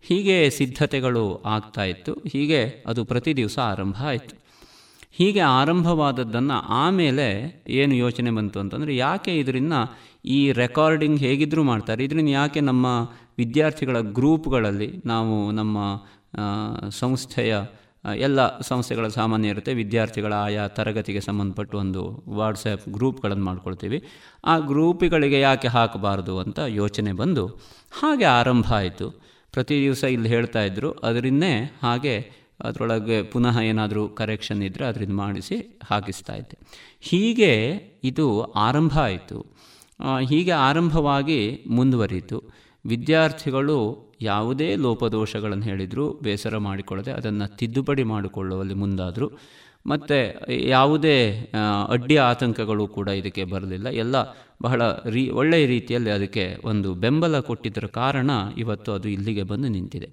[0.00, 2.12] ಹೀಗೆ ಸಿದ್ಧತೆಗಳು ಆಗ್ತಾ ಇತ್ತು.
[2.12, 4.36] ಹೀಗೆ ಅದು ಪ್ರತಿ ದಿವಸ ಆರಂಭ ಆಯಿತು.
[5.10, 7.26] ಹೀಗೆ ಆರಂಭವಾದದ್ದನ್ನು ಆಮೇಲೆ
[7.68, 9.72] ಏನು ಯೋಚನೆ ಬಂತು ಅಂತಂದರೆ ಯಾಕೆ ಇದರಿಂದ
[10.24, 12.04] ಈ ರೆಕಾರ್ಡಿಂಗ್ ಹೇಗಿದ್ದರೂ ಮಾಡ್ತಾರೆ.
[12.04, 12.86] ಇದರಿಂದ ಯಾಕೆ ನಮ್ಮ
[13.38, 15.78] ವಿದ್ಯಾರ್ಥಿಗಳ ಗ್ರೂಪ್ಗಳಲ್ಲಿ ನಾವು ನಮ್ಮ
[16.90, 17.58] ಸಂಸ್ಥೆಯ
[18.16, 19.74] ಎಲ್ಲ ಸಂಸ್ಥೆಗಳ ಸಾಮಾನ್ಯ ಇರುತ್ತೆ.
[19.74, 24.04] ವಿದ್ಯಾರ್ಥಿಗಳ ಆಯಾ ತರಗತಿಗೆ ಸಂಬಂಧಪಟ್ಟು ಒಂದು ವಾಟ್ಸಪ್ ಗ್ರೂಪ್ಗಳನ್ನು ಮಾಡ್ಕೊಳ್ತೀವಿ.
[24.44, 27.46] ಆ ಗ್ರೂಪ್ಗಳಿಗೆ ಯಾಕೆ ಹಾಕಬಾರ್ದು ಅಂತ ಯೋಚನೆ ಬಂದು
[28.00, 29.10] ಹಾಗೆ ಆರಂಭ ಆಯಿತು.
[29.52, 32.30] ಪ್ರತಿ ದಿವಸ ಇಲ್ಲಿ ಹೇಳ್ತಾ ಇದ್ದರು ಅದರಿಂದೇ ಹಾಗೆ
[32.60, 36.58] ಅದರೊಳಗೆ ಪುನಃ ಏನಾದರೂ ಕರೆಕ್ಷನ್ ಇದ್ದರೆ ಅದರಿಂದ ಮಾಡಿಸಿ ಹಾಕಿಸ್ತಾ ಇದ್ದೆ.
[37.00, 37.52] ಹೀಗೆ
[38.04, 39.46] ಇದು ಆರಂಭ ಆಯಿತು.
[40.28, 42.42] ಹೀಗೆ ಆರಂಭವಾಗಿ ಮುಂದುವರಿಯಿತು.
[42.86, 49.28] ವಿದ್ಯಾರ್ಥಿಗಳು ಯಾವುದೇ ಲೋಪದೋಷಗಳನ್ನು ಹೇಳಿದರೂ ಬೇಸರ ಮಾಡಿಕೊಳ್ಳದೆ ಅದನ್ನು ತಿದ್ದುಪಡಿ ಮಾಡಿಕೊಳ್ಳುವಲ್ಲಿ ಮುಂದಾದರು.
[49.86, 50.18] ಮತ್ತು
[50.68, 51.16] ಯಾವುದೇ
[51.88, 53.88] ಅಡ್ಡಿ ಆತಂಕಗಳು ಕೂಡ ಇದಕ್ಕೆ ಬರಲಿಲ್ಲ.
[53.88, 54.16] ಎಲ್ಲ
[54.62, 60.08] ಬಹಳ ರೀ ಒಳ್ಳೆಯ ರೀತಿಯಲ್ಲಿ ಅದಕ್ಕೆ ಒಂದು ಬೆಂಬಲ ಕೊಟ್ಟಿದ್ದರ ಕಾರಣ ಇವತ್ತು ಅದು ಇಲ್ಲಿಗೆ ಬಂದು ನಿಂತಿದೆ.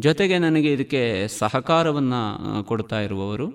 [0.00, 3.48] ಜೊತೆಗೆ ನನಗೆ ಇದಕ್ಕೆ ಸಹಕಾರವನ್ನು ಕೊಡ್ತಾ ಇರುವವರು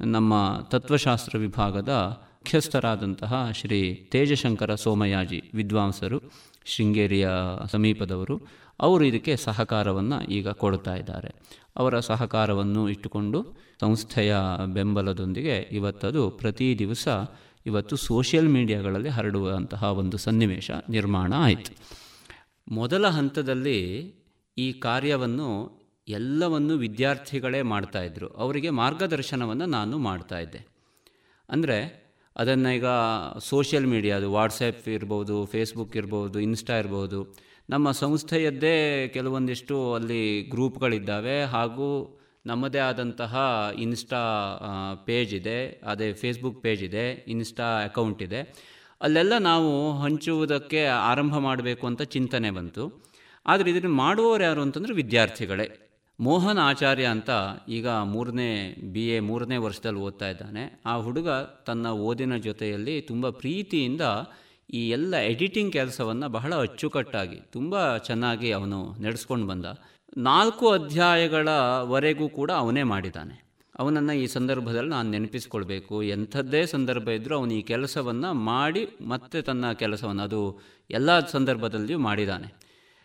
[0.00, 0.34] ನಮ್ಮ
[0.70, 1.92] ತತ್ವಶಾಸ್ತ್ರ ವಿಭಾಗದ
[2.44, 6.18] ಮುಖ್ಯಸ್ಥರಾದಂತಹ ಶ್ರೀ ತೇಜಶಂಕರ ಸೋಮಯಾಜಿ ವಿದ್ವಾಂಸರು,
[6.64, 7.28] ಶೃಂಗೇರಿಯ
[7.72, 8.36] ಸಮೀಪದವರು.
[8.80, 11.30] ಅವರು ಇದಕ್ಕೆ ಸಹಕಾರವನ್ನು ಈಗ ಕೊಡ್ತಾ ಇದ್ದಾರೆ.
[11.76, 13.38] ಅವರ ಸಹಕಾರವನ್ನು ಇಟ್ಟುಕೊಂಡು
[13.80, 14.34] ಸಂಸ್ಥೆಯ
[14.76, 17.08] ಬೆಂಬಲದೊಂದಿಗೆ ಇವತ್ತದು ಪ್ರತಿ ದಿವಸ
[17.66, 21.72] ಇವತ್ತು ಸೋಷಿಯಲ್ ಮೀಡಿಯಾಗಳಲ್ಲಿ ಹರಡುವಂತಹ ಒಂದು ಸನ್ನಿವೇಶ ನಿರ್ಮಾಣ ಆಯಿತು.
[22.72, 23.78] ಮೊದಲ ಹಂತದಲ್ಲಿ
[24.56, 25.48] ಈ ಕಾರ್ಯವನ್ನು
[26.08, 30.60] ಎಲ್ಲವನ್ನು ವಿದ್ಯಾರ್ಥಿಗಳೇ ಮಾಡ್ತಾಯಿದ್ರು ಅವರಿಗೆ ಮಾರ್ಗದರ್ಶನವನ್ನು ನಾನು ಮಾಡ್ತಾಯಿದ್ದೆ
[31.48, 31.78] ಅಂದರೆ
[32.36, 32.88] ಅದನ್ನು ಈಗ
[33.38, 37.20] ಸೋಷಿಯಲ್ ಮೀಡಿಯಾದು ವಾಟ್ಸಪ್ ಇರ್ಬೋದು, ಫೇಸ್ಬುಕ್ ಇರ್ಬೋದು, ಇನ್ಸ್ಟಾ ಇರ್ಬೋದು
[37.70, 43.34] ನಮ್ಮ ಸಂಸ್ಥೆಯದ್ದೇ ಕೆಲವೊಂದಿಷ್ಟು ಅಲ್ಲಿ ಗ್ರೂಪ್ಗಳಿದ್ದಾವೆ ಹಾಗೂ ನಮ್ಮದೇ ಆದಂತಹ
[43.78, 44.22] ಇನ್ಸ್ಟಾ
[45.06, 48.40] ಪೇಜ್ ಇದೆ ಅದೇ ಫೇಸ್ಬುಕ್ ಪೇಜ್ ಇದೆ ಇನ್ಸ್ಟಾ ಅಕೌಂಟ್ ಇದೆ
[49.00, 52.84] ಅಲ್ಲೆಲ್ಲ ನಾವು ಹಂಚುವುದಕ್ಕೆ ಆರಂಭ ಮಾಡಬೇಕು ಅಂತ ಚಿಂತನೆ ಬಂತು.
[53.46, 55.66] ಆದರೆ ಇದನ್ನು ಮಾಡುವವರು ಯಾರು ಅಂತಂದರೆ ವಿದ್ಯಾರ್ಥಿಗಳೇ.
[56.20, 57.30] ಮೋಹನ್ ಆಚಾರ್ಯ ಅಂತ
[57.68, 60.82] ಈಗ ಮೂರನೇ ಬಿ ಎ ಮೂರನೇ ವರ್ಷದಲ್ಲಿ ಓದ್ತಾ ಇದ್ದಾನೆ.
[60.86, 61.30] ಆ ಹುಡುಗ
[61.66, 64.00] ತನ್ನ ಓದಿನ ಜೊತೆಯಲ್ಲಿ ತುಂಬ ಪ್ರೀತಿಯಿಂದ
[64.70, 69.64] ಈ ಎಲ್ಲ ಎಡಿಟಿಂಗ್ ಕೆಲಸವನ್ನು ಬಹಳ ಅಚ್ಚುಕಟ್ಟಾಗಿ, ತುಂಬ ಚೆನ್ನಾಗಿ ಅವನು ನಡೆಸ್ಕೊಂಡು ಬಂದ.
[70.16, 73.44] ನಾಲ್ಕು ಅಧ್ಯಾಯಗಳವರೆಗೂ ಕೂಡ ಅವನೇ ಮಾಡಿದ್ದಾನೆ.
[73.78, 76.02] ಅವನನ್ನು ಈ ಸಂದರ್ಭದಲ್ಲಿ ನಾನು ನೆನಪಿಸ್ಕೊಳ್ಬೇಕು.
[76.02, 80.60] ಎಂಥದ್ದೇ ಸಂದರ್ಭ ಇದ್ದರೂ ಅವನು ಈ ಕೆಲಸವನ್ನು ಮಾಡಿ ಮತ್ತೆ ತನ್ನ ಕೆಲಸವನ್ನು, ಅದು
[80.90, 82.54] ಎಲ್ಲ ಸಂದರ್ಭದಲ್ಲಿಯೂ ಮಾಡಿದ್ದಾನೆ.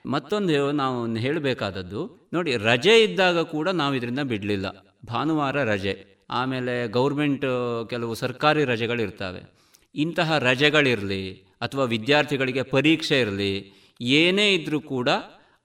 [0.06, 4.86] ಮತ್ತೊಂದು ನಾವು ಹೇಳಬೇಕಾದದ್ದು, ನೋಡಿ ರಜೆ ಇದ್ದಾಗ ಕೂಡ ನಾವು ಇದರಿಂದ ಬಿಡಲಿಲ್ಲ.
[5.08, 9.50] ಭಾನುವಾರ ರಜೆ, ಆಮೇಲೆ ಗೌರ್ಮೆಂಟ್ ಕೆಲವು ಸರ್ಕಾರಿ ರಜೆಗಳಿರ್ತವೆ.
[9.96, 13.72] ಇಂತಹ ರಜೆಗಳಿರಲಿ ಅಥವಾ ವಿದ್ಯಾರ್ಥಿಗಳಿಗೆ ಪರೀಕ್ಷೆ ಇರಲಿ,
[14.02, 15.10] ಏನೇ ಇದ್ದರೂ ಕೂಡ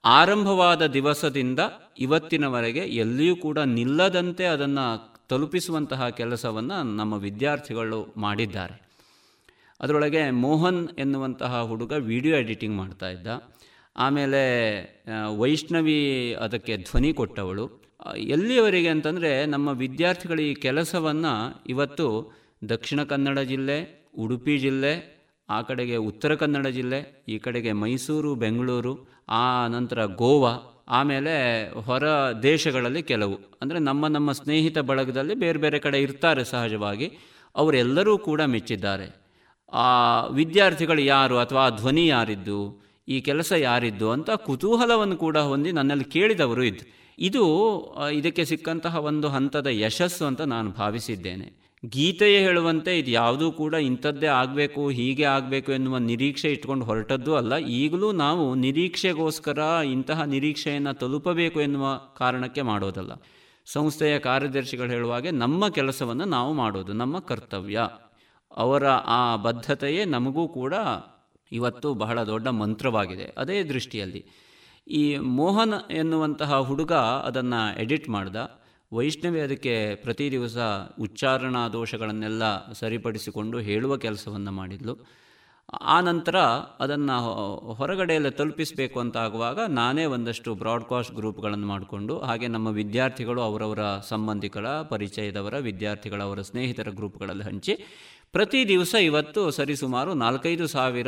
[0.05, 1.59] ಆರಂಭವಾದ ದಿವಸದಿಂದ
[1.99, 8.85] ಇವತ್ತಿನವರೆಗೆ ಎಲ್ಲಿಯೂ ಕೂಡ ನಿಲ್ಲದಂತೆ ಅದನ್ನು ತಲುಪಿಸುವಂತಹ ಕೆಲಸವನ್ನು ನಮ್ಮ ವಿದ್ಯಾರ್ಥಿಗಳು ಮಾಡಿದ್ದಾರೆ.
[9.79, 13.27] ಅದರೊಳಗೆ ಮೋಹನ್ ಎನ್ನುವಂತಹ ಹುಡುಗ ವಿಡಿಯೋ ಎಡಿಟಿಂಗ್ ಮಾಡ್ತಾ ಇದ್ದ.
[13.97, 14.41] ಆಮೇಲೆ
[15.37, 17.85] ವೈಷ್ಣವಿ ಅದಕ್ಕೆ ಧ್ವನಿ ಕೊಟ್ಟವಳು.
[18.17, 22.07] ಎಲ್ಲಿಯವರೆಗೆ ಅಂತಂದರೆ ನಮ್ಮ ವಿದ್ಯಾರ್ಥಿಗಳ ಈ ಕೆಲಸವನ್ನು ಇವತ್ತು
[22.69, 25.14] ದಕ್ಷಿಣ ಕನ್ನಡ ಜಿಲ್ಲೆ, ಉಡುಪಿ ಜಿಲ್ಲೆ
[25.49, 26.99] ಆ ಕಡೆಗೆ ಉತ್ತರ ಕನ್ನಡ ಜಿಲ್ಲೆ,
[27.29, 28.93] ಈ ಕಡೆಗೆ ಮೈಸೂರು, ಬೆಂಗಳೂರು,
[29.29, 30.53] ಆ ನಂತರ ಗೋವಾ,
[30.87, 31.33] ಆಮೇಲೆ
[31.79, 32.05] ಹೊರ
[32.43, 33.37] ದೇಶಗಳಲ್ಲಿ ಕೆಲವು.
[33.61, 37.07] ಅಂದರೆ ನಮ್ಮ ನಮ್ಮ ಸ್ನೇಹಿತ ಬಳಗದಲ್ಲಿ ಬೇರೆ ಬೇರೆ ಕಡೆ ಇರ್ತಾರೆ ಸಹಜವಾಗಿ.
[37.55, 39.07] ಅವರೆಲ್ಲರೂ ಕೂಡ ಮೆಚ್ಚಿದ್ದಾರೆ.
[39.73, 39.87] ಆ
[40.27, 42.59] ವಿದ್ಯಾರ್ಥಿಗಳು ಯಾರು ಅಥವಾ ಆ ಧ್ವನಿ ಯಾರಿದ್ದು,
[43.07, 46.85] ಈ ಕೆಲಸ ಯಾರಿದ್ದು ಅಂತ ಕುತೂಹಲವನ್ನು ಕೂಡ ಹೊಂದಿ ನನ್ನಲ್ಲಿ ಕೇಳಿದವರು ಇದ್ದು.
[47.19, 47.43] ಇದು
[48.11, 51.64] ಇದಕ್ಕೆ ಸಿಕ್ಕಂತಹ ಒಂದು ಹಂತದ ಯಶಸ್ಸು ಅಂತ ನಾನು ಭಾವಿಸಿದ್ದೇನೆ.
[51.89, 57.57] ಗೀತೆಯೇ ಹೇಳುವಂತೆ ಇದು ಯಾವುದೂ ಕೂಡ ಇಂಥದ್ದೇ ಆಗಬೇಕು, ಹೀಗೆ ಆಗಬೇಕು ಎನ್ನುವ ನಿರೀಕ್ಷೆ ಇಟ್ಕೊಂಡು ಹೊರಟದ್ದು ಅಲ್ಲ.
[57.57, 63.11] ಈಗಲೂ ನಾವು ನಿರೀಕ್ಷೆಗೋಸ್ಕರ ಇಂತಹ ನಿರೀಕ್ಷೆಯನ್ನು ತಲುಪಬೇಕು ಎನ್ನುವ ಕಾರಣಕ್ಕೆ ಮಾಡೋದಲ್ಲ.
[63.65, 67.79] ಸಂಸ್ಥೆಯ ಕಾರ್ಯದರ್ಶಿಗಳು ಹೇಳುವಾಗೆ ನಮ್ಮ ಕೆಲಸವನ್ನು ನಾವು ಮಾಡೋದು, ನಮ್ಮ ಕರ್ತವ್ಯ.
[68.57, 70.73] ಅವರ ಆ ಬದ್ಧತೆಯೇ ನಮಗೂ ಕೂಡ
[71.51, 73.33] ಇವತ್ತು ಬಹಳ ದೊಡ್ಡ ಮಂತ್ರವಾಗಿದೆ.
[73.37, 74.25] ಅದೇ ದೃಷ್ಟಿಯಲ್ಲಿ.
[74.87, 78.35] ಈ ಮೋಹನ್ ಎನ್ನುವಂತಹ ಹುಡುಗ ಅದನ್ನು ಎಡಿಟ್ ಮಾಡ್ದ.
[78.95, 80.57] ವೈಷ್ಣವಿ ಅದಕ್ಕೆ ಪ್ರತಿ ದಿವಸ
[81.01, 84.93] ಉಚ್ಚಾರಣಾ ದೋಷಗಳನ್ನೆಲ್ಲ ಸರಿಪಡಿಸಿಕೊಂಡು ಹೇಳುವ ಕೆಲಸವನ್ನು ಮಾಡಿದ್ಲು.
[85.81, 86.37] ಆ ನಂತರ
[86.79, 87.15] ಅದನ್ನು
[87.73, 95.57] ಹೊರಗಡೆಯಲ್ಲಿ ತಲುಪಿಸಬೇಕು ಅಂತ ಆಗುವಾಗ ನಾನೇ ಒಂದಷ್ಟು ಬ್ರಾಡ್ಕಾಸ್ಟ್ ಗ್ರೂಪ್ಗಳನ್ನು ಮಾಡಿಕೊಂಡು, ಹಾಗೆ ನಮ್ಮ ವಿದ್ಯಾರ್ಥಿಗಳು ಅವರವರ ಸಂಬಂಧಿಕರ, ಪರಿಚಯದವರ,
[95.59, 97.75] ವಿದ್ಯಾರ್ಥಿಗಳ ಅವರ ಸ್ನೇಹಿತರ ಗ್ರೂಪ್ಗಳಲ್ಲಿ ಹಂಚಿ
[98.31, 101.07] ಪ್ರತಿ ದಿವಸ ಇವತ್ತು ಸರಿಸುಮಾರು ನಾಲ್ಕೈದು ಸಾವಿರ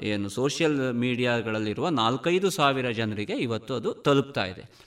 [0.00, 4.85] ಏನು ಸೋಷಿಯಲ್ ಮೀಡಿಯಾಗಳಲ್ಲಿರುವ ನಾಲ್ಕೈದು ಸಾವಿರ ಜನರಿಗೆ ಇವತ್ತು ಅದು ತಲುಪ್ತಾ ಇದೆ.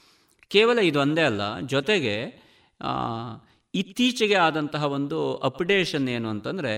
[0.52, 1.44] ಕೇವಲ ಇದು ಒಂದೇ ಅಲ್ಲ,
[1.74, 2.16] ಜೊತೆಗೆ
[3.74, 5.18] ಇತ್ತೀಚೆಗೆ ಆದಂತಹ ಒಂದು
[5.50, 6.74] ಅಪ್ಡೇಷನ್ ಏನು ಅಂತಂದರೆ,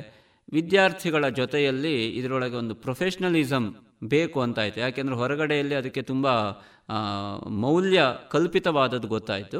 [0.53, 3.67] ವಿದ್ಯಾರ್ಥಿಗಳ ಜೊತೆಯಲ್ಲಿ ಇದರೊಳಗೆ ಒಂದು ಪ್ರೊಫೆಷ್ನಲಿಸಮ್
[4.13, 6.27] ಬೇಕು ಅಂತಾಯಿತು ಯಾಕೆಂದರೆ ಹೊರಗಡೆಯಲ್ಲಿ ಅದಕ್ಕೆ ತುಂಬ
[7.63, 7.99] ಮೌಲ್ಯ
[8.31, 9.59] ಕಲ್ಪಿತವಾದದ್ದು ಗೊತ್ತಾಯಿತು.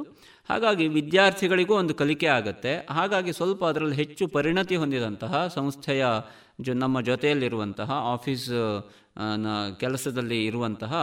[0.50, 2.74] ಹಾಗಾಗಿ ವಿದ್ಯಾರ್ಥಿಗಳಿಗೂ ಒಂದು ಕಲಿಕೆ ಆಗುತ್ತೆ.
[2.90, 6.06] ಹಾಗಾಗಿ ಸ್ವಲ್ಪ ಅದರಲ್ಲಿ ಹೆಚ್ಚು ಪರಿಣತಿ ಹೊಂದಿದಂತಹ ಸಂಸ್ಥೆಯ
[6.62, 8.50] ಜೊ, ನಮ್ಮ ಜೊತೆಯಲ್ಲಿರುವಂತಹ, ಆಫೀಸ್
[9.80, 10.94] ಕೆಲಸದಲ್ಲಿ ಇರುವಂತಹ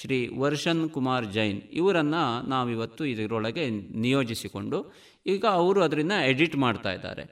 [0.00, 3.64] ಶ್ರೀ ವರ್ಷನ್ ಕುಮಾರ್ ಜೈನ್ ಇವರನ್ನು ನಾವಿವತ್ತು ಇದರೊಳಗೆ
[4.04, 4.78] ನಿಯೋಜಿಸಿಕೊಂಡು
[5.26, 7.24] ಈಗ ಅವರು ಅದರಿಂದ ಎಡಿಟ್ ಮಾಡ್ತಾ ಇದ್ದಾರೆ.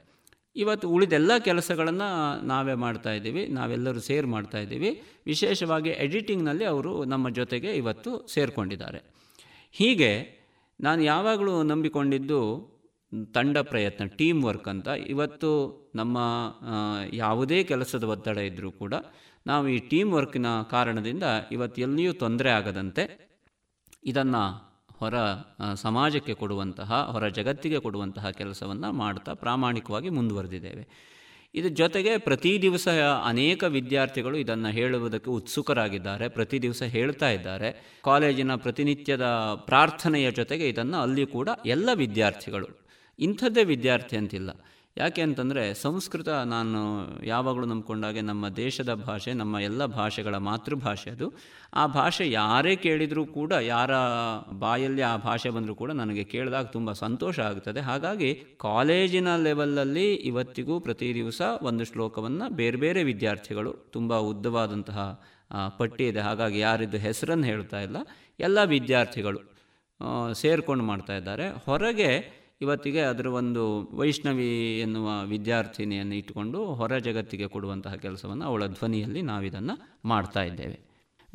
[0.57, 2.09] ಇವತ್ತು ಉಳಿದೆಲ್ಲ ಕೆಲಸಗಳನ್ನು
[2.47, 4.91] ನಾವೇ ಮಾಡ್ತಾ ಇದ್ದೀವಿ, ನಾವೆಲ್ಲರೂ ಸೇರ್ ಮಾಡ್ತಾ ಇದ್ದೀವಿ.
[5.27, 9.01] ವಿಶೇಷವಾಗಿ ಎಡಿಟಿಂಗ್ನಲ್ಲಿ ಅವರು ನಮ್ಮ ಜೊತೆಗೆ ಇವತ್ತು ಸೇರಿಕೊಂಡಿದ್ದಾರೆ.
[9.79, 10.11] ಹೀಗೆ
[10.81, 12.41] ನಾನು ಯಾವಾಗಲೂ ನಂಬಿಕೊಂಡಿದ್ದು
[13.35, 14.89] ತಂಡ ಪ್ರಯತ್ನ ಟೀಮ್ ವರ್ಕ್ ಅಂತ.
[15.15, 15.51] ಇವತ್ತು
[15.95, 16.19] ನಮ್ಮ
[17.13, 18.95] ಯಾವುದೇ ಕೆಲಸದ ಒತ್ತಡ ಇದ್ದರೂ ಕೂಡ
[19.47, 23.05] ನಾವು ಈ ಟೀಮ್ ವರ್ಕಿನ ಕಾರಣದಿಂದ ಇವತ್ತು ಎಲ್ಲಿಯೂ ತೊಂದರೆ ಆಗದಂತೆ
[24.05, 25.15] ಇದನ್ನು ಹೊರ
[25.75, 31.15] ಸಮಾಜಕ್ಕೆ ಕೊಡುವಂತಹ, ಹೊರ ಜಗತ್ತಿಗೆ ಕೊಡುವಂತಹ ಕೆಲಸವನ್ನು ಮಾಡ್ತಾ ಪ್ರಾಮಾಣಿಕವಾಗಿ ಮುಂದುವರೆದಿದ್ದೇವೆ.
[31.55, 32.89] ಇದರ ಜೊತೆಗೆ ಪ್ರತಿ ದಿವಸ
[33.25, 38.01] ಅನೇಕ ವಿದ್ಯಾರ್ಥಿಗಳು ಇದನ್ನು ಹೇಳುವುದಕ್ಕೆ ಉತ್ಸುಕರಾಗಿದ್ದಾರೆ, ಪ್ರತಿ ದಿವಸ ಹೇಳ್ತಾ ಇದ್ದಾರೆ.
[38.05, 39.27] ಕಾಲೇಜಿನ ಪ್ರತಿನಿತ್ಯದ
[39.67, 42.69] ಪ್ರಾರ್ಥನೆಯ ಜೊತೆಗೆ ಇದನ್ನು ಅಲ್ಲಿ ಕೂಡ ಎಲ್ಲ ವಿದ್ಯಾರ್ಥಿಗಳು,
[43.19, 44.51] ಇಂಥದ್ದೇ ವಿದ್ಯಾರ್ಥಿ ಅಂತಿಲ್ಲ.
[44.97, 46.79] ಯಾಕೆ ಅಂತಂದರೆ ಸಂಸ್ಕೃತ ನಾನು
[47.25, 51.33] ಯಾವಾಗಲೂ ನಂಬ್ಕೊಂಡಾಗೆ ನಮ್ಮ ದೇಶದ ಭಾಷೆ, ನಮ್ಮ ಎಲ್ಲ ಭಾಷೆಗಳ ಮಾತೃಭಾಷೆ ಅದು.
[51.75, 53.91] ಆ ಭಾಷೆ ಯಾರೇ ಕೇಳಿದರೂ ಕೂಡ, ಯಾರ
[54.59, 61.15] ಬಾಯಲ್ಲಿ ಆ ಭಾಷೆ ಬಂದರೂ ಕೂಡ ನನಗೆ ಕೇಳಿದಾಗ ತುಂಬ ಸಂತೋಷ ಆಗುತ್ತದೆ ಹಾಗಾಗಿ ಕಾಲೇಜಿನ ಲೆವೆಲಲ್ಲಿ ಇವತ್ತಿಗೂ ಪ್ರತಿ
[61.15, 65.21] ದಿವಸ ಒಂದು ಶ್ಲೋಕವನ್ನು ಬೇರೆ ಬೇರೆ ವಿದ್ಯಾರ್ಥಿಗಳು ತುಂಬ ಉದ್ದವಾದಂತಹ
[65.79, 66.21] ಪಟ್ಟಿ ಇದೆ.
[66.21, 67.97] ಹಾಗಾಗಿ ಯಾರಿದ್ದು ಹೆಸರನ್ನು ಹೇಳ್ತಾ ಇಲ್ಲ.
[68.41, 69.41] ಎಲ್ಲ ವಿದ್ಯಾರ್ಥಿಗಳು
[70.35, 71.51] ಸೇರ್ಕೊಂಡು ಮಾಡ್ತಾ ಇದ್ದಾರೆ.
[71.65, 79.99] ಹೊರಗೆ ಇವತ್ತಿಗೆ ಅದರ ಒಂದು ವೈಷ್ಣವಿ ಎನ್ನುವ ವಿದ್ಯಾರ್ಥಿನಿಯನ್ನು ಇಟ್ಟುಕೊಂಡು ಹೊರ ಜಗತ್ತಿಗೆ ಕೊಡುವಂತಹ ಕೆಲಸವನ್ನು ಅವಳ ಧ್ವನಿಯಲ್ಲಿ ನಾವಿದನ್ನು
[80.05, 80.81] ಮಾಡ್ತಾ ಇದ್ದೇವೆ.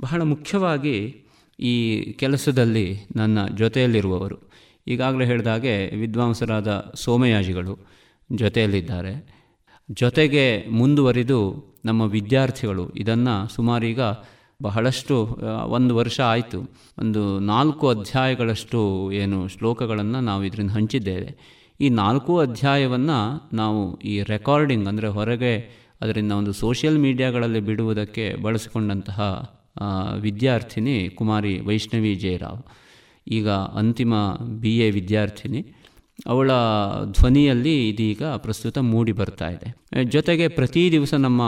[0.02, 1.26] ಬಹಳ ಮುಖ್ಯವಾಗಿ
[1.60, 4.38] ಈ ಕೆಲಸದಲ್ಲಿ ನನ್ನ ಜೊತೆಯಲ್ಲಿರುವವರು,
[4.88, 7.80] ಈಗಾಗಲೇ ಹೇಳಿದಾಗೆ ವಿದ್ವಾಂಸರಾದ ಸೋಮಯಾಜಿಗಳು
[8.32, 9.44] ಜೊತೆಯಲ್ಲಿದ್ದಾರೆ.
[9.92, 11.40] ಜೊತೆಗೆ ಮುಂದುವರಿದು
[11.86, 14.00] ನಮ್ಮ ವಿದ್ಯಾರ್ಥಿಗಳು ಇದನ್ನು ಸುಮಾರೀಗ
[14.66, 15.16] ಬಹಳಷ್ಟು
[15.76, 16.60] ಒಂದು ವರ್ಷ ಆಯಿತು.
[17.00, 17.22] ಒಂದು
[17.52, 18.82] ನಾಲ್ಕು ಅಧ್ಯಾಯಗಳಷ್ಟು
[19.22, 21.30] ಏನು ಶ್ಲೋಕಗಳನ್ನು ನಾವು ಇದರಿಂದ ಹಂಚಿದ್ದೇವೆ.
[21.80, 23.20] ಈ ನಾಲ್ಕು ಅಧ್ಯಾಯವನ್ನು
[23.62, 23.82] ನಾವು
[24.12, 25.54] ಈ ರೆಕಾರ್ಡಿಂಗ್ ಅಂದರೆ ಹೊರಗೆ
[26.02, 29.20] ಅದರಿಂದ ಒಂದು ಸೋಷಿಯಲ್ ಮೀಡಿಯಾಗಳಲ್ಲಿ ಬಿಡುವುದಕ್ಕೆ ಬಳಸಿಕೊಂಡಂತಹ
[30.26, 32.62] ವಿದ್ಯಾರ್ಥಿನಿ ಕುಮಾರಿ ವೈಷ್ಣವಿ ಜಯರಾವ್.
[33.28, 33.50] ಈಗ
[33.82, 34.14] ಅಂತಿಮ
[34.64, 35.62] ಬಿ ಎ ವಿದ್ಯಾರ್ಥಿನಿ.
[36.26, 36.52] ಅವಳ
[37.12, 39.84] ಧ್ವನಿಯಲ್ಲಿ ಇದೀಗ ಪ್ರಸ್ತುತ ಮೂಡಿ ಬರ್ತಾ ಇದೆ.
[40.04, 41.42] ಜೊತೆಗೆ ಪ್ರತಿ ದಿವಸ ನಮ್ಮ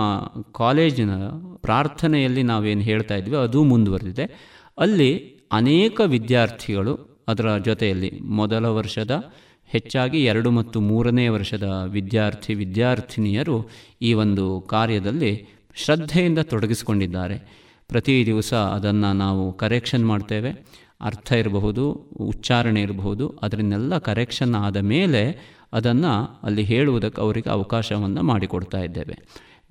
[0.51, 1.09] ಕಾಲೇಜಿನ
[1.57, 4.55] ಪ್ರಾರ್ಥನೆಯಲ್ಲಿ ನಾವೇನು ಹೇಳ್ತಾ ಇದ್ವಿ, ಅದು ಮುಂದುವರೆದಿದೆ.
[4.77, 9.23] ಅಲ್ಲಿ ಅನೇಕ ವಿದ್ಯಾರ್ಥಿಗಳು ಅದರ ಜೊತೆಯಲ್ಲಿ ಮೊದಲ ವರ್ಷದ,
[9.65, 13.69] ಹೆಚ್ಚಾಗಿ ಎರಡು ಮತ್ತು ಮೂರನೇ ವರ್ಷದ ವಿದ್ಯಾರ್ಥಿ, ವಿದ್ಯಾರ್ಥಿನಿಯರು
[14.01, 15.45] ಈ ಒಂದು ಕಾರ್ಯದಲ್ಲಿ
[15.75, 17.65] ಶ್ರದ್ಧೆಯಿಂದ ತೊಡಗಿಸಿಕೊಂಡಿದ್ದಾರೆ.
[17.87, 20.65] ಪ್ರತಿ ದಿವಸ ಅದನ್ನು ನಾವು ಕರೆಕ್ಷನ್ ಮಾಡ್ತೇವೆ.
[21.01, 29.17] ಅರ್ಥ ಇರಬಹುದು, ಉಚ್ಚಾರಣೆ ಇರಬಹುದು, ಅದರನ್ನೆಲ್ಲ ಕರೆಕ್ಷನ್ ಆದ ಮೇಲೆ ಅದನ್ನು ಅಲ್ಲಿ ಹೇಳುವುದಕ್ಕೆ ಅವರಿಗೆ ಅವಕಾಶವನ್ನು ಮಾಡಿಕೊಡ್ತಾ ಇದ್ದೇವೆ.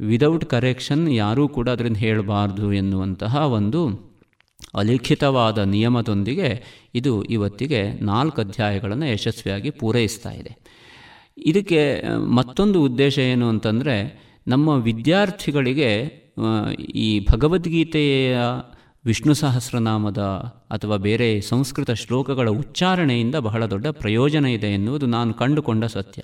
[0.01, 4.15] ವಿದೌಟ್ ಕರೆಕ್ಷನ್ ಯಾರೂ ಕೂಡ ಅದರಿಂದ ಹೇಳಬಾರ್ದು ಎನ್ನುವಂತಹ ಒಂದು
[4.75, 6.63] ಅಲಿಖಿತವಾದ ನಿಯಮದೊಂದಿಗೆ
[6.95, 10.57] ಇದು ಇವತ್ತಿಗೆ ನಾಲ್ಕು ಅಧ್ಯಾಯಗಳನ್ನು ಯಶಸ್ವಿಯಾಗಿ ಪೂರೈಸ್ತಾ ಇದೆ.
[11.37, 13.97] ಇದಕ್ಕೆ ಮತ್ತೊಂದು ಉದ್ದೇಶ ಏನು ಅಂತಂದರೆ
[14.47, 15.91] ನಮ್ಮ ವಿದ್ಯಾರ್ಥಿಗಳಿಗೆ
[16.95, 18.39] ಈ ಭಗವದ್ಗೀತೆಯ
[19.05, 20.19] ವಿಷ್ಣು ಸಹಸ್ರನಾಮದ
[20.71, 26.23] ಅಥವಾ ಬೇರೆ ಸಂಸ್ಕೃತ ಶ್ಲೋಕಗಳ ಉಚ್ಚಾರಣೆಯಿಂದ ಬಹಳ ದೊಡ್ಡ ಪ್ರಯೋಜನ ಇದೆ ಎನ್ನುವುದು ನಾನು ಕಂಡುಕೊಂಡ ಸತ್ಯ.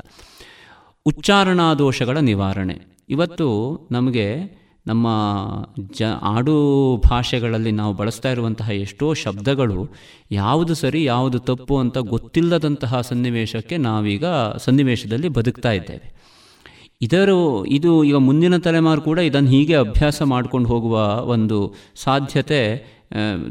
[1.07, 2.81] ಉಚ್ಚಾರಣಾ ದೋಷಗಳ ನಿವಾರಣೆ.
[3.09, 5.09] ಇವತ್ತು ನಮಗೆ ನಮ್ಮ
[5.99, 9.89] ಜ, ಆಡು ಭಾಷೆಗಳಲ್ಲಿ ನಾವು ಬಳಸ್ತಾ ಇರುವಂತಹ ಎಷ್ಟೋ ಶಬ್ದಗಳು
[10.31, 14.27] ಯಾವುದು ಸರಿ, ಯಾವುದು ತಪ್ಪು ಅಂತ ಗೊತ್ತಿಲ್ಲದಂತಹ ಸನ್ನಿವೇಶಕ್ಕೆ ನಾವೀಗ
[14.59, 16.20] ಸನ್ನಿವೇಶದಲ್ಲಿ ಬದುಕ್ತಾ ಇದ್ದೇವೆ.
[17.01, 17.31] ಇದರ
[17.69, 20.97] ಇದು ಈಗ ಮುಂದಿನ ತಲೆಮಾರು ಕೂಡ ಇದನ್ನು ಹೀಗೆ ಅಭ್ಯಾಸ ಮಾಡ್ಕೊಂಡು ಹೋಗುವ
[21.27, 21.59] ಒಂದು
[21.97, 22.61] ಸಾಧ್ಯತೆ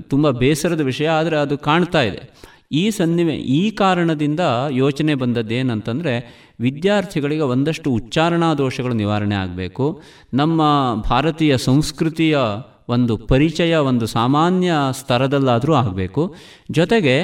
[0.10, 2.22] ತುಂಬ ಬೇಸರದ ವಿಷಯ, ಆದರೆ ಅದು ಕಾಣ್ತಾ ಇದೆ.
[2.72, 6.14] ಈ ಸನ್ನಿವೆ ಈ ಕಾರಣದಿಂದ ಯೋಚನೆ ಬಂದದ್ದೇನಂತಂದರೆ
[6.60, 9.86] ವಿದ್ಯಾರ್ಥಿಗಳಿಗೆ ಒಂದಷ್ಟು ಉಚ್ಚಾರಣಾ ದೋಷಗಳು ನಿವಾರಣೆ ಆಗಬೇಕು.
[10.34, 10.62] ನಮ್ಮ
[11.10, 12.38] ಭಾರತೀಯ ಸಂಸ್ಕೃತಿಯ
[12.90, 16.36] ಒಂದು ಪರಿಚಯ, ಒಂದು ಸಾಮಾನ್ಯ ಸ್ತರದಲ್ಲಾದರೂ ಆಗಬೇಕು.
[16.72, 17.16] ಜೊತೆಗೆ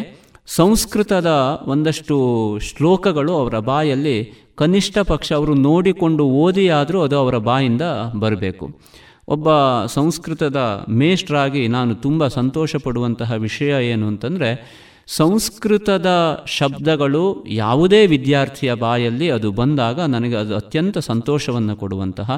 [0.47, 1.29] ಸಂಸ್ಕೃತದ
[1.67, 2.15] ಒಂದಷ್ಟು
[2.59, 4.17] ಶ್ಲೋಕಗಳು ಅವರ ಬಾಯಲ್ಲಿ
[4.55, 7.81] ಕನಿಷ್ಠ ಪಕ್ಷ ಅವರು ನೋಡಿಕೊಂಡು ಓದಿಯಾದರೂ ಅದು ಅವರ ಬಾಯಿಂದ
[8.15, 8.79] ಬರಬೇಕು.
[9.27, 9.47] ಒಬ್ಬ
[9.85, 16.07] ಸಂಸ್ಕೃತದ ಮೇಷ್ಟ್ರಾಗಿ ನಾನು ತುಂಬ ಸಂತೋಷ ಪಡುವಂತಹ ವಿಷಯ ಏನು ಅಂತಂದರೆ, ಸಂಸ್ಕೃತದ
[16.47, 22.31] ಶಬ್ದಗಳು ಯಾವುದೇ ವಿದ್ಯಾರ್ಥಿಯ ಬಾಯಲ್ಲಿ ಅದು ಬಂದಾಗ ನನಗೆ ಅದು ಅತ್ಯಂತ ಸಂತೋಷವನ್ನು ಕೊಡುವಂತಹ,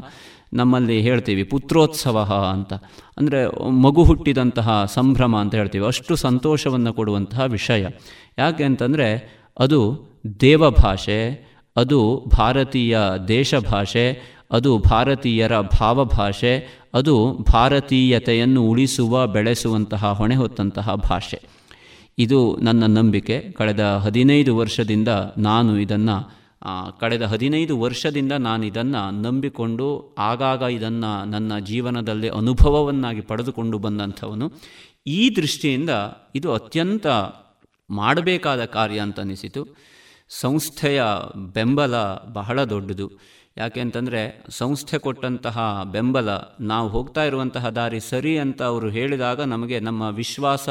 [0.54, 2.18] ನಮ್ಮಲ್ಲಿ ಹೇಳ್ತೀವಿ ಪುತ್ರೋತ್ಸವ
[2.52, 2.74] ಅಂತ.
[3.18, 5.86] ಅಂದರೆ ಮಗು ಹುಟ್ಟಿದಂತಹ ಸಂಭ್ರಮ ಅಂತ ಹೇಳ್ತೀವಿ.
[5.86, 7.88] ಅಷ್ಟು ಸಂತೋಷವನ್ನು ಕೊಡುವಂತಹ ವಿಷಯ.
[8.38, 10.08] ಯಾಕೆ ಅಂತಂದರೆ ಅದು
[10.42, 11.47] ದೇವಭಾಷೆ
[11.78, 21.42] ಅದು ಭಾರತೀಯ ದೇಶಭಾಷೆ, ಅದು ಭಾರತೀಯರ ಭಾವಭಾಷೆ, ಅದು ಭಾರತೀಯತೆಯನ್ನು ಉಳಿಸುವ, ಬೆಳೆಸುವಂತಹ ಹೊಣೆ ಹೊತ್ತಂತಹ ಭಾಷೆ.
[22.20, 23.40] ಇದು ನನ್ನ ನಂಬಿಕೆ.
[23.40, 26.38] ಕಳೆದ ಹದಿನೈದು ವರ್ಷದಿಂದ ನಾನು ಇದನ್ನು
[27.00, 34.52] ಕಳೆದ ಹದಿನೈದು ವರ್ಷದಿಂದ ನಾನು ಇದನ್ನು ನಂಬಿಕೊಂಡು, ಆಗಾಗ ಇದನ್ನು ನನ್ನ ಜೀವನದಲ್ಲಿ ಅನುಭವವನ್ನಾಗಿ ಪಡೆದುಕೊಂಡು ಬಂದಂಥವನು.
[35.08, 35.90] ಈ ದೃಷ್ಟಿಯಿಂದ
[36.36, 37.08] ಇದು ಅತ್ಯಂತ
[37.90, 39.68] ಮಾಡಬೇಕಾದ ಕಾರ್ಯ ಅಂತ ಅನಿಸಿತು.
[40.30, 41.04] ಸಂಸ್ಥೆಯ
[41.54, 41.96] ಬೆಂಬಲ
[42.34, 43.38] ಬಹಳ ದೊಡ್ಡದು.
[43.58, 46.30] ಯಾಕೆ ಅಂತಂದರೆ ಸಂಸ್ಥೆ ಕೊಟ್ಟಂತಹ ಬೆಂಬಲ,
[46.60, 50.70] ನಾವು ಹೋಗ್ತಾ ಇರುವಂತಹ ದಾರಿ ಸರಿ ಅಂತ ಅವರು ಹೇಳಿದಾಗ ನಮಗೆ ನಮ್ಮ ವಿಶ್ವಾಸ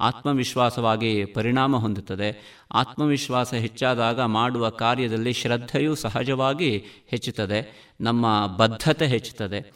[0.00, 2.62] ಆತ್ಮವಿಶ್ವಾಸವಾಗಿ ಪರಿಣಾಮ ಹೊಂದುತ್ತದೆ.
[2.72, 9.72] ಆತ್ಮವಿಶ್ವಾಸ ಹೆಚ್ಚಾದಾಗ ಮಾಡುವ ಕಾರ್ಯದಲ್ಲಿ ಶ್ರದ್ಧೆಯೂ ಸಹಜವಾಗಿ ಹೆಚ್ಚುತ್ತದೆ, ನಮ್ಮ ಬದ್ಧತೆ ಹೆಚ್ಚುತ್ತದೆ.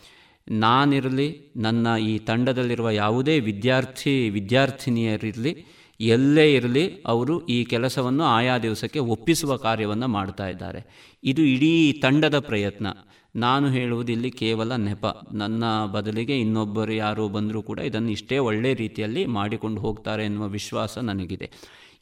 [0.48, 5.64] ನಾನಿರಲಿ, ನನ್ನ ಈ ತಂಡದಲ್ಲಿರುವ ಯಾವುದೇ ವಿದ್ಯಾರ್ಥಿ, ವಿದ್ಯಾರ್ಥಿನಿಯರಿರಲಿ
[6.00, 11.12] ಎಲ್ಲೇ ಇರಲಿ ಅವರು ಈ ಕೆಲಸವನ್ನು ಆಯಾ ದಿವಸಕ್ಕೆ ಒಪ್ಪಿಸುವ ಕಾರ್ಯವನ್ನು ಮಾಡ್ತಾ ಇದ್ದಾರೆ.
[11.24, 12.86] ಇದು ಇಡೀ ತಂಡದ ಪ್ರಯತ್ನ.
[13.36, 15.06] ನಾನು ಹೇಳುವುದಿಲ್ಲಿ ಕೇವಲ ನೆಪ.
[15.32, 21.50] ನನ್ನ ಬದಲಿಗೆ ಇನ್ನೊಬ್ಬರು ಯಾರು ಬಂದರೂ ಕೂಡ ಇದನ್ನು ಇಷ್ಟೇ ಒಳ್ಳೆ ರೀತಿಯಲ್ಲಿ ಮಾಡಿಕೊಂಡು ಹೋಗ್ತಾರೆ ಎನ್ನುವ ವಿಶ್ವಾಸ ನನಗಿದೆ.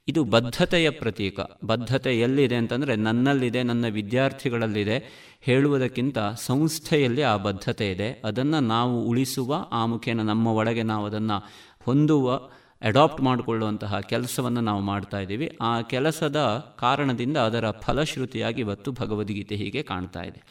[0.08, 1.40] ಇದು ಬದ್ಧತೆಯ ಪ್ರತೀಕ.
[1.64, 5.26] ಬದ್ಧತೆ ಎಲ್ಲಿದೆ ಅಂತಂದರೆ ನನ್ನಲ್ಲಿದೆ, ನನ್ನ ವಿದ್ಯಾರ್ಥಿಗಳಲ್ಲಿದೆ.
[5.40, 8.22] ಹೇಳುವುದಕ್ಕಿಂತ ಸಂಸ್ಥೆಯಲ್ಲಿ ಆ ಬದ್ಧತೆ ಇದೆ.
[8.24, 11.46] ಅದನ್ನು ನಾವು ಉಳಿಸುವ, ಆ ಮುಖೇನ ನಮ್ಮ ಒಳಗೆ ನಾವು ಅದನ್ನು
[11.80, 12.50] ಹೊಂದುವ
[12.82, 15.58] ಅಡಾಪ್ಟ್ ಮಾಡಿಕೊಳ್ಳುವಂತಹ ಕೆಲಸವನ್ನು ನಾವು ಮಾಡ್ತಾ ಇದ್ದೀವಿ.
[15.60, 20.42] ಆ ಕೆಲಸದ ಕಾರಣದಿಂದ ಅದರ ಫಲಶ್ರುತಿಯಾಗಿ ಇವತ್ತು ಭಗವದ್ಗೀತೆ ಹೀಗೆ ಕಾಣ್ತಾ ಇದೆ.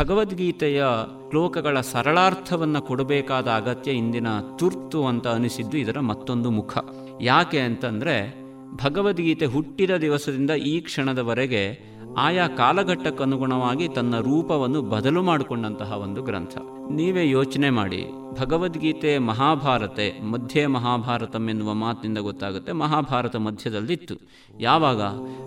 [0.00, 0.84] ಭಗವದ್ಗೀತೆಯ
[1.30, 4.26] ಶ್ಲೋಕಗಳ ಸರಳಾರ್ಥವನ್ನು ಕೊಡಬೇಕಾದ ಅಗತ್ಯ ಇಂದಿನ
[4.58, 6.78] ತುರ್ತು ಅಂತ ಅನಿಸಿದ್ದು ಇದರ ಮತ್ತೊಂದು ಮುಖ.
[7.20, 8.48] ಯಾಕೆ ಅಂತಂದರೆ
[8.84, 16.58] ಭಗವದ್ಗೀತೆ ಹುಟ್ಟಿದ ದಿವಸದಿಂದ ಈ ಕ್ಷಣದವರೆಗೆ ಆಯಾ ಕಾಲಘಟ್ಟಕ್ಕನುಗುಣವಾಗಿ ತನ್ನ ರೂಪವನ್ನು ಬದಲು ಮಾಡಿಕೊಂಡಂತಹ ಒಂದು ಗ್ರಂಥ.
[16.90, 18.04] ನೀವೇ ಯೋಚನೆ ಮಾಡಿ,
[18.40, 24.14] ಭಗವದ್ಗೀತೆ ಮಹಾಭಾರತೆ, ಮಧ್ಯೆ ಮಹಾಭಾರತಂ ಎನ್ನುವ ಮಾತಿನಿಂದ ಗೊತ್ತಾಗುತ್ತೆ, ಮಹಾಭಾರತ ಮಧ್ಯದಲ್ಲಿತ್ತು.
[24.60, 25.00] ಯಾವಾಗ?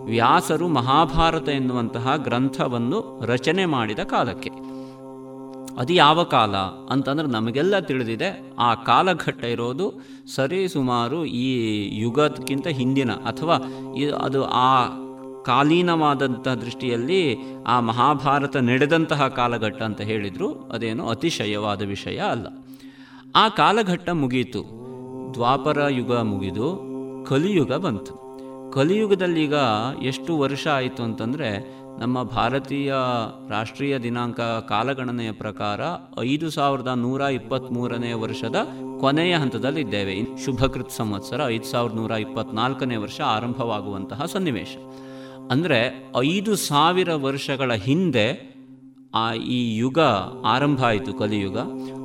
[0.04, 4.50] ವ್ಯಾಸರು ಮಹಾಭಾರತ ಎನ್ನುವಂತಹ ಗ್ರಂಥವನ್ನು ರಚನೆ ಮಾಡಿದ ಕಾಲಕ್ಕೆ.
[5.78, 6.56] ಅದು ಯಾವ ಕಾಲ
[6.90, 9.92] ಅಂತಂದ್ರೆ ನಮಗೆಲ್ಲ ತಿಳಿದಿದೆ, ಆ ಕಾಲಘಟ್ಟ ಇರೋದು
[10.34, 11.48] ಸರಿ ಸುಮಾರು ಈ
[12.00, 13.56] ಯುಗಕ್ಕಿಂತ ಹಿಂದಿನ, ಅಥವಾ
[14.14, 14.86] ಅದು ಆ
[15.44, 17.36] ಕಾಲೀನವಾದಂಥ ದೃಷ್ಟಿಯಲ್ಲಿ
[17.66, 20.70] ಆ ಮಹಾಭಾರತ ನಡೆದಂತಹ ಕಾಲಘಟ್ಟ ಅಂತ ಹೇಳಿದರು.
[20.72, 22.46] ಅದೇನು ಅತಿಶಯವಾದ ವಿಷಯ ಅಲ್ಲ.
[23.36, 24.82] ಆ ಕಾಲಘಟ್ಟ ಮುಗಿಯಿತು
[25.34, 26.92] ದ್ವಾಪರ ಯುಗ ಮುಗಿದು
[27.28, 28.22] ಕಲಿಯುಗ ಬಂತು.
[28.72, 29.54] ಕಲಿಯುಗದಲ್ಲೀಗ
[30.02, 32.94] ಎಷ್ಟು ವರ್ಷ ಆಯಿತು ಅಂತಂದರೆ ನಮ್ಮ ಭಾರತೀಯ
[33.48, 35.80] ರಾಷ್ಟ್ರೀಯ ದಿನಾಂಕ ಕಾಲಗಣನೆಯ ಪ್ರಕಾರ
[36.20, 38.56] ಐದು ಸಾವಿರದ ನೂರ ಇಪ್ಪತ್ತ್ಮೂರನೇ ವರ್ಷದ
[39.00, 40.44] ಕೊನೆಯ ಹಂತದಲ್ಲಿದ್ದೇವೆ.
[40.44, 44.76] ಶುಭಕೃತ್ ಸಂವತ್ಸರ ಐದು ಸಾವಿರದ ನೂರ ಇಪ್ಪತ್ನಾಲ್ಕನೇ ವರ್ಷ ಆರಂಭವಾಗುವಂತಹ ಸನ್ನಿವೇಶ.
[45.52, 48.52] ಅಂದರೆ ಐದು ಸಾವಿರ ವರ್ಷಗಳ ಹಿಂದೆ
[49.14, 49.98] ಆ ಈ ಯುಗ
[50.46, 51.58] ಆರಂಭ ಆಯಿತು, ಕಲಿಯುಗ.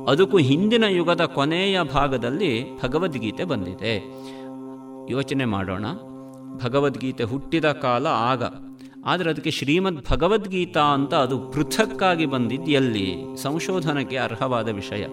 [0.08, 3.96] ಅದಕ್ಕೂ ಹಿಂದಿನ ಯುಗದ ಕೊನೆಯ ಭಾಗದಲ್ಲಿ ಭಗವದ್ಗೀತೆ ಬಂದಿದೆ.
[5.10, 5.86] ಯೋಚನೆ ಮಾಡೋಣ.
[6.64, 8.42] ಭಗವದ್ಗೀತೆ ಹುಟ್ಟಿದ ಕಾಲ ಆಗ.
[9.04, 13.16] ಆದರೆ ಅದಕ್ಕೆ ಶ್ರೀಮದ್ ಭಗವದ್ಗೀತಾ ಅಂತ ಅದು ಪೃಥಕ್ಕಾಗಿ ಬಂದಿದ್ದು ಎಲ್ಲಿ?
[13.42, 15.06] ಸಂಶೋಧನೆಗೆ ಅರ್ಹವಾದ ವಿಷಯ.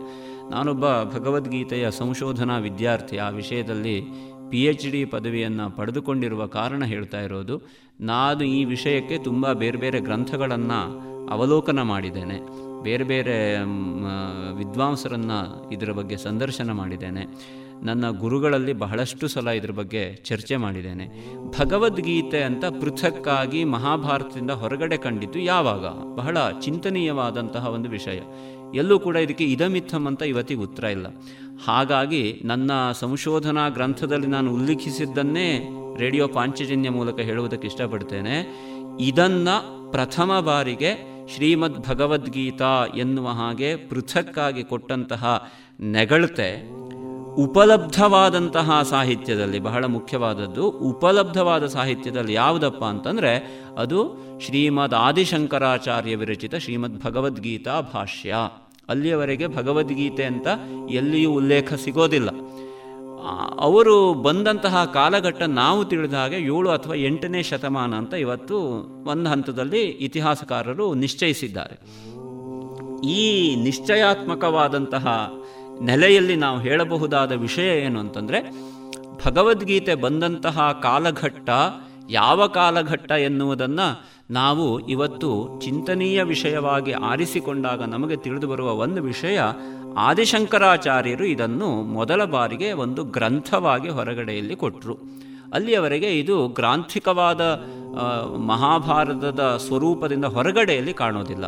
[0.50, 3.18] ನಾನೊಬ್ಬ ಭಗವದ್ಗೀತೆಯ ಸಂಶೋಧನಾ ವಿದ್ಯಾರ್ಥಿ.
[3.18, 4.02] ಆ ವಿಷಯದಲ್ಲಿ
[4.50, 7.62] ಪಿ ಎಚ್ ಡಿ ಪದವಿಯನ್ನು ಪಡೆದುಕೊಂಡಿರುವ ಕಾರಣ ಹೇಳ್ತಾ ಇರೋದು
[8.02, 10.80] ನಾನು ಈ ವಿಷಯಕ್ಕೆ ತುಂಬ ಬೇರೆ ಬೇರೆ ಗ್ರಂಥಗಳನ್ನು
[11.28, 12.40] ಅವಲೋಕನ ಮಾಡಿದ್ದೇನೆ.
[12.84, 13.38] ಬೇರೆ ಬೇರೆ
[14.58, 17.24] ವಿದ್ವಾಂಸರನ್ನು ಇದರ ಬಗ್ಗೆ ಸಂದರ್ಶನ ಮಾಡಿದ್ದೇನೆ.
[17.84, 21.06] ನನ್ನ ಗುರುಗಳಲ್ಲಿ ಬಹಳಷ್ಟು ಸಲ ಇದರ ಬಗ್ಗೆ ಚರ್ಚೆ ಮಾಡಿದ್ದೇನೆ.
[21.60, 25.86] ಭಗವದ್ಗೀತೆ ಅಂತ ಪೃಥಕ್ಕಾಗಿ ಮಹಾಭಾರತದಿಂದ ಹೊರಗಡೆ ಕಂಡಿದ್ದು ಯಾವಾಗ?
[26.16, 28.20] ಬಹಳ ಚಿಂತನೀಯವಾದಂತಹ ಒಂದು ವಿಷಯ.
[28.76, 31.08] ಎಲ್ಲೂ ಕೂಡ ಇದಕ್ಕೆ ಇದಮಿತ್ತಮ್ ಅಂತ ಇವತ್ತಿಗೆ ಉತ್ತರ ಇಲ್ಲ.
[31.64, 38.62] ಹಾಗಾಗಿ ನನ್ನ ಸಂಶೋಧನಾ ಗ್ರಂಥದಲ್ಲಿ ನಾನು ಉಲ್ಲೇಖಿಸಿದ್ದನ್ನೇ ರೇಡಿಯೋ ಪಾಂಚಜನ್ಯ ಮೂಲಕ ಹೇಳುವುದಕ್ಕೆ ಇಷ್ಟಪಡ್ತೇನೆ.
[39.00, 45.50] ಇದನ್ನು ಪ್ರಥಮ ಬಾರಿಗೆ ಶ್ರೀಮದ್ ಭಗವದ್ಗೀತಾ ಎನ್ನುವ ಹಾಗೆ ಪೃಥಕ್ಕಾಗಿ ಕೊಟ್ಟಂತಹ
[45.80, 46.76] ನೆಗಳತೆ
[47.36, 58.36] ಉಪಲಬ್ಧವಾದಂತಹ ಸಾಹಿತ್ಯದಲ್ಲಿ, ಬಹಳ ಮುಖ್ಯವಾದದ್ದು ಉಪಲಬ್ಧವಾದ ಸಾಹಿತ್ಯದಲ್ಲಿ ಯಾವುದಪ್ಪ ಅಂತಂದರೆ ಅದು ಶ್ರೀಮದ್ ಆದಿಶಂಕರಾಚಾರ್ಯ ವಿರಚಿತ ಶ್ರೀಮದ್ ಭಗವದ್ಗೀತಾ ಭಾಷ್ಯ.
[58.90, 60.48] ಅಲ್ಲಿಯವರೆಗೆ ಭಗವದ್ಗೀತೆ ಅಂತ
[60.90, 62.30] ಎಲ್ಲಿಯೂ ಉಲ್ಲೇಖ ಸಿಗೋದಿಲ್ಲ.
[63.60, 68.60] ಅವರು ಬಂದಂತಹ ಕಾಲಘಟ್ಟ ನಾವು ತಿಳಿದ ಹಾಗೆ ಏಳು ಅಥವಾ ಎಂಟನೇ ಶತಮಾನ ಅಂತ ಇವತ್ತು
[69.08, 71.80] ಒಂದು ಹಂತದಲ್ಲಿ ಇತಿಹಾಸಕಾರರು ನಿಶ್ಚಯಿಸಿದ್ದಾರೆ.
[73.08, 75.32] ಈ ನಿಶ್ಚಯಾತ್ಮಕವಾದಂತಹ
[75.82, 78.52] ನೆಲೆಯಲ್ಲಿ ನಾವು ಹೇಳಬಹುದಾದ ವಿಷಯ ಏನು ಅಂತಂದರೆ,
[79.26, 81.50] ಭಗವದ್ಗೀತೆ ಬಂದಂತಹ ಕಾಲಘಟ್ಟ
[82.10, 89.40] ಯಾವ ಕಾಲಘಟ್ಟ ಎನ್ನುವುದನ್ನು ನಾವು ಇವತ್ತು ಚಿಂತನೀಯ ವಿಷಯವಾಗಿ ಆರಿಸಿಕೊಂಡಾಗ ನಮಗೆ ತಿಳಿದು ಬರುವ ಒಂದು ವಿಷಯ,
[89.98, 94.96] ಆದಿಶಂಕರಾಚಾರ್ಯರು ಇದನ್ನು ಮೊದಲ ಬಾರಿಗೆ ಒಂದು ಗ್ರಂಥವಾಗಿ ಹೊರಗಡೆಯಲ್ಲಿ ಕೊಟ್ಟರು
[95.54, 97.42] ಅಲ್ಲಿಯವರೆಗೆ ಇದು ಗ್ರಾಂಥಿಕವಾದ
[98.38, 101.46] ಮಹಾಭಾರತದ ಸ್ವರೂಪದಿಂದ ಹೊರಗಡೆಯಲ್ಲಿ ಕಾಣೋದಿಲ್ಲ.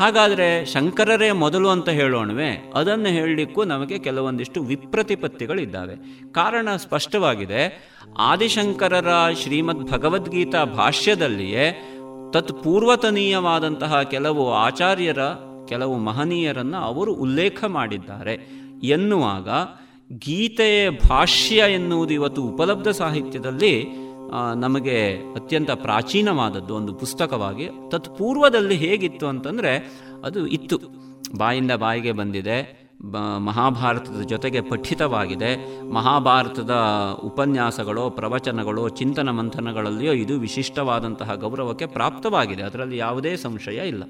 [0.00, 2.72] ಹಾಗಾದರೆ ಶಂಕರರೇ ಮೊದಲು ಅಂತ ಹೇಳೋಣವೆ?
[2.74, 5.96] ಅದನ್ನು ಹೇಳಲಿಕ್ಕೂ ನಮಗೆ ಕೆಲವೊಂದಿಷ್ಟು ವಿಪ್ರತಿಪತ್ತಿಗಳಿದ್ದಾವೆ.
[6.32, 7.62] ಕಾರಣ ಸ್ಪಷ್ಟವಾಗಿದೆ,
[8.18, 11.94] ಆದಿಶಂಕರರ ಶ್ರೀಮದ್ ಭಗವದ್ಗೀತಾ ಭಾಷ್ಯದಲ್ಲಿಯೇ
[12.32, 15.18] ತತ್ಪೂರ್ವತನೀಯವಾದಂತಹ ಕೆಲವು ಆಚಾರ್ಯರ,
[15.68, 18.48] ಕೆಲವು ಮಹನೀಯರನ್ನು ಅವರು ಉಲ್ಲೇಖ ಮಾಡಿದ್ದಾರೆ.
[18.82, 19.48] ಎನ್ನುವಾಗ
[20.18, 23.84] ಗೀತೆಯ ಭಾಷ್ಯ ಎನ್ನುವುದು ಇವತ್ತು ಉಪಲಬ್ಧ ಸಾಹಿತ್ಯದಲ್ಲಿ
[24.56, 27.68] ನಮಗೆ ಅತ್ಯಂತ ಪ್ರಾಚೀನವಾದದ್ದು ಒಂದು ಪುಸ್ತಕವಾಗಿ.
[27.88, 30.78] ತತ್ಪೂರ್ವದಲ್ಲಿ ಹೇಗಿತ್ತು ಅಂತಂದರೆ ಅದು ಇತ್ತು.
[31.38, 32.87] ಬಾಯಿಂದ ಬಾಯಿಗೆ ಬಂದಿದೆ.
[33.38, 35.82] ಮಹಾಭಾರತದ ಜೊತೆಗೆ ಪಠಿತವಾಗಿದೆ.
[35.92, 36.70] ಮಹಾಭಾರತದ
[37.24, 42.62] ಉಪನ್ಯಾಸಗಳು, ಪ್ರವಚನಗಳು, ಚಿಂತನ ಮಂಥನಗಳಲ್ಲಿಯೋ ಇದು ವಿಶಿಷ್ಟವಾದಂತಹ ಗೌರವಕ್ಕೆ ಪ್ರಾಪ್ತವಾಗಿದೆ.
[42.62, 44.02] ಅದರಲ್ಲಿ ಯಾವುದೇ ಸಂಶಯ ಇಲ್ಲ.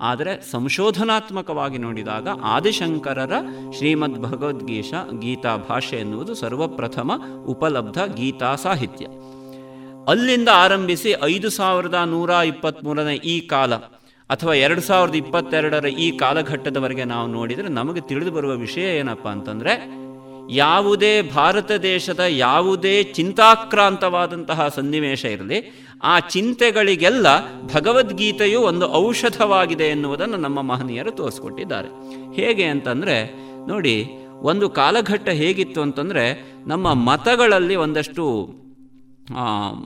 [0.00, 3.32] ಆದರೆ ಸಂಶೋಧನಾತ್ಮಕವಾಗಿ ನೋಡಿದಾಗ ಆದಿಶಂಕರರ
[3.76, 7.12] ಶ್ರೀಮದ್ ಭಗವದ್ಗೀಶ ಗೀತಾ ಭಾಷೆ ಎನ್ನುವುದು ಸರ್ವಪ್ರಥಮ
[7.46, 9.06] ಉಪಲಬ್ಧ ಗೀತಾ ಸಾಹಿತ್ಯ.
[10.08, 13.72] ಅಲ್ಲಿಂದ ಆರಂಭಿಸಿ ಐದು ಸಾವಿರದ ನೂರ ಇಪ್ಪತ್ತ್ಮೂರನೇ ಈ ಕಾಲ
[14.28, 20.06] ಅಥವಾ ಎರಡು ಸಾವಿರದ ಇಪ್ಪತ್ತೆರಡರ ಈ ಕಾಲಘಟ್ಟದವರೆಗೆ ನಾವು ನೋಡಿದರೆ ನಮಗೆ ತಿಳಿದು ಬರುವ ವಿಷಯ ಏನಪ್ಪ ಅಂತಂದರೆ,
[20.50, 27.26] ಯಾವುದೇ ಭಾರತ ದೇಶದ ಯಾವುದೇ ಚಿಂತಾಕ್ರಾಂತವಾದಂತಹ ಸನ್ನಿವೇಶ ಇರಲಿ, ಆ ಚಿಂತೆಗಳಿಗೆಲ್ಲ
[27.74, 31.88] ಭಗವದ್ಗೀತೆಯು ಒಂದು ಔಷಧವಾಗಿದೆ ಎನ್ನುವುದನ್ನು ನಮ್ಮ ಮಹನೀಯರು ತೋರಿಸ್ಕೊಟ್ಟಿದ್ದಾರೆ.
[32.34, 33.34] ಹೇಗೆ ಅಂತಂದರೆ,
[33.68, 34.06] ನೋಡಿ,
[34.40, 38.48] ಒಂದು ಕಾಲಘಟ್ಟ ಹೇಗಿತ್ತು ಅಂತಂದರೆ, ನಮ್ಮ ಮತಗಳಲ್ಲಿ ಒಂದಷ್ಟು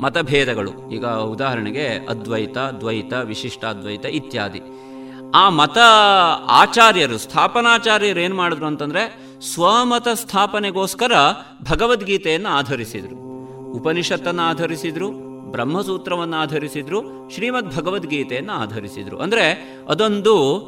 [0.00, 0.90] ಮತಭೇದಗಳು.
[0.92, 4.60] ಈಗ ಉದಾಹರಣೆಗೆ ಅದ್ವೈತ, ದ್ವೈತ, ವಿಶಿಷ್ಟಾದ್ವೈತ ಇತ್ಯಾದಿ.
[5.34, 5.78] ಆ ಮತ
[6.48, 11.12] ಆಚಾರ್ಯರು, ಸ್ಥಾಪನಾಚಾರ್ಯರು ಏನು ಮಾಡಿದ್ರು ಅಂತಂದರೆ ಸ್ವಮತ ಸ್ಥಾಪನೆಗೋಸ್ಕರ
[11.70, 13.16] ಭಗವದ್ಗೀತೆಯನ್ನು ಆಧರಿಸಿದರು.
[13.72, 15.10] ಉಪನಿಷತ್ತನ್ನು ಆಧರಿಸಿದ್ರು,
[15.50, 19.18] ಬ್ರಹ್ಮಸೂತ್ರವನ್ನು ಆಧರಿಸಿದ್ರು, ಶ್ರೀಮದ್ ಭಗವದ್ಗೀತೆಯನ್ನು ಆಧರಿಸಿದ್ರು.
[19.18, 20.58] ಅಂದರೆ ಅದೊಂದು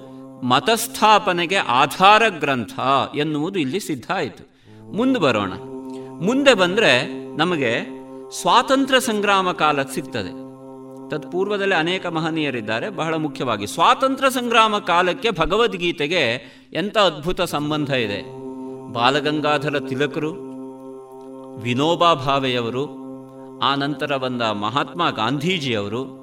[0.43, 2.81] ಮತಸ್ಥಾಪನೆಗೆ ಆಧಾರ ಗ್ರಂಥ
[3.17, 4.53] ಎನ್ನುವುದು ಇಲ್ಲಿ ಸಿದ್ಧ ಆಯಿತು.
[4.93, 5.53] ಮುಂದೆ ಬರೋಣ.
[6.27, 8.02] ಮುಂದೆ ಬಂದರೆ ನಮಗೆ
[8.41, 10.29] ಸ್ವಾತಂತ್ರ್ಯ ಸಂಗ್ರಾಮ ಕಾಲ ಸಿಗ್ತದೆ.
[11.11, 12.91] ತತ್ಪೂರ್ವದಲ್ಲಿ ಅನೇಕ ಮಹನೀಯರಿದ್ದಾರೆ.
[12.91, 16.35] ಬಹಳ ಮುಖ್ಯವಾಗಿ ಸ್ವಾತಂತ್ರ್ಯ ಸಂಗ್ರಾಮ ಕಾಲಕ್ಕೆ ಭಗವದ್ಗೀತೆಗೆ
[16.73, 18.23] ಎಂಥ ಅದ್ಭುತ ಸಂಬಂಧ ಇದೆ.
[18.93, 20.31] ಬಾಲಗಂಗಾಧರ ತಿಲಕರು,
[21.61, 22.87] ವಿನೋಬಾ ಭಾವೆಯವರು,
[23.63, 26.23] ಆ ನಂತರ ಬಂದ ಮಹಾತ್ಮ ಗಾಂಧೀಜಿಯವರು,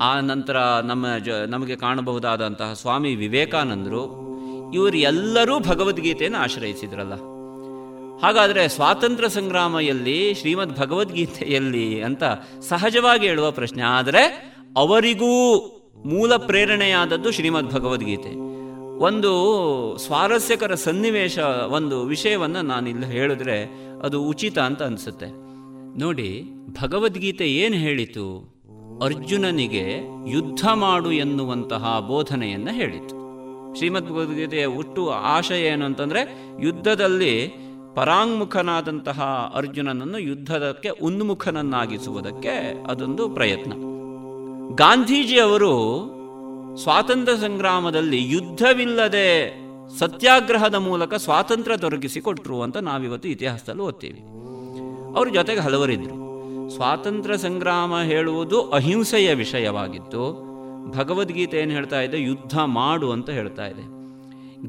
[0.00, 4.24] ಆ ನಂತರ ನಮ್ಮ ಜ, ನಮಗೆ ಕಾಣಬಹುದಾದಂತಹ ಸ್ವಾಮಿ ವಿವೇಕಾನಂದರು
[4.74, 7.12] ಇವರೆಲ್ಲರೂ ಭಗವದ್ಗೀತೆಯನ್ನು ಆಶ್ರಯಿಸಿದ್ರಲ್ಲ.
[8.22, 12.24] ಹಾಗಾದರೆ ಸ್ವಾತಂತ್ರ್ಯ ಸಂಗ್ರಾಮ ಎಲ್ಲಿ ಶ್ರೀಮದ್ ಭಗವದ್ಗೀತೆಯಲ್ಲಿ ಅಂತ
[12.60, 13.82] ಸಹಜವಾಗಿ ಹೇಳುವ ಪ್ರಶ್ನೆ.
[13.82, 15.56] ಆದರೆ ಅವರಿಗೂ
[16.06, 18.54] ಮೂಲ ಪ್ರೇರಣೆಯಾದದ್ದು ಶ್ರೀಮದ್ ಭಗವದ್ಗೀತೆ.
[18.98, 19.32] ಒಂದು
[19.98, 21.38] ಸ್ವಾರಸ್ಯಕರ ಸನ್ನಿವೇಶ,
[21.68, 23.70] ಒಂದು ವಿಷಯವನ್ನು ನಾನು ಇಲ್ಲಿ ಹೇಳಿದ್ರೆ
[24.04, 25.26] ಅದು ಉಚಿತ ಅಂತ ಅನಿಸುತ್ತೆ.
[25.98, 26.42] ನೋಡಿ,
[26.82, 28.54] ಭಗವದ್ಗೀತೆ ಏನು ಹೇಳಿತು?
[29.04, 29.98] ಅರ್ಜುನನಿಗೆ
[30.30, 33.24] ಯುದ್ಧ ಮಾಡು ಎನ್ನುವಂತಹ ಬೋಧನೆಯನ್ನು ಹೇಳಿತು.
[33.76, 36.20] ಶ್ರೀಮದ್ ಭಗವದ್ಗೀತೆಯ ಹುಟ್ಟು ಆಶಯ ಏನು ಅಂತಂದರೆ,
[36.62, 37.63] ಯುದ್ಧದಲ್ಲಿ
[37.94, 43.72] ಪರಾಂಗುಖನಾದಂತಹ ಅರ್ಜುನನನ್ನು ಯುದ್ಧದಕ್ಕೆ ಉನ್ಮುಖನನ್ನಾಗಿಸುವುದಕ್ಕೆ ಅದೊಂದು ಪ್ರಯತ್ನ.
[44.74, 45.74] ಗಾಂಧೀಜಿಯವರು
[46.82, 49.64] ಸ್ವಾತಂತ್ರ್ಯ ಸಂಗ್ರಾಮದಲ್ಲಿ ಯುದ್ಧವಿಲ್ಲದೆ
[49.98, 54.20] ಸತ್ಯಾಗ್ರಹದ ಮೂಲಕ ಸ್ವಾತಂತ್ರ್ಯ ದೊರಕಿಸಿಕೊಟ್ರು ಅಂತ ನಾವಿವತ್ತು ಇತಿಹಾಸದಲ್ಲಿ ಓದ್ತೀವಿ.
[55.16, 56.24] ಅವ್ರ ಜೊತೆಗೆ ಹಲವರಿದ್ದರು
[56.70, 60.54] ಸ್ವಾತಂತ್ರ್ಯ ಸಂಗ್ರಾಮ ಹೇಳುವುದು ಅಹಿಂಸೆಯ ವಿಷಯವಾಗಿತ್ತು.
[60.98, 62.22] ಭಗವದ್ಗೀತೆ ಏನು ಹೇಳ್ತಾ ಇದೆ?
[62.22, 64.03] ಯುದ್ಧ ಮಾಡು ಅಂತ ಹೇಳ್ತಾ ಇದೆ.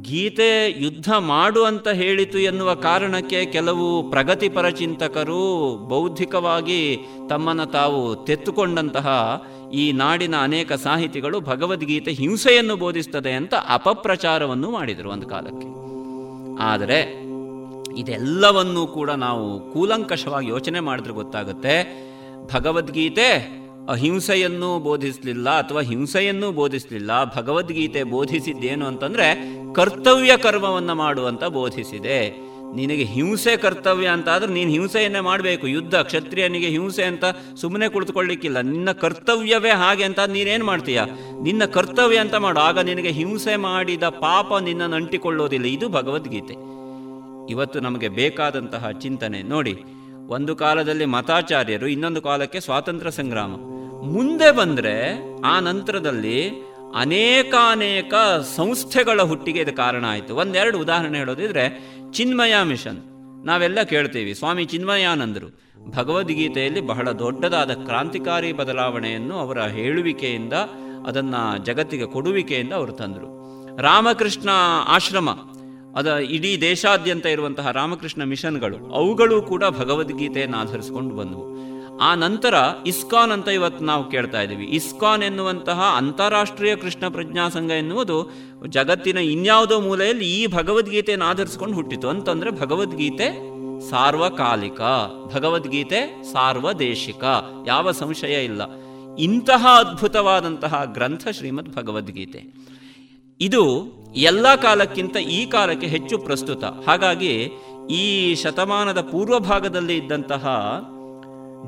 [0.01, 6.97] ಗೀತೆ ಯುದ್ಧ ಮಾಡು ಅಂತ ಹೇಳಿತು ಎನ್ನುವ ಕಾರಣಕ್ಕೆ ಕೆಲವು ಪ್ರಗತಿಪರ ಚಿಂತಕರು ಬೌದ್ಧಿಕವಾಗಿ
[7.29, 9.07] ತಮ್ಮನ್ನು ತಾವು ತೆತ್ತುಕೊಂಡಂತಹ
[9.73, 15.67] ಈ ನಾಡಿನ ಅನೇಕ ಸಾಹಿತಿಗಳು ಭಗವದ್ಗೀತೆ ಹಿಂಸೆಯನ್ನು ಬೋಧಿಸ್ತದೆ ಅಂತ ಅಪಪ್ರಚಾರವನ್ನು ಮಾಡಿದರು ಒಂದು ಕಾಲಕ್ಕೆ.
[16.59, 16.99] ಆದರೆ
[17.97, 21.75] ಇದೆಲ್ಲವನ್ನೂ ಕೂಡ ನಾವು ಕೂಲಂಕಷವಾಗಿ ಯೋಚನೆ ಮಾಡಿದ್ರೆ ಗೊತ್ತಾಗುತ್ತೆ,
[22.53, 23.29] ಭಗವದ್ಗೀತೆ
[23.89, 32.45] ಅಹಿಂಸೆಯನ್ನು ಬೋಧಿಸಲಿಲ್ಲ ಅಥವಾ ಹಿಂಸೆಯನ್ನು ಬೋಧಿಸಲಿಲ್ಲ, ಭಗವದ್ಗೀತೆ ಬೋಧಿಸಿದ್ದೇನು ಅಂತಂದರೆ ಕರ್ತವ್ಯ ಕರ್ಮವನ್ನು ಮಾಡುವಂತ ಬೋಧಿಸಿದೆ.
[32.75, 35.67] ನಿನಗೆ ಹಿಂಸೆ ಕರ್ತವ್ಯ ಅಂತ ಆದ್ರೆ ನೀನು ಹಿಂಸೆಯನ್ನೇ ಮಾಡಬೇಕು.
[35.67, 37.23] ಯುದ್ಧ, ಕ್ಷತ್ರಿಯನಿಗೆ ಹಿಂಸೆ ಅಂತ
[37.55, 38.61] ಸುಮ್ಮನೆ ಕುಳಿತುಕೊಳ್ಳಿಕ್ಕಿಲ್ಲ.
[38.61, 41.01] ನಿನ್ನ ಕರ್ತವ್ಯವೇ ಹಾಗೆ ಅಂತ ನೀನೇನು ಮಾಡ್ತೀಯ?
[41.41, 42.59] ನಿನ್ನ ಕರ್ತವ್ಯ ಅಂತ ಮಾಡು.
[42.59, 45.65] ಆಗ ನಿನಗೆ ಹಿಂಸೆ ಮಾಡಿದ ಪಾಪ ನಿನ್ನನ್ನು ಅಂಟಿಕೊಳ್ಳೋದಿಲ್ಲ.
[45.65, 46.53] ಇದು ಭಗವದ್ಗೀತೆ.
[47.49, 49.41] ಇವತ್ತು ನಮಗೆ ಬೇಕಾದಂತಹ ಚಿಂತನೆ.
[49.41, 49.83] ನೋಡಿ
[50.27, 53.51] ಒಂದು ಕಾಲದಲ್ಲಿ ಮತಾಚಾರ್ಯರು, ಇನ್ನೊಂದು ಕಾಲಕ್ಕೆ ಸ್ವಾತಂತ್ರ್ಯ ಸಂಗ್ರಾಮ.
[54.05, 56.49] ಮುಂದೆ ಬಂದರೆ ಆ ನಂತರದಲ್ಲಿ
[56.95, 58.13] ಅನೇಕಾನೇಕ
[58.55, 60.35] ಸಂಸ್ಥೆಗಳ ಹುಟ್ಟಿಗೆ ಇದು ಕಾರಣ ಆಯಿತು.
[60.35, 63.01] ಒಂದೆರಡು ಉದಾಹರಣೆ ಹೇಳೋದಿದ್ರೆ ಚಿನ್ಮಯ ಮಿಷನ್.
[63.45, 65.65] ನಾವೆಲ್ಲ ಕೇಳ್ತೀವಿ, ಸ್ವಾಮಿ ಚಿನ್ಮಯಾನಂದರು.
[65.95, 70.53] ಭಗವದ್ಗೀತೆಯಲ್ಲಿ ಬಹಳ ದೊಡ್ಡದಾದ ಕ್ರಾಂತಿಕಾರಿ ಬದಲಾವಣೆಯನ್ನು ಅವರ ಹೇಳುವಿಕೆಯಿಂದ,
[71.07, 73.35] ಅದನ್ನು ಜಗತ್ತಿಗೆ ಕೊಡುವಿಕೆಯಿಂದ ಅವರು ತಂದರು.
[73.77, 74.49] ರಾಮಕೃಷ್ಣ
[74.87, 75.29] ಆಶ್ರಮ
[75.95, 81.55] ಅದ ಇಡೀ ದೇಶಾದ್ಯಂತ ಇರುವಂತಹ ರಾಮಕೃಷ್ಣ ಮಿಷನ್ಗಳು, ಅವುಗಳು ಕೂಡ ಭಗವದ್ಗೀತೆಯನ್ನು ಆಧರಿಸಿಕೊಂಡು ಬಂದವು.
[81.97, 82.53] ಆ ನಂತರ
[82.85, 84.65] ಇಸ್ಕಾನ್ ಅಂತ ಇವತ್ತು ನಾವು ಕೇಳ್ತಾ ಇದ್ದೀವಿ.
[84.65, 88.31] ಇಸ್ಕಾನ್ ಎನ್ನುವಂತಹ ಅಂತಾರಾಷ್ಟ್ರೀಯ ಕೃಷ್ಣ ಪ್ರಜ್ಞಾ ಸಂಘ ಎನ್ನುವುದು
[88.67, 92.09] ಜಗತ್ತಿನ ಇನ್ಯಾವುದೋ ಮೂಲೆಯಲ್ಲಿ ಈ ಭಗವದ್ಗೀತೆಯನ್ನು ಆಧರಿಸಿಕೊಂಡು ಹುಟ್ಟಿತು.
[92.09, 93.55] ಅಂತಂದ್ರೆ ಭಗವದ್ಗೀತೆ
[93.89, 94.81] ಸಾರ್ವಕಾಲಿಕ,
[95.35, 97.23] ಭಗವದ್ಗೀತೆ ಸಾರ್ವದೇಶಿಕ,
[97.67, 98.61] ಯಾವ ಸಂಶಯ ಇಲ್ಲ.
[99.19, 102.65] ಇಂತಹ ಅದ್ಭುತವಾದಂತಹ ಗ್ರಂಥ ಶ್ರೀಮದ್ ಭಗವದ್ಗೀತೆ.
[103.41, 106.63] ಇದು ಎಲ್ಲ ಕಾಲಕ್ಕಿಂತ ಈ ಕಾಲಕ್ಕೆ ಹೆಚ್ಚು ಪ್ರಸ್ತುತ.
[106.63, 107.51] ಹಾಗಾಗಿ
[107.91, 110.47] ಈ ಶತಮಾನದ ಪೂರ್ವ ಭಾಗದಲ್ಲಿ ಇದ್ದಂತಹ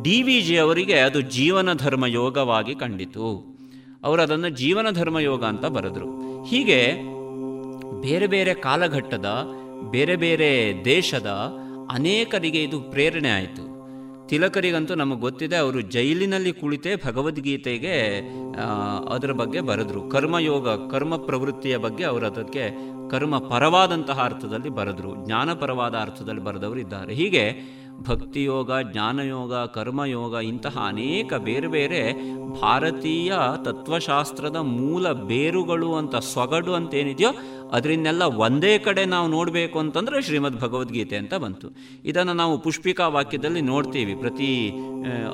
[0.03, 3.57] ಡಿ ವಿ ಜಿ ಅವರಿಗೆ ಅದು ಜೀವನ ಧರ್ಮ ಯೋಗವಾಗಿ ಕಂಡಿತು.
[4.03, 6.43] ಅವರು ಅದನ್ನು ಜೀವನ ಧರ್ಮ ಯೋಗ ಅಂತ ಬರೆದರು.
[6.43, 6.93] ಹೀಗೆ
[8.01, 9.47] ಬೇರೆ ಬೇರೆ ಕಾಲಘಟ್ಟದ,
[9.91, 11.27] ಬೇರೆ ಬೇರೆ ದೇಶದ
[11.91, 13.76] ಅನೇಕರಿಗೆ ಇದು ಪ್ರೇರಣೆ ಆಯಿತು.
[14.29, 17.95] ತಿಲಕರಿಗಂತೂ ನಮಗೆ ಗೊತ್ತಿದೆ, ಅವರು ಜೈಲಿನಲ್ಲಿ ಕುಳಿತೇ ಭಗವದ್ಗೀತೆಗೆ
[19.09, 20.01] ಅದರ ಬಗ್ಗೆ ಬರೆದ್ರು.
[20.09, 22.63] ಕರ್ಮಯೋಗ, ಕರ್ಮ ಪ್ರವೃತ್ತಿಯ ಬಗ್ಗೆ ಅವರು ಅದಕ್ಕೆ
[23.09, 25.11] ಕರ್ಮ ಪರವಾದಂತಹ ಅರ್ಥದಲ್ಲಿ ಬರೆದ್ರು.
[25.25, 27.13] ಜ್ಞಾನಪರವಾದ ಅರ್ಥದಲ್ಲಿ ಬರೆದವರು ಇದ್ದಾರೆ.
[27.13, 27.43] ಹೀಗೆ
[28.07, 32.01] ಭಕ್ತಿಯೋಗ, ಜ್ಞಾನಯೋಗ, ಕರ್ಮಯೋಗ ಇಂತಹ ಅನೇಕ ಬೇರೆ ಬೇರೆ
[32.61, 33.33] ಭಾರತೀಯ
[33.63, 37.31] ತತ್ವಶಾಸ್ತ್ರದ ಮೂಲ ಬೇರುಗಳು ಅಂತ ಸೊಗಡು ಅಂತ ಏನಿದೆಯೋ
[37.71, 41.67] ಅದರಿಂದೆಲ್ಲ ಒಂದೇ ಕಡೆ ನಾವು ನೋಡಬೇಕು ಅಂತಂದರೆ ಶ್ರೀಮದ್ ಭಗವದ್ಗೀತೆ ಅಂತ ಬಂತು.
[42.05, 44.15] ಇದನ್ನು ನಾವು ಪುಷ್ಪಿಕಾ ವಾಕ್ಯದಲ್ಲಿ ನೋಡ್ತೀವಿ.
[44.15, 44.69] ಪ್ರತಿ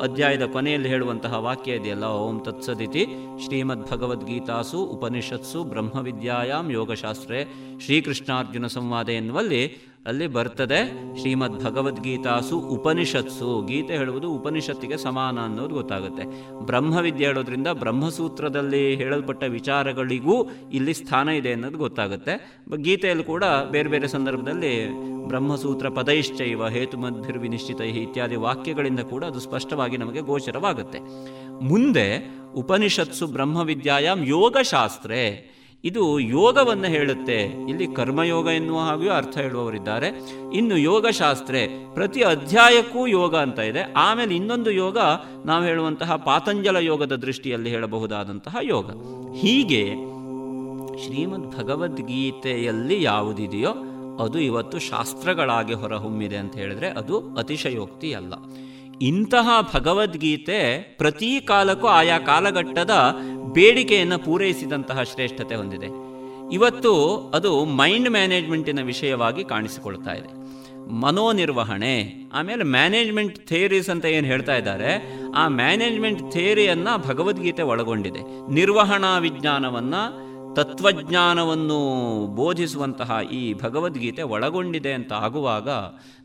[0.01, 3.05] ಅಧ್ಯಾಯದ ಕೊನೆಯಲ್ಲಿ ಹೇಳುವಂತಹ ವಾಕ್ಯ ಇದೆಯಲ್ಲ, ಓಂ ತತ್ಸದಿತಿ
[3.45, 7.41] ಶ್ರೀಮದ್ ಭಗವದ್ಗೀತಾಸು ಉಪನಿಷತ್ಸು ಬ್ರಹ್ಮವಿದ್ಯಾಯಾಮ್ ಯೋಗಶಾಸ್ತ್ರೇ
[7.85, 10.79] ಶ್ರೀಕೃಷ್ಣಾರ್ಜುನ ಸಂವಾದ ಎನ್ನುವಲ್ಲಿ ಅಲ್ಲಿ ಬರ್ತದೆ
[11.19, 13.65] ಶ್ರೀಮದ್ ಭಗವದ್ಗೀತಾಸು ಉಪನಿಷತ್ಸು.
[13.65, 16.23] ಗೀತೆ ಹೇಳುವುದು ಉಪನಿಷತ್ತಿಗೆ ಸಮಾನ ಅನ್ನೋದು ಗೊತ್ತಾಗುತ್ತೆ.
[16.65, 22.61] ಬ್ರಹ್ಮವಿದ್ಯೆ ಹೇಳೋದ್ರಿಂದ ಬ್ರಹ್ಮಸೂತ್ರದಲ್ಲಿ ಹೇಳಲ್ಪಟ್ಟ ವಿಚಾರಗಳಿಗೂ ಇಲ್ಲಿ ಸ್ಥಾನ ಇದೆ ಅನ್ನೋದು ಗೊತ್ತಾಗುತ್ತೆ.
[22.81, 24.91] ಗೀತೆಯಲ್ಲಿ ಕೂಡ ಬೇರೆ ಬೇರೆ ಸಂದರ್ಭದಲ್ಲಿ
[25.27, 30.99] ಬ್ರಹ್ಮಸೂತ್ರ ಪದೈಶ್ಚೈವ ಹೇತುಮದ್ಭಿರ್ವಿನಿಶ್ಚಿತೈ ಇತ್ಯಾದಿ ವಾಕ್ಯಗಳಿಂದ ಕೂಡ ಅದು ಸ್ಪಷ್ಟವಾಗಿ ನಮಗೆ ಗೋಚರವಾಗುತ್ತೆ.
[31.63, 35.52] ಮುಂದೆ ಉಪನಿಷತ್ಸು ಬ್ರಹ್ಮವಿದ್ಯಾಯಾಮ್ ಯೋಗಶಾಸ್ತ್ರೇ.
[35.85, 37.41] ಇದು ಯೋಗವನ್ನು ಹೇಳುತ್ತೆ.
[37.69, 40.07] ಇಲ್ಲಿ ಕರ್ಮಯೋಗ ಎನ್ನುವ ಹಾಗೂ ಅರ್ಥ ಹೇಳುವವರಿದ್ದಾರೆ.
[40.53, 43.93] ಇನ್ನು ಯೋಗಶಾಸ್ತ್ರೆ, ಪ್ರತಿ ಅಧ್ಯಾಯಕ್ಕೂ ಯೋಗ ಅಂತ ಇದೆ.
[43.93, 44.97] ಆಮೇಲೆ ಇನ್ನೊಂದು ಯೋಗ
[45.45, 48.85] ನಾವು ಹೇಳುವಂತಹ ಪಾತಂಜಲ ಯೋಗದ ದೃಷ್ಟಿಯಲ್ಲಿ ಹೇಳಬಹುದಾದಂತಹ ಯೋಗ.
[49.33, 49.83] ಹೀಗೆ
[51.05, 53.69] ಶ್ರೀಮದ್ ಭಗವದ್ಗೀತೆಯಲ್ಲಿ ಯಾವುದಿದೆಯೋ
[54.23, 58.33] ಅದು ಇವತ್ತು ಶಾಸ್ತ್ರಗಳಾಗಿ ಹೊರಹೊಮ್ಮಿದೆ ಅಂತ ಹೇಳಿದ್ರೆ ಅದು ಅತಿಶಯೋಕ್ತಿ ಅಲ್ಲ.
[59.01, 62.91] ಇಂತಹ ಭಗವದ್ಗೀತೆ ಪ್ರತಿ ಕಾಲಕ್ಕೂ ಆಯಾ ಕಾಲಘಟ್ಟದ
[63.53, 65.87] ಬೇಡಿಕೆಯನ್ನು ಪೂರೈಸಿದಂತಹ ಶ್ರೇಷ್ಠತೆ ಹೊಂದಿದೆ.
[66.53, 70.43] ಇವತ್ತು ಅದು ಮೈಂಡ್ ಮ್ಯಾನೇಜ್ಮೆಂಟಿನ ವಿಷಯವಾಗಿ ಕಾಣಿಸಿಕೊಳ್ತಾ ಇದೆ.
[70.91, 78.53] ಮನೋನಿರ್ವಹಣೆ, ಆಮೇಲೆ ಮ್ಯಾನೇಜ್ಮೆಂಟ್ ಥಿಯರೀಸ್ ಅಂತ ಏನು ಹೇಳ್ತಾ ಇದ್ದಾರೆ, ಆ ಮ್ಯಾನೇಜ್ಮೆಂಟ್ ಥೇರಿಯನ್ನು ಭಗವದ್ಗೀತೆ ಒಳಗೊಂಡಿದೆ.
[78.53, 80.22] ನಿರ್ವಹಣಾ ವಿಜ್ಞಾನವನ್ನು
[80.53, 81.79] ತತ್ವಜ್ಞಾನವನ್ನು
[82.35, 85.69] ಬೋಧಿಸುವಂತಹ ಈ ಭಗವದ್ಗೀತೆ ಒಳಗೊಂಡಿದೆ ಅಂತ ಆಗುವಾಗ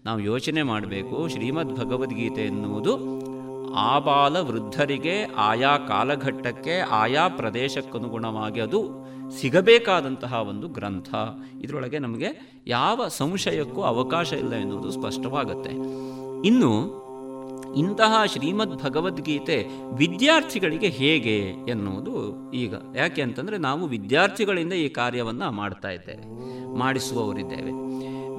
[0.05, 2.99] ನಾವು ಯೋಚನೆ ಮಾಡಬೇಕು ಶ್ರೀಮದ್ ಭಗವದ್ಗೀತೆ ಎನ್ನುವುದು
[3.75, 9.09] ಆಬಾಲ ವೃದ್ಧರಿಗೆ ಆಯಾ ಕಾಲಘಟ್ಟಕ್ಕೆ, ಆಯಾ ಪ್ರದೇಶಕ್ಕನುಗುಣವಾಗಿ ಅದು
[9.41, 11.15] ಸಿಗಬೇಕಾದಂತಹ ಒಂದು ಗ್ರಂಥ.
[11.63, 15.71] ಇದರೊಳಗೆ ನಮಗೆ ಯಾವ ಸಂಶಯಕ್ಕೂ ಅವಕಾಶ ಇಲ್ಲ ಎನ್ನುವುದು ಸ್ಪಷ್ಟವಾಗುತ್ತೆ.
[16.47, 17.08] ಇನ್ನು
[17.77, 19.67] ಇಂತಹ ಶ್ರೀಮದ್ ಭಗವದ್ಗೀತೆ
[19.97, 21.39] ವಿದ್ಯಾರ್ಥಿಗಳಿಗೆ ಹೇಗೆ
[21.71, 22.15] ಎನ್ನುವುದು
[22.53, 26.25] ಈಗ, ಯಾಕೆ ಅಂತಂದರೆ ನಾವು ವಿದ್ಯಾರ್ಥಿಗಳಿಂದ ಈ ಕಾರ್ಯವನ್ನು ಮಾಡ್ತಾ ಇದ್ದೇವೆ,
[26.79, 27.73] ಮಾಡಿಸುವವರಿದ್ದೇವೆ.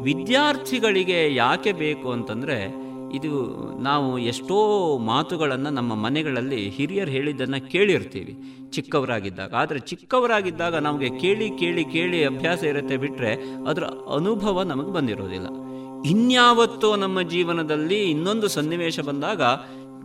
[0.04, 3.46] ವಿದ್ಯಾರ್ಥಿಗಳಿಗೆ ಯಾಕೆ ಬೇಕು ಅಂತಂದರೆ, ಇದು
[3.82, 8.38] ನಾವು ಎಷ್ಟೋ ಮಾತುಗಳನ್ನು ನಮ್ಮ ಮನೆಗಳಲ್ಲಿ ಹಿರಿಯರು ಹೇಳಿದ್ದನ್ನು ಕೇಳಿರ್ತೀವಿ,
[8.70, 9.54] ಚಿಕ್ಕವರಾಗಿದ್ದಾಗ.
[9.54, 13.34] ಆದರೆ ಚಿಕ್ಕವರಾಗಿದ್ದಾಗ ನಮಗೆ ಕೇಳಿ ಕೇಳಿ ಕೇಳಿ ಅಭ್ಯಾಸ ಇರುತ್ತೆ ಬಿಟ್ಟರೆ
[13.68, 13.84] ಅದರ
[14.16, 15.69] ಅನುಭವ ನಮಗೆ ಬಂದಿರೋದಿಲ್ಲ.
[16.06, 19.42] ಇನ್ಯಾವತ್ತೋ ನಮ್ಮ ಜೀವನದಲ್ಲಿ ಇನ್ನೊಂದು ಸನ್ನಿವೇಶ ಬಂದಾಗ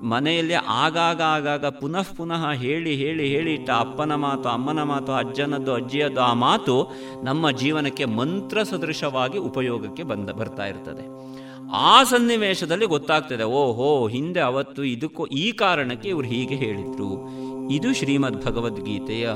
[0.03, 6.21] ಮನೆಯಲ್ಲಿ ಆಗಾಗ ಆಗಾಗ ಪುನಃ ಪುನಃ ಹೇಳಿ ಹೇಳಿ ಹೇಳಿ ಇಟ್ಟ ಅಪ್ಪನ ಮಾತು, ಅಮ್ಮನ ಮಾತು, ಅಜ್ಜನದ್ದು, ಅಜ್ಜಿಯದ್ದು
[6.21, 6.93] ಆ ಮಾತು
[7.23, 11.35] ನಮ್ಮ ಜೀವನಕ್ಕೆ ಮಂತ್ರ ಸದೃಶವಾಗಿ ಉಪಯೋಗಕ್ಕೆ ಬಂದ, ಬರ್ತಾ ಇರ್ತದೆ.
[11.73, 17.45] ಆ ಸನ್ನಿವೇಶದಲ್ಲಿ ಗೊತ್ತಾಗ್ತದೆ, ಓಹೋ, ಹಿಂದೆ ಅವತ್ತು ಇದಕ್ಕೂ ಈ ಕಾರಣಕ್ಕೆ ಇವರು ಹೀಗೆ ಹೇಳಿದರು.
[17.69, 19.29] ಇದು ಶ್ರೀಮದ್ ಭಗವದ್ಗೀತೆಯ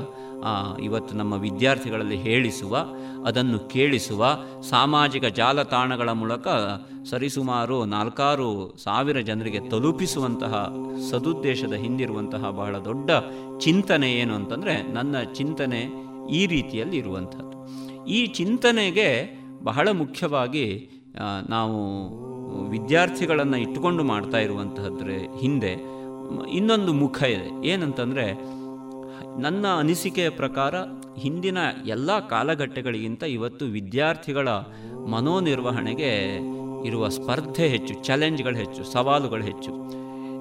[0.82, 2.77] ಇವತ್ತು ನಮ್ಮ ವಿದ್ಯಾರ್ಥಿಗಳಲ್ಲಿ ಹೇಳಿಸುವ,
[3.27, 4.31] ಅದನ್ನು ಕೇಳಿಸುವ
[4.70, 6.48] ಸಾಮಾಜಿಕ ಜಾಲತಾಣಗಳ ಮೂಲಕ
[7.10, 8.51] ಸರಿಸುಮಾರು ನಾಲ್ಕಾರು
[8.85, 10.55] ಸಾವಿರ ಜನರಿಗೆ ತಲುಪಿಸುವಂತಹ,
[11.10, 13.10] ಸದುದ್ದೇಶದ ಹಿಂದಿರುವಂತಹ ಬಹಳ ದೊಡ್ಡ
[13.59, 15.81] ಚಿಂತನೆ ಏನು ಅಂತಂದರೆ ನನ್ನ ಚಿಂತನೆ
[16.31, 17.56] ಈ ರೀತಿಯಲ್ಲಿ ಇರುವಂಥದ್ದು.
[18.06, 19.09] ಈ ಚಿಂತನೆಗೆ
[19.62, 20.66] ಬಹಳ ಮುಖ್ಯವಾಗಿ
[21.48, 21.78] ನಾವು
[22.70, 25.10] ವಿದ್ಯಾರ್ಥಿಗಳನ್ನು ಇಟ್ಟುಕೊಂಡು ಮಾಡ್ತಾ ಇರುವಂತಹದ್ರ
[25.40, 25.73] ಹಿಂದೆ
[26.51, 27.48] ಇನ್ನೊಂದು ಮುಖ ಇದೆ.
[27.69, 28.24] ಏನಂತಂದರೆ
[29.39, 30.74] ನನ್ನ ಅನಿಸಿಕೆಯ ಪ್ರಕಾರ
[31.19, 34.48] ಹಿಂದಿನ ಎಲ್ಲ ಕಾಲಘಟ್ಟಗಳಿಗಿಂತ ಇವತ್ತು ವಿದ್ಯಾರ್ಥಿಗಳ
[35.10, 36.36] ಮನೋನಿರ್ವಹಣೆಗೆ
[36.86, 39.73] ಇರುವ ಸ್ಪರ್ಧೆ ಹೆಚ್ಚು ಚಾಲೆಂಜ್ಗಳು ಹೆಚ್ಚು, ಸವಾಲುಗಳು ಹೆಚ್ಚು.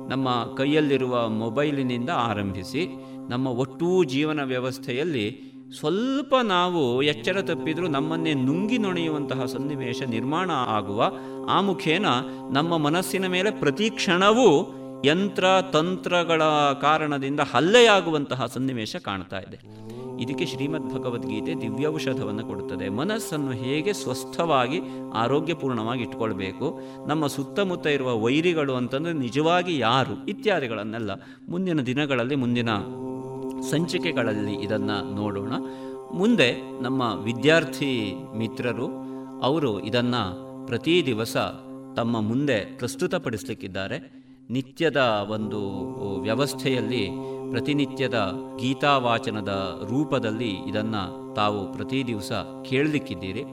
[0.10, 2.88] ನಮ್ಮ ಕೈಯಲ್ಲಿರುವ ಮೊಬೈಲಿನಿಂದ ಆರಂಭಿಸಿ,
[3.30, 5.42] ನಮ್ಮ ಒಟ್ಟೂ ಜೀವನ ವ್ಯವಸ್ಥೆಯಲ್ಲಿ
[5.80, 11.12] ಸ್ವಲ್ಪ ನಾವು ಎಚ್ಚರ ತಪ್ಪಿದರೂ ನಮ್ಮನ್ನೇ ನುಂಗಿ ನೊಣೆಯುವಂತಹ ಸನ್ನಿವೇಶ ನಿರ್ಮಾಣ ಆಗುವ
[11.50, 12.06] ಆ ಮುಖೇನ
[12.52, 14.74] ನಮ್ಮ ಮನಸ್ಸಿನ ಮೇಲೆ ಪ್ರತಿ ಕ್ಷಣವೂ
[15.06, 16.44] ಯಂತ್ರ ತಂತ್ರಗಳ
[16.82, 19.88] ಕಾರಣದಿಂದ ಹಲ್ಲೆಯಾಗುವಂತಹ ಸನ್ನಿವೇಶ ಕಾಣ್ತಾ ಇದೆ.
[20.24, 22.90] ಇದಕ್ಕೆ ಶ್ರೀಮದ್ ಭಗವದ್ಗೀತೆ ದಿವ್ಯೌಷಧವನ್ನು ಕೊಡುತ್ತದೆ.
[22.90, 24.82] ಮನಸ್ಸನ್ನು ಹೇಗೆ ಸ್ವಸ್ಥವಾಗಿ
[25.14, 31.12] ಆರೋಗ್ಯಪೂರ್ಣವಾಗಿ ಇಟ್ಕೊಳ್ಬೇಕು, ನಮ್ಮ ಸುತ್ತಮುತ್ತ ಇರುವ ವೈರಿಗಳು ಅಂತಂದರೆ ನಿಜವಾಗಿ ಯಾರು ಇತ್ಯಾದಿಗಳನ್ನೆಲ್ಲ
[31.50, 32.70] ಮುಂದಿನ ದಿನಗಳಲ್ಲಿ, ಮುಂದಿನ
[33.72, 35.52] ಸಂಚಿಕೆಗಳಲ್ಲಿ ಇದನ್ನು ನೋಡೋಣ.
[36.14, 38.88] ಮುಂದೆ ನಮ್ಮ ವಿದ್ಯಾರ್ಥಿ ಮಿತ್ರರು,
[39.42, 41.38] ಅವರು ಇದನ್ನು ಪ್ರತಿ ದಿವಸ
[41.96, 44.17] ತಮ್ಮ ಮುಂದೆ ಪ್ರಸ್ತುತಪಡಿಸಲಿಕ್ಕಿದ್ದಾರೆ.
[44.50, 47.10] ನಿತ್ಯದ ಒಂದು ವ್ಯವಸ್ಥೆಯಲ್ಲಿ
[47.52, 52.32] ಪ್ರತಿನಿತ್ಯದ ಗೀತಾವಾಚನದ ರೂಪದಲ್ಲಿ ಇದನ್ನು ತಾವು ಪ್ರತಿ ದಿವಸ
[52.70, 53.44] ಕೇಳಲಿಕ್ಕಿದ್ದೀರಿ.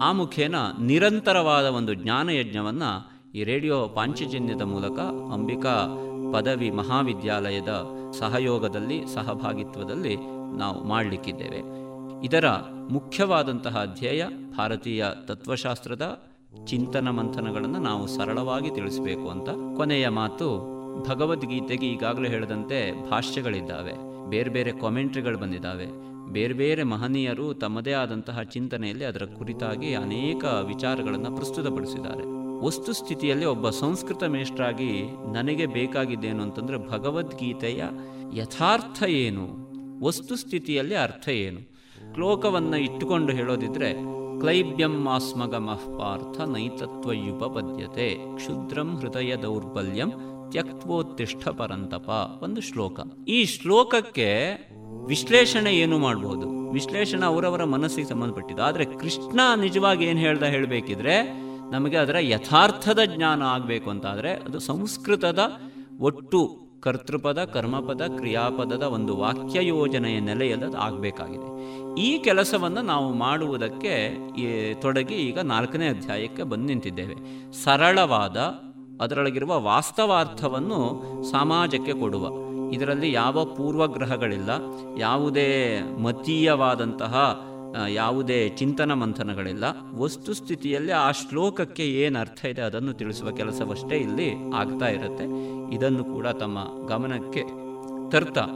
[0.00, 4.98] ಆ ಮುಖೇನ ನಿರಂತರವಾದ ಒಂದು ಜ್ಞಾನಯಜ್ಞವನ್ನು ಈ ರೇಡಿಯೋ ಪಾಂಚಜನ್ಯದ ಮೂಲಕ
[5.32, 6.02] ಅಂಬಿಕಾ
[6.32, 10.16] ಪದವಿ ಮಹಾವಿದ್ಯಾಲಯದ ಸಹಯೋಗದಲ್ಲಿ, ಸಹಭಾಗಿತ್ವದಲ್ಲಿ
[10.56, 11.86] ನಾವು ಮಾಡಲಿಕ್ಕಿದ್ದೇವೆ.
[12.24, 12.48] ಇದರ
[12.90, 14.26] ಮುಖ್ಯವಾದಂತಹ ಧ್ಯೇಯ
[14.58, 16.22] ಭಾರತೀಯ ತತ್ವಶಾಸ್ತ್ರದ
[16.64, 20.76] ಚಿಂತನ ಮಂಥನಗಳನ್ನು ನಾವು ಸರಳವಾಗಿ ತಿಳಿಸಬೇಕು ಅಂತ ಕೊನೆಯ ಮಾತು
[21.08, 23.92] ಭಗವದ್ಗೀತೆಗೆ ಈಗಾಗಲೇ ಹೇಳಿದಂತೆ ಭಾಷ್ಯಗಳಿದ್ದಾವೆ.
[24.30, 25.86] ಬೇರೆ ಬೇರೆ ಕಾಮೆಂಟ್ರಿಗಳು ಬಂದಿದ್ದಾವೆ.
[26.32, 32.36] ಬೇರೆ ಬೇರೆ ಮಹನೀಯರು ತಮ್ಮದೇ ಆದಂತಹ ಚಿಂತನೆಯಲ್ಲಿ ಅದರ ಕುರಿತಾಗಿ ಅನೇಕ ವಿಚಾರಗಳನ್ನು ಪ್ರಸ್ತುತಪಡಿಸಿದ್ದಾರೆ.
[32.66, 35.02] ವಸ್ತುಸ್ಥಿತಿಯಲ್ಲಿ ಒಬ್ಬ ಸಂಸ್ಕೃತ ಮೇಷ್ಟ್ರಾಗಿ
[35.32, 37.84] ನನಗೆ ಬೇಕಾಗಿದ್ದೇನು ಅಂತಂದರೆ ಭಗವದ್ಗೀತೆಯ
[38.34, 39.66] ಯಥಾರ್ಥ ಏನು?
[40.04, 41.76] ವಸ್ತುಸ್ಥಿತಿಯಲ್ಲಿ ಅರ್ಥ ಏನು?
[42.14, 43.92] ಶ್ಲೋಕವನ್ನು ಇಟ್ಟುಕೊಂಡು ಹೇಳೋದಿದ್ರೆ
[45.08, 48.36] ಆಸ್ಮಗಮಃ ಪಾರ್ಥ ನೈತತ್ವಯುಪಪದ್ಯತೆ.
[48.36, 50.10] ಕ್ಷುದ್ರಂ ಹೃದಯ ದೌರ್ಬಲ್ಯಂ
[50.50, 53.00] ತ್ಯಕ್ತ್ವೋತ್ತಿಷ್ಠ ಪರಂತಪ ಒಂದು ಶ್ಲೋಕ.
[53.28, 54.58] ಈ ಶ್ಲೋಕಕ್ಕೆ
[55.06, 58.62] ವಿಶ್ಲೇಷಣೆ ಏನು ಮಾಡಬಹುದು ವಿಶ್ಲೇಷಣೆ ಅವರವರ ಮನಸ್ಸಿಗೆ ಸಂಬಂಧಪಟ್ಟಿದ್ದು.
[58.62, 61.32] ಆದರೆ ಕೃಷ್ಣ ನಿಜವಾಗಿ ಏನು ಹೇಳ್ದ ಹೇಳಬೇಕಿದ್ರೆ,
[61.70, 65.38] ನಮಗೆ ಅದರ ಯಥಾರ್ಥದ ಜ್ಞಾನ ಆಗಬೇಕು ಅಂತಾದರೆ ಅದು ಸಂಸ್ಕೃತದ
[66.00, 71.48] ಒಟ್ಟು ಕರ್ತೃಪದ, ಕರ್ಮಪದ, ಕ್ರಿಯಾಪದದ ಒಂದು ವಾಕ್ಯ ಯೋಜನೆಯ ನೆಲೆಯಲ್ಲಿ ಆಗಬೇಕಾಗಿದೆ.
[72.00, 73.94] ಈ ಕೆಲಸವನ್ನು ನಾವು ಮಾಡುವುದಕ್ಕೆ
[74.82, 77.16] ತೊಡಗಿ ಈಗ ನಾಲ್ಕನೇ ಅಧ್ಯಾಯಕ್ಕೆ ಬಂದು ನಿಂತಿದ್ದೇವೆ.
[77.64, 78.36] ಸರಳವಾದ,
[79.00, 80.80] ಅದರೊಳಗಿರುವ ವಾಸ್ತವಾರ್ಥವನ್ನು
[81.30, 82.26] ಸಮಾಜಕ್ಕೆ ಕೊಡುವ.
[82.74, 84.50] ಇದರಲ್ಲಿ ಯಾವ ಪೂರ್ವಗ್ರಹಗಳಿಲ್ಲ,
[84.98, 85.50] ಯಾವುದೇ
[86.02, 87.14] ಮತೀಯವಾದಂತಹ
[87.88, 89.64] ಯಾವುದೇ ಚಿಂತನ ಮಂಥನಗಳಿಲ್ಲ.
[89.94, 95.26] ವಸ್ತುಸ್ಥಿತಿಯಲ್ಲಿ ಆ ಶ್ಲೋಕಕ್ಕೆ ಏನು ಅರ್ಥ ಇದೆ ಅದನ್ನು ತಿಳಿಸುವ ಕೆಲಸವಷ್ಟೇ ಇಲ್ಲಿ ಆಗ್ತಾ ಇರುತ್ತೆ.
[95.74, 97.44] ಇದನ್ನು ಕೂಡ ತಮ್ಮ ಗಮನಕ್ಕೆ
[98.10, 98.46] ತರ್ತಾ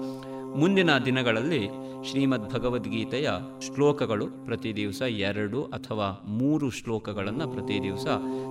[0.57, 1.69] ಮುಂದಿನ ದಿನಗಳಲ್ಲಿ
[2.11, 3.31] ಶ್ರೀಮದ್ ಭಗವದ್ಗೀತೆಯ
[3.67, 8.07] ಶ್ಲೋಕಗಳು ಪ್ರತಿ ದಿವಸ ಎರಡು ಅಥವಾ ಮೂರು ಶ್ಲೋಕಗಳನ್ನು ಪ್ರತಿ ದಿವಸ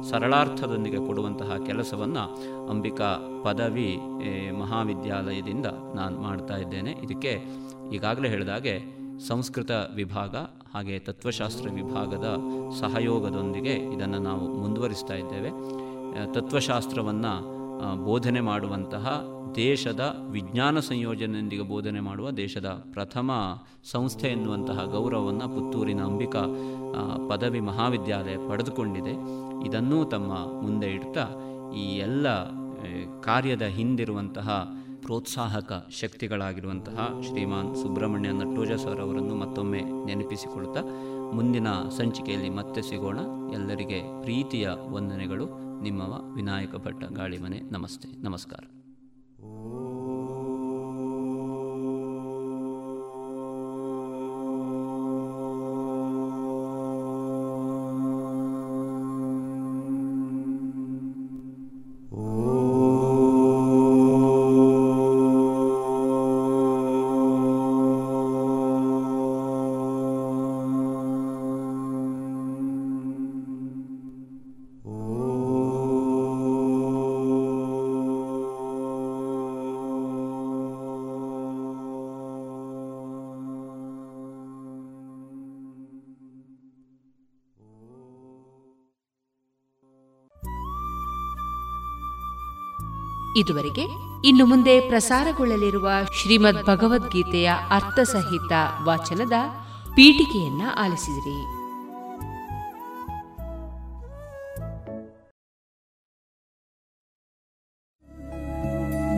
[0.10, 2.24] ಸರಳಾರ್ಥದೊಂದಿಗೆ ಕೊಡುವಂತಹ ಕೆಲಸವನ್ನು
[2.70, 3.90] ಅಂಬಿಕಾ ಪದವಿ
[4.60, 5.66] ಮಹಾವಿದ್ಯಾಲಯದಿಂದ
[5.96, 6.92] ನಾನು ಮಾಡ್ತಾ ಇದ್ದೇನೆ.
[6.92, 7.34] ಇದಕ್ಕೆ
[7.94, 10.36] ಈಗಾಗಲೇ ಹೇಳಿದಾಗೆ ಸಂಸ್ಕೃತ ವಿಭಾಗ
[10.74, 12.38] ಹಾಗೆ ತತ್ವಶಾಸ್ತ್ರ ವಿಭಾಗದ
[12.80, 15.50] ಸಹಯೋಗದೊಂದಿಗೆ ಇದನ್ನು ನಾವು ಮುಂದುವರಿಸ್ತಾ ಇದ್ದೇವೆ.
[16.34, 17.34] ತತ್ವಶಾಸ್ತ್ರವನ್ನು
[18.06, 19.24] ಬೋಧನೆ ಮಾಡುವಂತಹ
[19.56, 23.32] ದೇಶದ ವಿಜ್ಞಾನ ಸಂಯೋಜನೆಯೊಂದಿಗೆ ಬೋಧನೆ ಮಾಡುವ ದೇಶದ ಪ್ರಥಮ
[23.92, 26.40] ಸಂಸ್ಥೆ ಎನ್ನುವಂತಹ ಗೌರವವನ್ನು ಪುತ್ತೂರಿನ ಅಂಬಿಕಾ
[27.30, 29.14] ಪದವಿ ಮಹಾವಿದ್ಯಾಲಯ ಪಡೆದುಕೊಂಡಿದೆ.
[29.68, 31.26] ಇದನ್ನೂ ತಮ್ಮ ಮುಂದೆ ಇಡ್ತಾ
[31.78, 32.28] ಈ ಎಲ್ಲ
[33.20, 34.74] ಕಾರ್ಯದ ಹಿಂದಿರುವಂತಹ
[35.10, 40.82] ಪ್ರೋತ್ಸಾಹಕ ಶಕ್ತಿಗಳಾಗಿರುವಂತಹ ಶ್ರೀಮಾನ್ ಸುಬ್ರಹ್ಮಣ್ಯ ನಟ್ಟೋಜ ಸರ್ ಅವರನ್ನು ಮತ್ತೊಮ್ಮೆ ನೆನಪಿಸಿಕೊಳ್ತಾ
[41.34, 41.68] ಮುಂದಿನ
[41.98, 43.20] ಸಂಚಿಕೆಯಲ್ಲಿ ಮತ್ತೆ ಸಿಗೋಣ.
[43.54, 45.46] ಎಲ್ಲರಿಗೆ ಪ್ರೀತಿಯ ವಂದನೆಗಳು.
[45.82, 47.60] ನಿಮ್ಮವ ವಿನಾಯಕ ಭಟ್ಟ ಗಾಳಿಮನೆ.
[47.60, 48.24] ನಮಸ್ತೆ.
[48.24, 48.64] ನಮಸ್ಕಾರ.
[93.40, 93.82] ಇದುವರೆಗೆ
[94.28, 95.90] ಇನ್ನು ಮುಂದೆ ಪ್ರಸಾರಗೊಳ್ಳಲಿರುವ
[96.22, 98.52] ಶ್ರೀಮದ್ ಭಗವದ್ಗೀತೆಯ ಅರ್ಥಸಹಿತ
[98.84, 99.34] ವಾಚನದ
[99.96, 101.60] ಪೀಠಿಕೆಯನ್ನ ಆಲಿಸಿದಿರಿ.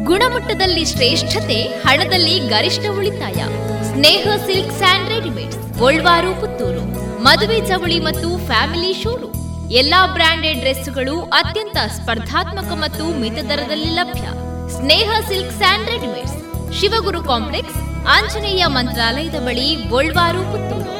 [0.05, 3.43] ಗುಣಮಟ್ಟದಲ್ಲಿ ಶ್ರೇಷ್ಠತೆ, ಹಣದಲ್ಲಿ ಗರಿಷ್ಠ ಉಳಿತಾಯ.
[3.83, 6.81] Sneha silk and readymade Golwaru, Puttur.
[7.23, 9.30] ಮದುವೆ ಚವಳಿ ಮತ್ತು ಫ್ಯಾಮಿಲಿ ಶೋರು
[9.79, 14.25] ಎಲ್ಲಾ ಬ್ರಾಂಡೆಡ್ ಡ್ರೆಸ್ಗಳು ಅತ್ಯಂತ ಸ್ಪರ್ಧಾತ್ಮಕ ಮತ್ತು ಮಿತ ದರದಲ್ಲಿ ಲಭ್ಯ.
[14.71, 16.35] Sneha silk and readymades.
[16.79, 17.77] Shivaguru complex,
[18.07, 20.91] Anjaneya ಮಂತ್ರಾಲಯದ ಬಳಿ ಗೋಲ್ವಾರು, ಪುತ್ತೂರು.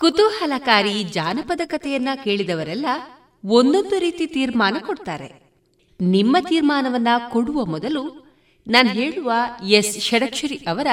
[0.00, 2.86] ಕುತೂಹಲಕಾರಿ ಜಾನಪದ ಕಥೆಯನ್ನ ಕೇಳಿದವರೆಲ್ಲ
[3.44, 5.47] ಒಂದೊಂದು ರೀತಿ ತೀರ್ಮಾನ ಕೊಡ್ತಾರೆ.
[6.00, 8.26] ನಿಮ್ಮ ತೀರ್ಮಾನವನ್ನ ಕೊಡುವ ಮೊದಲು
[8.66, 9.32] ನಾನು ಹೇಳುವ
[9.66, 10.86] ಎಸ್ ಷಡಕ್ಷರಿ ಅವರ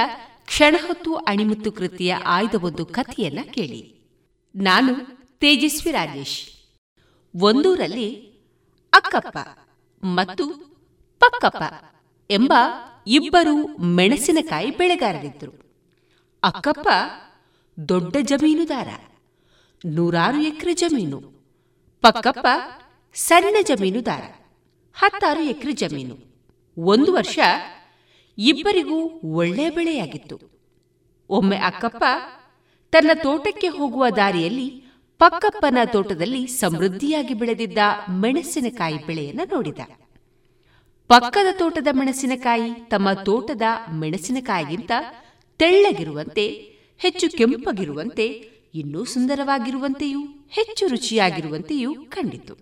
[0.46, 3.82] ಕ್ಷಣಹೊತ್ತು ಅಣಿಮುತ್ತು ಕೃತಿಯ ಆಯ್ದ ಒಂದು ಕಥೆಯನ್ನ ಕೇಳಿ.
[4.56, 4.94] ನಾನು
[5.40, 6.40] ತೇಜಸ್ವಿ ರಾಜೇಶ್.
[7.36, 8.10] ಒಂದೂರಲ್ಲಿ
[8.94, 9.38] ಅಕ್ಕಪ್ಪ
[10.04, 10.48] ಮತ್ತು
[11.20, 11.64] ಪಕ್ಕಪ್ಪ
[12.30, 12.54] ಎಂಬ
[13.08, 15.54] ಇಬ್ಬರು ಮೆಣಸಿನಕಾಯಿ ಬೆಳೆಗಾರರಿದ್ದರು.
[16.44, 16.88] ಅಕ್ಕಪ್ಪ
[17.90, 18.88] ದೊಡ್ಡ ಜಮೀನುದಾರ,
[19.86, 21.20] ನೂರಾರು ಎಕರೆ ಜಮೀನು.
[22.02, 22.48] ಪಕ್ಕಪ್ಪ
[23.16, 24.45] ಸಣ್ಣ ಜಮೀನುದಾರ.
[24.96, 26.18] ಹತ್ತಾರು ಎಕರೆ ಜಮೀನು.
[26.78, 27.40] ಒಂದು ವರ್ಷ
[28.38, 30.40] ಇಬ್ಬರಿಗೂ ಒಳ್ಳೆ ಬೆಳೆಯಾಗಿತ್ತು.
[31.30, 32.04] ಒಮ್ಮೆ ಅಕ್ಕಪ್ಪ
[32.92, 34.84] ತನ್ನ ತೋಟಕ್ಕೆ ಹೋಗುವ ದಾರಿಯಲ್ಲಿ
[35.20, 37.78] ಪಕ್ಕಪ್ಪನ ತೋಟದಲ್ಲಿ ಸಮೃದ್ಧಿಯಾಗಿ ಬೆಳೆದಿದ್ದ
[38.10, 39.80] ಮೆಣಸಿನಕಾಯಿ ಬೆಳೆಯನ್ನು ನೋಡಿದ.
[41.08, 43.62] ಪಕ್ಕದ ತೋಟದ ಮೆಣಸಿನಕಾಯಿ ತಮ್ಮ ತೋಟದ
[43.92, 44.92] ಮೆಣಸಿನಕಾಯಿಗಿಂತ
[45.58, 46.48] ತೆಳ್ಳಗಿರುವಂತೆ,
[46.98, 48.28] ಹೆಚ್ಚು ಕೆಂಪಗಿರುವಂತೆ,
[48.74, 52.58] ಇನ್ನೂ ಸುಂದರವಾಗಿರುವಂತೆಯೂ, ಹೆಚ್ಚು ರುಚಿಯಾಗಿರುವಂತೆಯೂ ಕಂಡಿತು.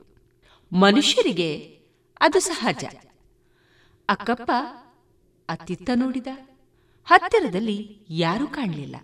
[0.73, 1.82] ಮನುಷ್ಯರಿಗೆ
[2.19, 2.83] ಅದು ಸಹಜ.
[4.09, 4.51] ಅಕ್ಕಪ್ಪ
[5.49, 6.27] ಅತ್ತಿತ್ತ ನೋಡಿದ.
[7.05, 8.95] ಹತ್ತಿರದಲ್ಲಿ ಯಾರೂ ಕಾಣಲಿಲ್ಲ.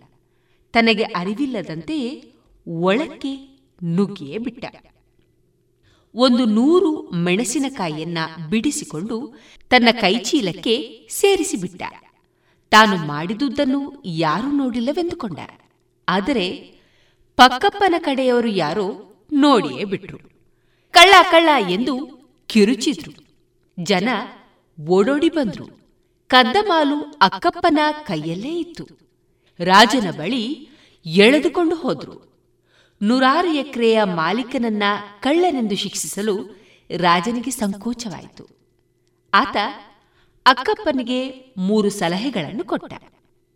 [0.72, 2.34] ತನಗೆ ಅರಿವಿಲ್ಲದಂತೆಯೇ
[2.68, 4.64] ಒಳಕ್ಕೆ ನುಗ್ಗಿಯೇ ಬಿಟ್ಟ.
[6.14, 8.18] ಒಂದು ನೂರು ಮೆಣಸಿನಕಾಯಿಯನ್ನ
[8.48, 9.32] ಬಿಡಿಸಿಕೊಂಡು
[9.68, 11.82] ತನ್ನ ಕೈಚೀಲಕ್ಕೆ ಸೇರಿಸಿಬಿಟ್ಟ.
[12.70, 15.38] ತಾನು ಮಾಡಿದುದನ್ನು ಯಾರೂ ನೋಡಿಲ್ಲವೆಂದುಕೊಂಡ.
[16.08, 16.50] ಆದರೆ
[17.36, 20.18] ಪಕ್ಕಪ್ಪನ ಕಡೆಯವರು ಯಾರೋ ನೋಡಿಯೇ ಬಿಟ್ರು.
[20.90, 22.19] ಕಳ್ಳ ಕಳ್ಳ ಎಂದು
[22.50, 23.12] ಕಿರುಚಿದ್ರು.
[23.84, 24.08] ಜನ
[24.88, 25.66] ಓಡೋಡಿ ಬಂದ್ರು.
[26.28, 28.86] ಕದ್ದಮಾಲು ಅಕ್ಕಪ್ಪನ ಕೈಯಲ್ಲೇ ಇತ್ತು.
[29.60, 30.68] ರಾಜನ ಬಳಿ
[31.06, 32.30] ಎಳೆದುಕೊಂಡು ಹೋದ್ರು.
[33.02, 34.82] ನೂರಾರು ಎಕರೆಯ ಮಾಲೀಕನನ್ನ
[35.20, 36.60] ಕಳ್ಳನೆಂದು ಶಿಕ್ಷಿಸಲು
[36.96, 38.48] ರಾಜನಿಗೆ ಸಂಕೋಚವಾಯಿತು.
[39.34, 39.56] ಆತ
[40.46, 42.92] ಅಕ್ಕಪ್ಪನಿಗೆ ಮೂರು ಸಲಹೆಗಳನ್ನು ಕೊಟ್ಟ.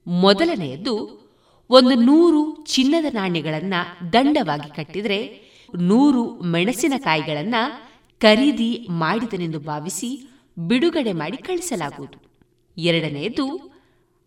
[0.07, 1.25] ಮೊದಲನೆಯದ್ದು,
[1.71, 3.75] ಒಂದು ನೂರು ಚಿನ್ನದ ನಾಣ್ಯಗಳನ್ನ
[4.12, 5.45] ದಂಡವಾಗಿ ಕಟ್ಟಿದರೆ
[5.79, 7.55] ನೂರು ಮೆಣಸಿನಕಾಯಿಗಳನ್ನ
[8.20, 10.28] ಖರೀದಿ ಮಾಡಿದನೆಂದು ಭಾವಿಸಿ
[10.59, 12.43] ಬಿಡುಗಡೆ ಮಾಡಿ ಕಳಿಸಲಾಗುವುದು.
[12.78, 13.74] ಎರಡನೆಯದು,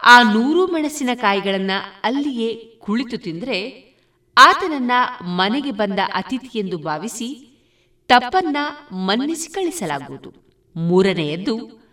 [0.03, 3.87] ಆ ನೂರು ಮೆಣಸಿನಕಾಯಿಗಳನ್ನು ಅಲ್ಲಿಯೇ ಕುಳಿತು ತಿಂದರೆ
[4.37, 4.91] ಆತನನ್ನ
[5.23, 7.49] ಮನೆಗೆ ಬಂದ ಅತಿಥಿ ಎಂದು ಭಾವಿಸಿ
[8.07, 8.57] ತಪ್ಪನ್ನ
[8.91, 10.33] ಮನ್ನಿಸಿ ಕಳಿಸಲಾಗುವುದು.
[10.75, 11.87] ಮೂರನೆಯದ್ದು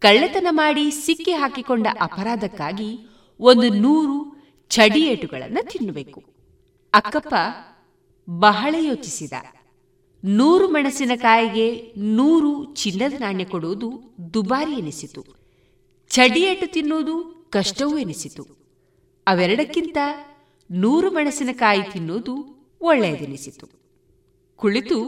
[0.00, 2.98] ಕಳ್ಳತನ ಮಾಡಿ ಸಿಕ್ಕಿ ಹಾಕಿಕೊಂಡ ಅಪರಾಧಕ್ಕಾಗಿ
[3.40, 6.24] ಒಂದು ನೂರು ಚಡಿಯೇಟುಗಳನ್ನು ತಿನ್ನಬೇಕು.
[6.94, 7.34] ಅಕ್ಕಪ್ಪ
[8.30, 9.32] ಬಹಳ ಯೋಚಿಸಿದ.
[10.24, 14.02] ನೂರು ಮೆಣಸಿನಕಾಯಿಗೆ ನೂರು ಚಿನ್ನದ ನಾಣ್ಯ ಕೊಡುವುದು
[14.34, 15.24] ದುಬಾರಿ ಎನಿಸಿತು.
[16.08, 18.46] ಚಡಿಯಟ್ಟು ತಿನ್ನುವುದು ಕಷ್ಟವೂ ಎನಿಸಿತು.
[19.26, 19.96] ಅವೆರಡಕ್ಕಿಂತ
[20.70, 23.68] ನೂರು ಮೆಣಸಿನಕಾಯಿ ತಿನ್ನುವುದು ಒಳ್ಳೆಯದೆನಿಸಿತು.
[24.56, 24.98] ಕುಳಿತು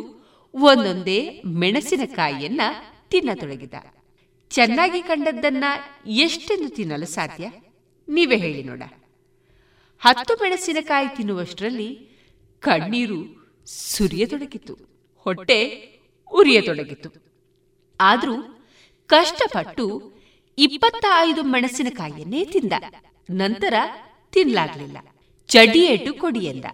[0.54, 2.60] ಒಂದೊಂದೇ ಮೆಣಸಿನಕಾಯಿಯನ್ನ
[3.10, 3.74] ತಿನ್ನತೊಡಗಿದ.
[4.50, 5.64] ಚೆನ್ನಾಗಿ ಕಂಡದ್ದನ್ನ
[6.06, 7.50] ಎಷ್ಟೆಂದು ತಿನ್ನಲು ಸಾಧ್ಯ?
[8.08, 8.82] ನೀವೇ ಹೇಳಿ ನೋಡ.
[9.98, 11.94] ಹತ್ತು ಮೆಣಸಿನಕಾಯಿ ತಿನ್ನುವಷ್ಟರಲ್ಲಿ
[12.60, 14.95] ಕಣ್ಣೀರು ಸುರಿಯತೊಡಗಿತು.
[15.26, 15.88] ಹೊಟ್ಟೆ
[16.32, 17.10] ಉರಿಯತೊಡಗಿತು.
[18.00, 18.64] ಆದರೂ
[19.06, 20.12] ಕಷ್ಟಪಟ್ಟು
[20.58, 22.72] ಇಪ್ಪತ್ತ ಐದು ಮೆಣಸಿನಕಾಯಿಯನ್ನೇ ತಿಂದ.
[23.30, 23.74] ನಂತರ
[24.32, 24.98] ತಿನ್ನಲಾಗಲಿಲ್ಲ
[25.48, 26.64] ಚಡಿಯೇಟು ಕೊಡಿ ಎಂದ.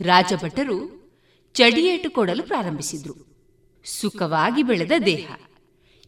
[0.00, 1.10] ರಾಜಭಟರು
[1.54, 3.14] ಚಡಿಯೇಟು ಕೊಡಲು ಪ್ರಾರಂಭಿಸಿದ್ರು.
[3.84, 5.36] ಸುಖವಾಗಿ ಬೆಳೆದ ದೇಹ.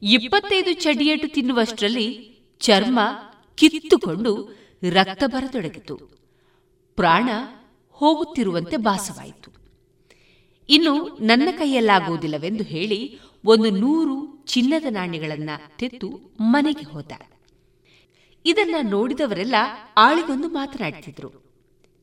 [0.02, 3.00] ಇಪ್ಪತ್ತೈದು ಚಡಿಯೇಟು ತಿನ್ನುವಷ್ಟರಲ್ಲಿ ಚರ್ಮ
[3.54, 4.58] ಕಿತ್ತುಕೊಂಡು
[4.90, 5.96] ರಕ್ತ ಬರತೊಡಗಿತು.
[6.96, 7.28] ಪ್ರಾಣ
[7.90, 9.63] ಹೋಗುತ್ತಿರುವಂತೆ ಭಾಸವಾಯಿತು.
[10.68, 17.12] ಇನ್ನು ನನ್ನ ಕೈಯಲ್ಲಾಗುವುದಿಲ್ಲವೆಂದು ಹೇಳಿ ಒಂದು ನೂರು ಚಿನ್ನದ ನಾಣ್ಯಗಳನ್ನ ತೆತ್ತು ಮನೆಗೆ ಹೋದ.
[18.46, 19.54] ಇದನ್ನ ನೋಡಿದವರೆಲ್ಲ
[19.96, 21.30] ಆಳಿಗೊಂದು ಮಾತನಾಡ್ತಿದ್ರು.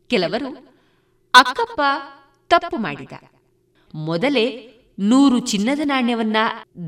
[0.07, 0.73] ಕೆಲವರು,
[1.33, 1.81] ಅಕ್ಕಪ್ಪ,
[2.49, 3.11] ತಪ್ಪು ಮಾಡಿದ.
[3.95, 6.37] ಮೊದಲೇ ನೂರು ಚಿನ್ನದ ನಾಣ್ಯವನ್ನ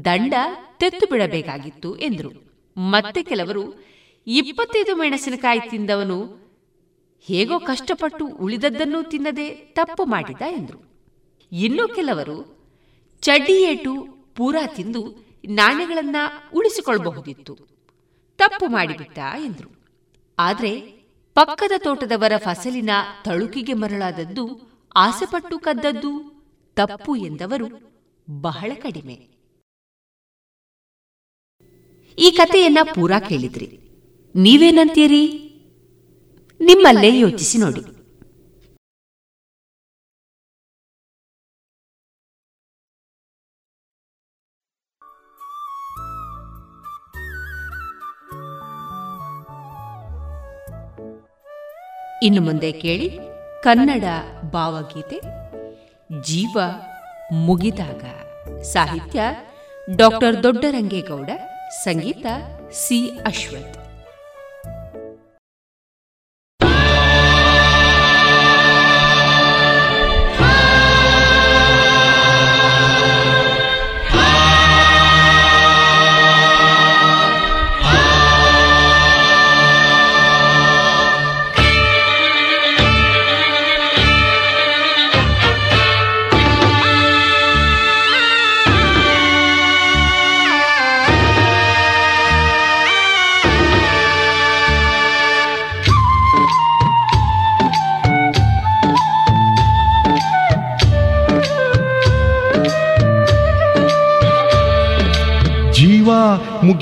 [0.05, 0.33] ದಂಡ
[0.77, 2.53] ತೆತ್ತು ಬಿಡಬೇಕಾಗಿತ್ತು ಎಂದರು.
[2.77, 3.85] ಮತ್ತೆ ಕೆಲವರು,
[4.27, 6.43] ಇಪ್ಪತ್ತೈದು ಮೆಣಸಿನಕಾಯಿ ತಿಂದವನು
[7.21, 10.92] ಹೇಗೋ ಕಷ್ಟಪಟ್ಟು ಉಳಿದದ್ದನ್ನು ತಿನ್ನದೆ ತಪ್ಪು ಮಾಡಿದ ಎಂದರು.
[11.53, 12.57] ಇನ್ನು ಕೆಲವರು
[13.21, 16.15] ಚಡ್ಡಿಯೇಟು ಪೂರಾ ತಿಂದು ನಾಣ್ಯಗಳನ್ನ
[16.53, 17.57] ಉಳಿಸಿಕೊಳ್ಳಬಹುದಿತ್ತು
[18.37, 19.85] ತಪ್ಪು ಮಾಡಿಬಿಟ್ಟ ಎಂದರು.
[20.39, 20.79] ಆದರೆ
[21.33, 22.89] ಪಕ್ಕದ ತೋಟದವರ ಫಸಲಿನ
[23.25, 24.61] ತಳುಕಿಗೆ ಮರಳಾದದ್ದು
[24.95, 26.43] ಆಸೆಪಟ್ಟು ಕದ್ದದ್ದು
[26.75, 27.67] ತಪ್ಪು ಎಂದವರು
[28.41, 29.27] ಬಹಳ ಕಡಿಮೆ.
[32.17, 33.79] ಈ ಕಥೆಯನ್ನ ಪೂರಾ ಕೇಳಿದ್ರಿ.
[34.35, 35.27] ನೀವೇನಂತೀರಿ?
[36.61, 37.92] ನಿಮ್ಮಲ್ಲೇ ಯೋಚಿಸಿ ನೋಡಿ.
[52.23, 53.19] ಇನ್ನು ಮುಂದೆ ಕೇಳಿ
[53.63, 54.03] ಕನ್ನಡ
[54.51, 55.21] ಭಾವಗೀತೆ
[56.21, 56.57] ಜೀವ
[57.31, 58.03] ಮುಗಿದಾಗ.
[58.61, 59.21] ಸಾಹಿತ್ಯ
[59.95, 61.29] ಡಾಕ್ಟರ್ ದೊಡ್ಡರಂಗೇಗೌಡ
[61.83, 62.25] ಸಂಗೀತ
[62.71, 63.82] ಸಿ ಅಶ್ವಥ್.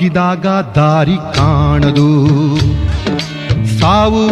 [0.02, 2.06] ಮುಗಿದಾಗ ದಾರಿ ಕಾಣದು.
[3.78, 4.22] ಸಾವು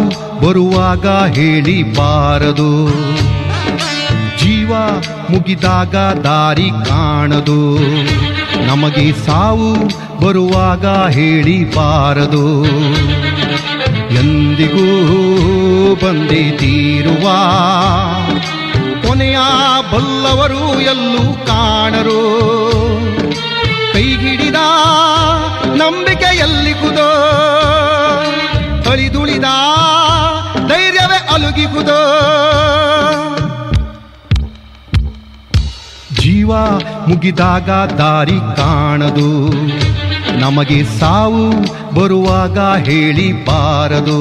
[0.41, 2.71] ಬರುವಾಗ ಹೇಳಿ ಬಾರದು
[4.39, 4.71] ಜೀವ
[5.29, 5.95] ಮುಗಿದಾಗ
[6.25, 7.57] ದಾರಿ ಕಾಣದು.
[8.67, 9.69] ನಮಗೆ ಸಾವು
[10.21, 12.45] ಬರುವಾಗ ಹೇಳಿ ಬಾರದು
[14.19, 14.87] ಎಂದಿಗೂ
[16.05, 17.25] ಬಂದಿದ್ದೀರುವ ತೀರುವ
[19.07, 19.39] ಕೊನೆಯ
[19.93, 22.21] ಬಲ್ಲವರು ಎಲ್ಲೂ ಕಾಣರು.
[25.81, 27.09] ನಂಬಿಕೆ ಎಲ್ಲಿಗುದೋ
[28.83, 29.47] ತೊಳಿದುಳಿದ
[30.69, 32.01] ಧೈರ್ಯವೇ ಅಲುಗಿಗುದೋ.
[36.21, 36.51] ಜೀವ
[37.09, 39.29] ಮುಗಿದಾಗ ದಾರಿ ಕಾಣದು
[40.39, 41.45] ನಮಗೆ ಸಾವು
[41.95, 44.19] ಬರುವಾಗ ಹೇಳಿ ಬಾರದು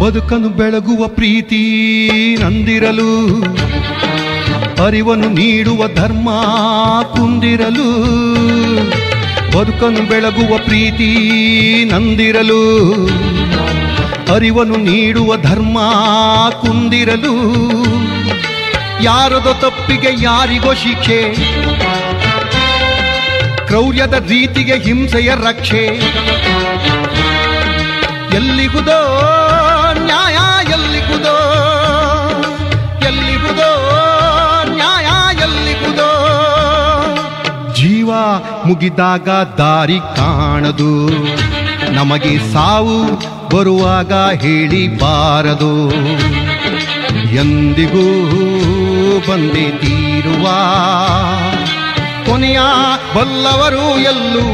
[0.00, 1.60] ಬದುಕನ್ನು ಬೆಳಗುವ ಪ್ರೀತಿ
[2.42, 3.12] ನಂದಿರಲು,
[4.84, 6.28] ಅರಿವನ್ನು ನೀಡುವ ಧರ್ಮ
[7.14, 7.86] ಕುಂದಿರಲು
[9.54, 11.10] ಬದುಕನ್ನು ಬೆಳಗುವ ಪ್ರೀತಿ
[11.92, 12.62] ನಂದಿರಲು,
[14.34, 15.78] ಅರಿವನ್ನು ನೀಡುವ ಧರ್ಮ
[16.62, 17.34] ಕುಂದಿರಲು
[19.00, 21.20] ಯಾರದ ತಪ್ಪಿಗೆ ಯಾರಿಗೋ ಶಿಕ್ಷೆ,
[23.68, 25.84] ಕ್ರೌರ್ಯದ ರೀತಿಗೆ ಹಿಂಸೆಯ ರಕ್ಷೆ
[28.38, 29.00] ಎಲ್ಲಿಗುದೋ
[38.68, 39.28] ಮುಗಿದಾಗ
[39.58, 40.92] ದಾರಿ ಕಾಣದು.
[41.92, 42.96] ನಮಗೆ ಸಾವು
[43.56, 45.72] ಬರುವಾಗ ಹೇಳಿ ಬಾರದು
[47.34, 48.04] ಎಂದಿಗೂ
[49.28, 50.46] ಬಂದೇ ತೀರುವ
[52.26, 52.58] ಕೊನೆಯ
[53.14, 54.44] ಬಲ್ಲವರು ಎಲ್ಲೂ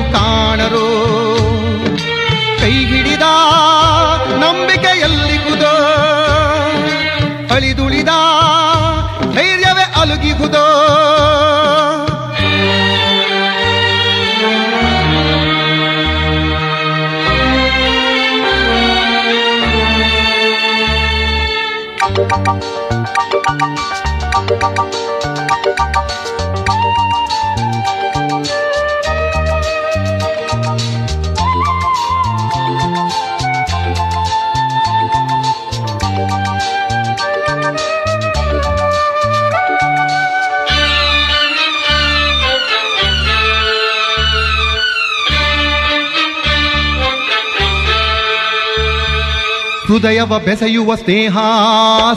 [49.94, 51.38] ಹೃದಯವ ಬೆಸೆಯುವ ಸ್ನೇಹ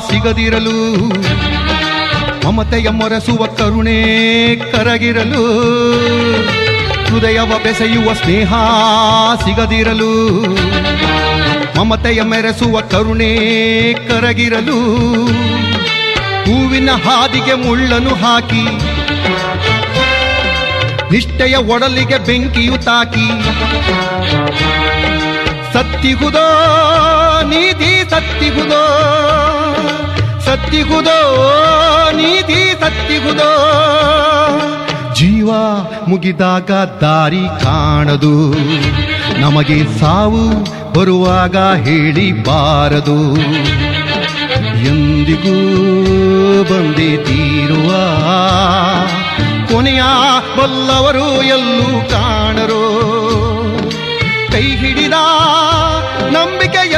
[0.09, 0.77] ಸಿಗದಿರಲು,
[2.45, 3.99] ಮಮತೆಯ ಮೊರೆಸುವ ಕರುಣೆ
[4.71, 5.43] ಕರಗಿರಲು,
[7.09, 8.53] ಹೃದಯವ ಬೆಸೆಯುವ ಸ್ನೇಹ
[9.45, 10.11] ಸಿಗದಿರಲು,
[11.77, 13.31] ಮಮತೆಯ ಮೆರೆಸುವ ಕರುಣೆ
[14.07, 14.79] ಕರಗಿರಲು,
[16.45, 18.65] ಹೂವಿನ ಹಾದಿಗೆ ಮುಳ್ಳನು ಹಾಕಿ,
[21.11, 23.29] ನಿಷ್ಠೆಯ ಒಡಲಿಗೆ ಬೆಂಕಿಯು ತಾಕಿ
[25.73, 26.47] ಸತ್ತಿಗುದೋ
[27.49, 28.83] ನೀತಿ ಸತ್ತಿಗುದೋ?
[30.45, 31.19] ಸತ್ತಿಗುದೋ?
[32.11, 33.51] ನೀತಿ ಸತ್ತಿಗುದೋ?
[35.13, 35.49] ಜೀವ
[36.07, 36.71] ಮುಗಿದಾಗ
[37.01, 38.51] ದಾರಿ ಕಾಣದು.
[39.39, 40.43] ನಮಗೆ ಸಾವು
[40.93, 43.35] ಬರುವಾಗ ಹೇಳಿ ಬಾರದು
[44.81, 45.55] ಎಂದಿಗೂ
[46.63, 47.89] ಬಂದೇ ತೀರುವ
[49.67, 50.01] ಕೊನೆಯ
[50.57, 52.83] ಬಲ್ಲವರು ಎಲ್ಲೂ ಕಾಣರೋ.
[54.51, 55.13] ಕೈ ಹಿಡಿದ
[56.29, 56.91] ನಂಬಿಕೆ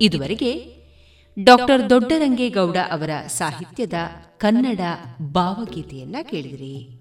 [0.00, 0.76] ಇದುವರೆಗೆ
[1.44, 3.92] ಡಾಕ್ಟರ್ ದೊಡ್ಡರಂಗೇಗೌಡ ಅವರ ಸಾಹಿತ್ಯದ
[4.38, 4.80] ಕನ್ನಡ
[5.22, 6.95] ಭಾವಗೀತೆಯನ್ನ ಕೇಳಿದಿರಿ.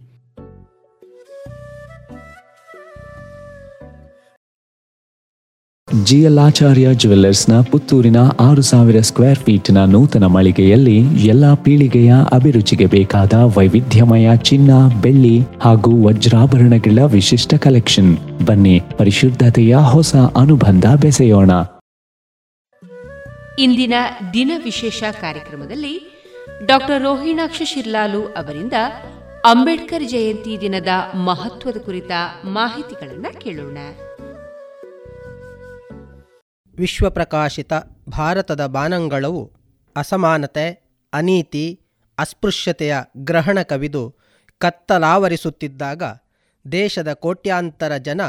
[6.03, 10.97] ಜಿಎಲ್ಆಚಾರ್ಯ ಜುವೆಲ್ಲರ್ಸ್ನ ಪುತ್ತೂರಿನ ಆರು ಸಾವಿರ ಸ್ಕ್ವೇರ್ ಫೀಟ್ನ ನೂತನ ಮಳಿಗೆಯಲ್ಲಿ
[11.27, 14.71] ಎಲ್ಲ ಪೀಳಿಗೆಯ ಅಭಿರುಚಿಗೆ ಬೇಕಾದ ವೈವಿಧ್ಯಮಯ ಚಿನ್ನ,
[15.01, 18.17] ಬೆಳ್ಳಿ ಹಾಗೂ ವಜ್ರಾಭರಣಗಳ ವಿಶಿಷ್ಟ ಕಲೆಕ್ಷನ್.
[18.45, 21.51] ಬನ್ನಿ, ಪರಿಶುದ್ಧತೆಯ ಹೊಸ ಅನುಬಂಧ ಬೆಸೆಯೋಣ.
[23.59, 23.93] ಇಂದಿನ
[24.33, 26.25] ದಿನ ವಿಶೇಷ ಕಾರ್ಯಕ್ರಮದಲ್ಲಿ
[26.65, 28.73] ಡಾಕ್ಟರ್ ರೋಹಿಣಾಕ್ಷ ಶಿರ್ಲಾಲು ಅವರಿಂದ
[29.45, 32.11] ಅಂಬೇಡ್ಕರ್ ಜಯಂತಿ ದಿನದ ಮಹತ್ವದ ಕುರಿತ
[32.45, 33.77] ಮಾಹಿತಿಗಳನ್ನು ಕೇಳೋಣ.
[36.77, 37.73] ವಿಶ್ವಪ್ರಕಾಶಿತ
[38.10, 39.43] ಭಾರತದ ಬಾನಂಗಳವು
[39.95, 40.65] ಅಸಮಾನತೆ,
[41.14, 41.65] ಅನೀತಿ,
[42.18, 44.03] ಅಸ್ಪೃಶ್ಯತೆಯ ಗ್ರಹಣ ಕವಿದು
[44.61, 46.03] ಕತ್ತಲಾವರಿಸುತ್ತಿದ್ದಾಗ
[46.65, 48.22] ದೇಶದ ಕೋಟ್ಯಾಂತರ ಜನ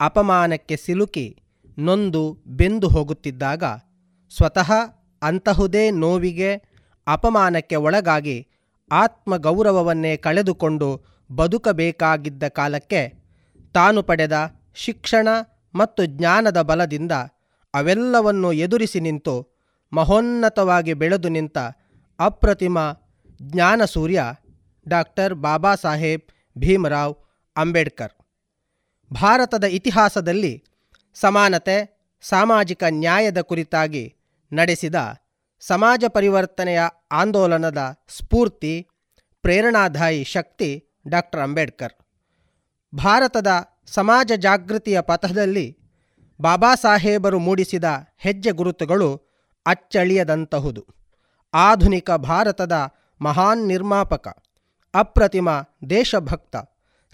[0.00, 1.26] ಅಪಮಾನಕ್ಕೆ ಸಿಲುಕಿ
[1.78, 3.64] ನೊಂದು ಬೆಂದು ಹೋಗುತ್ತಿದ್ದಾಗ
[4.32, 4.70] ಸ್ವತಃ
[5.22, 6.50] ಅಂತಹುದೇ ನೋವಿಗೆ,
[7.06, 8.36] ಅಪಮಾನಕ್ಕೆ ಒಳಗಾಗಿ
[8.90, 10.88] ಆತ್ಮಗೌರವವನ್ನೇ ಕಳೆದುಕೊಂಡು
[11.30, 13.02] ಬದುಕಬೇಕಾಗಿದ್ದ ಕಾಲಕ್ಕೆ
[13.74, 14.36] ತಾನು ಪಡೆದ
[14.74, 15.28] ಶಿಕ್ಷಣ
[15.74, 17.14] ಮತ್ತು ಜ್ಞಾನದ ಬಲದಿಂದ
[17.76, 19.34] ಅವೆಲ್ಲವನ್ನು ಎದುರಿಸಿ ನಿಂತು
[19.92, 21.58] ಮಹೋನ್ನತವಾಗಿ ಬೆಳೆದು ನಿಂತ
[22.18, 22.78] ಅಪ್ರತಿಮ
[23.42, 24.20] ಜ್ಞಾನಸೂರ್ಯ
[24.88, 26.24] ಡಾಕ್ಟರ್ ಬಾಬಾ ಸಾಹೇಬ್
[26.58, 27.14] ಭೀಮರಾವ್
[27.56, 28.14] ಅಂಬೇಡ್ಕರ್.
[29.10, 30.52] ಭಾರತದ ಇತಿಹಾಸದಲ್ಲಿ
[31.14, 31.76] ಸಮಾನತೆ,
[32.22, 34.04] ಸಾಮಾಜಿಕ ನ್ಯಾಯದ ಕುರಿತಾಗಿ
[34.52, 34.94] ನಡೆಸಿದ
[35.60, 36.80] ಸಮಾಜ ಪರಿವರ್ತನೆಯ
[37.12, 37.82] ಆಂದೋಲನದ
[38.16, 38.74] ಸ್ಫೂರ್ತಿ,
[39.42, 40.70] ಪ್ರೇರಣಾದಾಯಿ ಶಕ್ತಿ
[41.08, 41.94] ಡಾಕ್ಟರ್ ಅಂಬೇಡ್ಕರ್.
[42.92, 43.50] ಭಾರತದ
[43.86, 45.66] ಸಮಾಜ ಜಾಗೃತಿಯ ಪಥದಲ್ಲಿ
[46.40, 47.84] ಬಾಬಾ ಸಾಹೇಬರು ಮೂಡಿಸಿದ
[48.18, 49.22] ಹೆಜ್ಜೆ ಗುರುತುಗಳು
[49.66, 50.86] ಅಚ್ಚಳಿಯದಂತಹುದು.
[51.54, 52.76] ಆಧುನಿಕ ಭಾರತದ
[53.22, 54.28] ಮಹಾನ್ ನಿರ್ಮಾಪಕ,
[54.94, 55.48] ಅಪ್ರತಿಮ
[55.90, 56.56] ದೇಶಭಕ್ತ,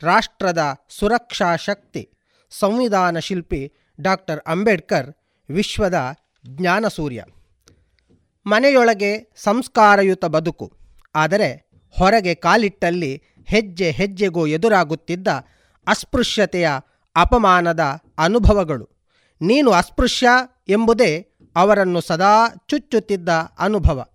[0.03, 2.09] ರಾಷ್ಟ್ರದ ಸುರಕ್ಷಾ ಶಕ್ತಿ,
[2.51, 5.13] ಸಂವಿಧಾನ ಶಿಲ್ಪಿ ಡಾಕ್ಟರ್ ಅಂಬೇಡ್ಕರ್,
[5.49, 6.15] ವಿಶ್ವದ
[6.47, 7.25] ಜ್ಞಾನಸೂರ್ಯ.
[8.47, 10.73] ಮನೆಯೊಳಗೆ ಸಂಸ್ಕಾರಯುತ ಬದುಕು,
[11.15, 11.51] ಆದರೆ
[11.95, 15.29] ಹೊರಗೆ ಕಾಲಿಟ್ಟಲ್ಲಿ ಹೆಜ್ಜೆ ಹೆಜ್ಜೆಗೂ ಎದುರಾಗುತ್ತಿದ್ದ
[15.87, 16.69] ಅಸ್ಪೃಶ್ಯತೆಯ
[17.17, 17.81] ಅಪಮಾನದ
[18.19, 18.92] ಅನುಭವಗಳು.
[19.43, 20.29] ನೀನು ಅಸ್ಪೃಶ್ಯ
[20.69, 23.29] ಎಂಬುದೇ ಅವರನ್ನು ಸದಾ ಚುಚ್ಚುತ್ತಿದ್ದ
[23.59, 24.07] ಅನುಭವ.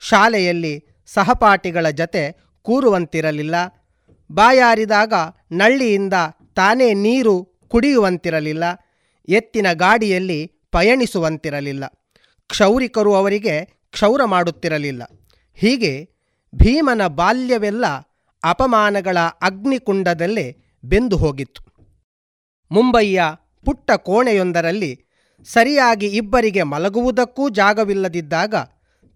[0.00, 3.54] ಶಾಲೆಯಲ್ಲಿ ಸಹಪಾಠಿಗಳ ಜತೆ ಕೂರುವಂತಿರಲಿಲ್ಲ.
[4.32, 5.12] ಬಾಯಾರಿದಾಗ
[5.52, 6.14] ನಳ್ಳಿಯಿಂದ
[6.54, 8.64] ತಾನೇ ನೀರು ಕುಡಿಯುವಂತಿರಲಿಲ್ಲ.
[9.28, 11.86] ಎತ್ತಿನ ಗಾಡಿಯಲ್ಲಿ ಪಯಣಿಸುವಂತಿರಲಿಲ್ಲ.
[12.48, 15.02] ಕ್ಷೌರಿಕರು ಅವರಿಗೆ ಕ್ಷೌರ ಮಾಡುತ್ತಿರಲಿಲ್ಲ.
[15.54, 16.10] ಹೀಗೆ
[16.54, 17.86] ಭೀಮನ ಬಾಲ್ಯವೆಲ್ಲ
[18.44, 21.62] ಅಪಮಾನಗಳ ಅಗ್ನಿಕುಂಡದಲ್ಲೇ ಬೆಂದು ಹೋಗಿತ್ತು.
[22.70, 23.22] ಮುಂಬಯಿಯ
[23.64, 24.92] ಪುಟ್ಟ ಕೋಣೆಯೊಂದರಲ್ಲಿ
[25.44, 28.54] ಸರಿಯಾಗಿ ಇಬ್ಬರಿಗೆ ಮಲಗುವುದಕ್ಕೂ ಜಾಗವಿಲ್ಲದಿದ್ದಾಗ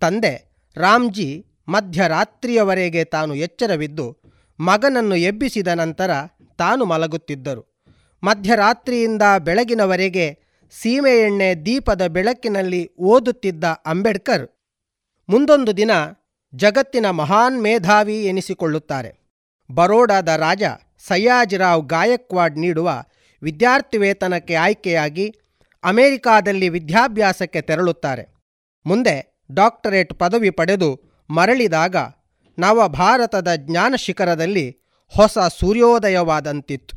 [0.01, 0.35] ತಂದೆ
[0.77, 4.07] ರಾಮ್ಜಿ ಮಧ್ಯರಾತ್ರಿಯವರೆಗೆ ತಾನು ಎಚ್ಚರವಿದ್ದು
[4.61, 6.11] ಮಗನನ್ನು ಎಬ್ಬಿಸಿದ ನಂತರ
[6.59, 7.63] ತಾನು ಮಲಗುತ್ತಿದ್ದರು.
[8.23, 10.27] ಮಧ್ಯರಾತ್ರಿಯಿಂದ ಬೆಳಗಿನವರೆಗೆ
[10.71, 14.47] ಸೀಮೆಎಣ್ಣೆ ದೀಪದ ಬೆಳಕಿನಲ್ಲಿ ಓದುತ್ತಿದ್ದ ಅಂಬೇಡ್ಕರ್
[15.29, 15.91] ಮುಂದೊಂದು ದಿನ
[16.55, 19.11] ಜಗತ್ತಿನ ಮಹಾನ್ ಮೇಧಾವಿ ಎನಿಸಿಕೊಳ್ಳುತ್ತಾರೆ.
[19.73, 20.63] ಬರೋಡಾದ ರಾಜ
[21.07, 22.91] ಸಯ್ಯಾಜಿರಾವ್ ಗಾಯಕ್ವಾಡ್ ನೀಡುವ
[23.45, 25.35] ವಿದ್ಯಾರ್ಥಿ ವೇತನಕ್ಕೆ ಆಯ್ಕೆಯಾಗಿ
[25.85, 28.35] ಅಮೆರಿಕಾದಲ್ಲಿ ವಿದ್ಯಾಭ್ಯಾಸಕ್ಕೆ ತೆರಳುತ್ತಾರೆ.
[28.87, 31.01] ಮುಂದೆ ಡಾಕ್ಟರೇಟ್ ಪದವಿ ಪಡೆದು
[31.31, 31.97] ಮರಳಿದಾಗ
[32.59, 36.97] ನವ ಭಾರತದ ಜ್ಞಾನ ಶಿಖರದಲ್ಲಿ ಹೊಸ ಸೂರ್ಯೋದಯವಾದಂತಿತ್ತು.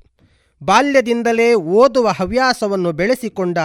[0.64, 3.58] ಬಾಲ್ಯದಿಂದಲೇ ಓದುವ ಹವ್ಯಾಸವನ್ನು ಬೆಳೆಸಿಕೊಂಡ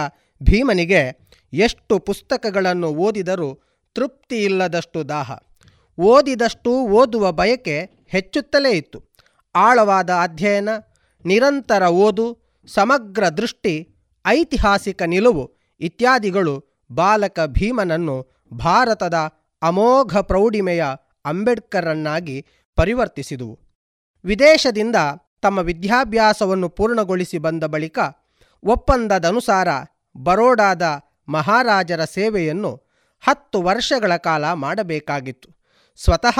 [0.43, 3.61] ಭೀಮನಿಗೆ ಎಷ್ಟು ಪುಸ್ತಕಗಳನ್ನು ಓದಿದರೂ
[3.95, 5.31] ತೃಪ್ತಿಯಿಲ್ಲದಷ್ಟು ದಾಹ.
[5.99, 9.13] ಓದಿದಷ್ಟು ಓದುವ ಬಯಕೆ ಹೆಚ್ಚುತ್ತಲೇ ಇತ್ತು.
[9.55, 10.69] ಆಳವಾದ ಅಧ್ಯಯನ,
[11.25, 13.95] ನಿರಂತರ ಓದು ಸಮಗ್ರ ದೃಷ್ಟಿ,
[14.27, 19.13] ಐತಿಹಾಸಿಕ ನಿಲುವು ಇತ್ಯಾದಿಗಳು ಬಾಲಕ ಭೀಮನನ್ನು ಭಾರತದ
[19.61, 20.85] ಅಮೋಘ ಪ್ರೌಢಿಮೆಯ
[21.25, 22.45] ಅಂಬೇಡ್ಕರನ್ನಾಗಿ
[22.75, 23.59] ಪರಿವರ್ತಿಸಿದುವು.
[24.25, 24.95] ವಿದೇಶದಿಂದ
[25.41, 27.99] ತಮ್ಮ ವಿದ್ಯಾಭ್ಯಾಸವನ್ನು ಪೂರ್ಣಗೊಳಿಸಿ ಬಂದ ಬಳಿಕ
[28.63, 29.67] ಒಪ್ಪಂದದನುಸಾರ
[30.17, 30.81] ಬರೋಡಾದ
[31.27, 32.71] ಮಹಾರಾಜರ ಸೇವೆಯನ್ನು
[33.21, 35.49] ಹತ್ತು ವರ್ಷಗಳ ಕಾಲ ಮಾಡಬೇಕಾಗಿತ್ತು.
[35.95, 36.39] ಸ್ವತಃ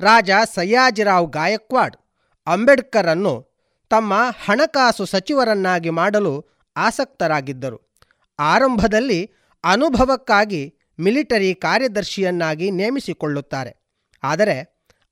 [0.00, 1.96] ರಾಜ ಸಯ್ಯಾಜಿರಾವ್ ಗಾಯಕ್ವಾಡ್
[2.46, 3.47] ಅಂಬೇಡ್ಕರನ್ನು
[3.90, 6.46] ತಮ್ಮ ಹಣಕಾಸು ಸಚಿವರನ್ನಾಗಿ ಮಾಡಲು
[6.76, 7.96] ಆಸಕ್ತರಾಗಿದ್ದರು.
[8.38, 9.32] ಆರಂಭದಲ್ಲಿ
[9.64, 13.72] ಅನುಭವಕ್ಕಾಗಿ ಮಿಲಿಟರಿ ಕಾರ್ಯದರ್ಶಿಯನ್ನಾಗಿ ನೇಮಿಸಿಕೊಳ್ಳುತ್ತಾರೆ.
[14.22, 14.56] ಆದರೆ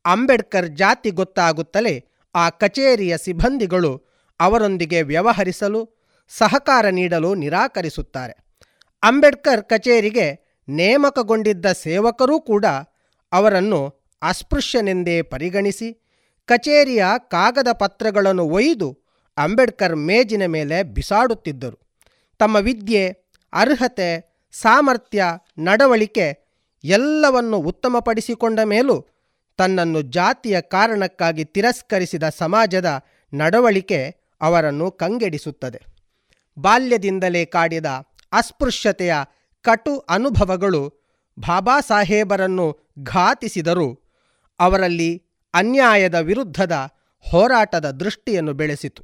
[0.04, 2.04] ಅಂಬೇಡ್ಕರ್ ಜಾತಿ ಗೊತ್ತಾಗುತ್ತಲೇ
[2.34, 4.06] ಆ ಕಚೇರಿಯ ಸಿಬ್ಬಂದಿಗಳು
[4.40, 5.98] ಅವರೊಂದಿಗೆ ವ್ಯವಹರಿಸಲು,
[6.28, 8.34] ಸಹಕಾರ ನೀಡಲು ನಿರಾಕರಿಸುತ್ತಾರೆ.
[9.02, 12.66] ಅಂಬೇಡ್ಕರ್ ಕಚೇರಿಗೆ ನೇಮಕಗೊಂಡಿದ್ದ ಸೇವಕರೂ ಕೂಡ
[13.32, 13.80] ಅವರನ್ನು
[14.22, 16.05] ಅಸ್ಪೃಶ್ಯನೆಂದೇ ಪರಿಗಣಿಸಿ
[16.46, 18.98] ಕಚೇರಿಯ ಕಾಗದ ಪತ್ರಗಳನ್ನು ಒಯ್ದು
[19.36, 21.78] ಅಂಬೇಡ್ಕರ್ ಮೇಜಿನ ಮೇಲೆ ಬಿಸಾಡುತ್ತಿದ್ದರು.
[22.38, 23.08] ತಮ್ಮ ವಿದ್ಯೆ,
[23.52, 25.24] ಅರ್ಹತೆ, ಸಾಮರ್ಥ್ಯ,
[25.58, 26.46] ನಡವಳಿಕೆ
[26.84, 29.06] ಎಲ್ಲವನ್ನು ಉತ್ತಮಪಡಿಸಿಕೊಂಡ ಮೇಲೂ
[29.56, 33.04] ತನ್ನನ್ನು ಜಾತಿಯ ಕಾರಣಕ್ಕಾಗಿ ತಿರಸ್ಕರಿಸಿದ ಸಮಾಜದ
[33.34, 35.82] ನಡವಳಿಕೆ ಅವರನ್ನು ಕಂಗೆಡಿಸುತ್ತದೆ.
[36.58, 37.86] ಬಾಲ್ಯದಿಂದಲೇ ಕಾಡಿದ
[38.32, 39.14] ಅಸ್ಪೃಶ್ಯತೆಯ
[39.62, 40.92] ಕಟು ಅನುಭವಗಳು
[41.38, 44.00] ಬಾಬಾ ಸಾಹೇಬರನ್ನು ಘಾತಿಸಿದರೂ
[44.60, 45.25] ಅವರಲ್ಲಿ
[45.56, 46.72] ಅನ್ಯಾಯದ ವಿರುದ್ಧದ
[47.30, 49.02] ಹೋರಾಟದ ದೃಷ್ಟಿಯನ್ನು ಬೆಳೆಸಿತು.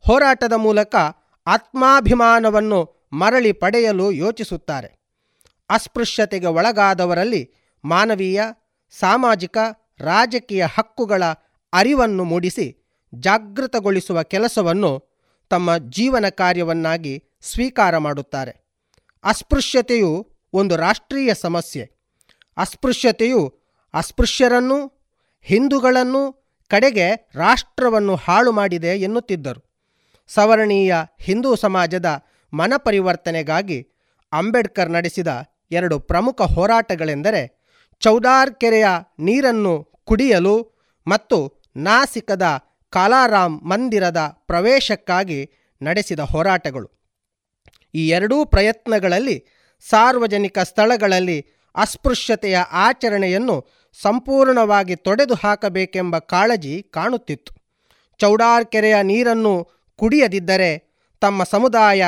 [0.00, 0.94] ಹೋರಾಟದ ಮೂಲಕ
[1.46, 4.98] ಆತ್ಮಾಭಿಮಾನವನ್ನು ಮರಳಿ ಪಡೆಯಲು ಯೋಚಿಸುತ್ತಾರೆ.
[5.70, 7.50] ಅಸ್ಪೃಶ್ಯತೆಗೆ ಒಳಗಾದವರಲ್ಲಿ
[7.84, 8.42] ಮಾನವೀಯ,
[8.90, 9.58] ಸಾಮಾಜಿಕ,
[10.00, 11.24] ರಾಜಕೀಯ ಹಕ್ಕುಗಳ
[11.72, 14.92] ಅರಿವನ್ನು ಮೂಡಿಸಿ ಜಾಗೃತಗೊಳಿಸುವ ಕೆಲಸವನ್ನು
[15.50, 18.64] ತಮ್ಮ ಜೀವನ ಕಾರ್ಯವನ್ನಾಗಿ ಸ್ವೀಕಾರ ಮಾಡುತ್ತಾರೆ.
[19.24, 21.90] ಅಸ್ಪೃಶ್ಯತೆಯು ಒಂದು ರಾಷ್ಟ್ರೀಯ ಸಮಸ್ಯೆ.
[22.56, 23.58] ಅಸ್ಪೃಶ್ಯತೆಯು
[23.94, 25.03] ಅಸ್ಪೃಶ್ಯರನ್ನು
[25.48, 26.22] ಹಿಂದೂಗಳನ್ನು
[26.70, 29.60] ಕಡೆಗೆ ರಾಷ್ಟ್ರವನ್ನು ಹಾಳು ಮಾಡಿದೆ ಎನ್ನುತ್ತಿದ್ದರು.
[30.28, 32.08] ಸವರ್ಣೀಯ ಹಿಂದೂ ಸಮಾಜದ
[32.52, 33.78] ಮನಪರಿವರ್ತನೆಗಾಗಿ
[34.32, 35.28] ಅಂಬೇಡ್ಕರ್ ನಡೆಸಿದ
[35.70, 37.42] ಎರಡು ಪ್ರಮುಖ ಹೋರಾಟಗಳೆಂದರೆ
[38.02, 38.86] ಚೌದಾರ್ ಕೆರೆಯ
[39.18, 40.56] ನೀರನ್ನು ಕುಡಿಯಲು
[41.06, 41.38] ಮತ್ತು
[41.76, 42.46] ನಾಸಿಕದ
[42.90, 45.38] ಕಾಲಾರಾಮ್ ಮಂದಿರದ ಪ್ರವೇಶಕ್ಕಾಗಿ
[45.82, 46.88] ನಡೆಸಿದ ಹೋರಾಟಗಳು.
[47.94, 49.36] ಈ ಎರಡೂ ಪ್ರಯತ್ನಗಳಲ್ಲಿ
[49.88, 51.38] ಸಾರ್ವಜನಿಕ ಸ್ಥಳಗಳಲ್ಲಿ
[51.74, 53.56] ಅಸ್ಪೃಶ್ಯತೆಯ ಆಚರಣೆಯನ್ನು
[54.02, 57.54] ಸಂಪೂರ್ಣವಾಗಿ ತೊಡೆದು ಹಾಕಬೇಕೆಂಬ ಕಾಳಜಿ ಕಾಣುತ್ತಿತ್ತು.
[58.18, 62.04] ಚೌಡಾರ್ ಕೆರೆಯ ನೀರನ್ನು ಕುಡಿಯದಿದ್ದರೆ ತಮ್ಮ ಸಮುದಾಯ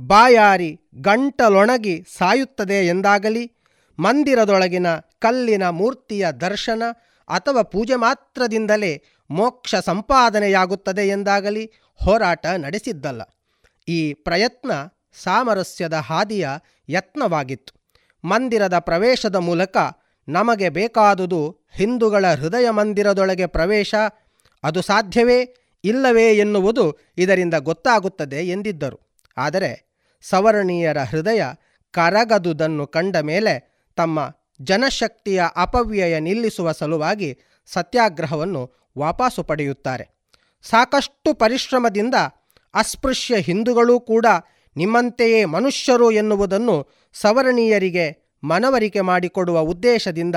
[0.00, 3.52] ಬಾಯಾರಿ ಗಂಟಲೊಣಗಿ ಸಾಯುತ್ತದೆ ಎಂದಾಗಲಿ,
[3.98, 6.82] ಮಂದಿರದೊಳಗಿನ ಕಲ್ಲಿನ ಮೂರ್ತಿಯ ದರ್ಶನ
[7.28, 11.72] ಅಥವಾ ಪೂಜೆ ಮಾತ್ರದಿಂದಲೇ ಮೋಕ್ಷ ಸಂಪಾದನೆಯಾಗುತ್ತದೆ ಎಂದಾಗಲಿ
[12.04, 13.22] ಹೋರಾಟ ನಡೆಸಿದ್ದಲ್ಲ.
[13.88, 14.72] ಈ ಪ್ರಯತ್ನ
[15.22, 16.48] ಸಾಮರಸ್ಯದ ಹಾದಿಯ
[16.88, 17.80] ಯತ್ನವಾಗಿತ್ತು.
[18.28, 19.76] ಮಂದಿರದ ಪ್ರವೇಶದ ಮೂಲಕ
[20.30, 23.94] ನಮಗೆ ಬೇಕಾದುದು ಹಿಂದೂಗಳ ಹೃದಯ ಮಂದಿರದೊಳಗೆ ಪ್ರವೇಶ,
[24.64, 25.56] ಅದು ಸಾಧ್ಯವೇ?
[25.84, 29.00] ಇಲ್ಲವೇ ಎನ್ನುವುದು ಇದರಿಂದ ಗೊತ್ತಾಗುತ್ತದೆ ಎಂದಿದ್ದರು.
[29.36, 29.90] ಆದರೆ
[30.22, 31.42] ಸವರ್ಣೀಯರ ಹೃದಯ
[31.90, 40.08] ಕರಗದುದನ್ನು ಕಂಡ ಮೇಲೆ ತಮ್ಮ ಜನಶಕ್ತಿಯ ಅಪವ್ಯಯ ನಿಲ್ಲಿಸುವ ಸಲುವಾಗಿ ಸತ್ಯಾಗ್ರಹವನ್ನು ವಾಪಸ್ಸು ಪಡೆಯುತ್ತಾರೆ.
[40.62, 42.14] ಸಾಕಷ್ಟು ಪರಿಶ್ರಮದಿಂದ
[42.74, 44.26] ಅಸ್ಪೃಶ್ಯ ಹಿಂದೂಗಳೂ ಕೂಡ
[44.76, 50.34] ನಿಮ್ಮಂತೆಯೇ ಮನುಷ್ಯರು ಎನ್ನುವುದನ್ನು ಸವರ್ಣೀಯರಿಗೆ ಮನವರಿಕೆ ಮಾಡಿಕೊಡುವ ಉದ್ದೇಶದಿಂದ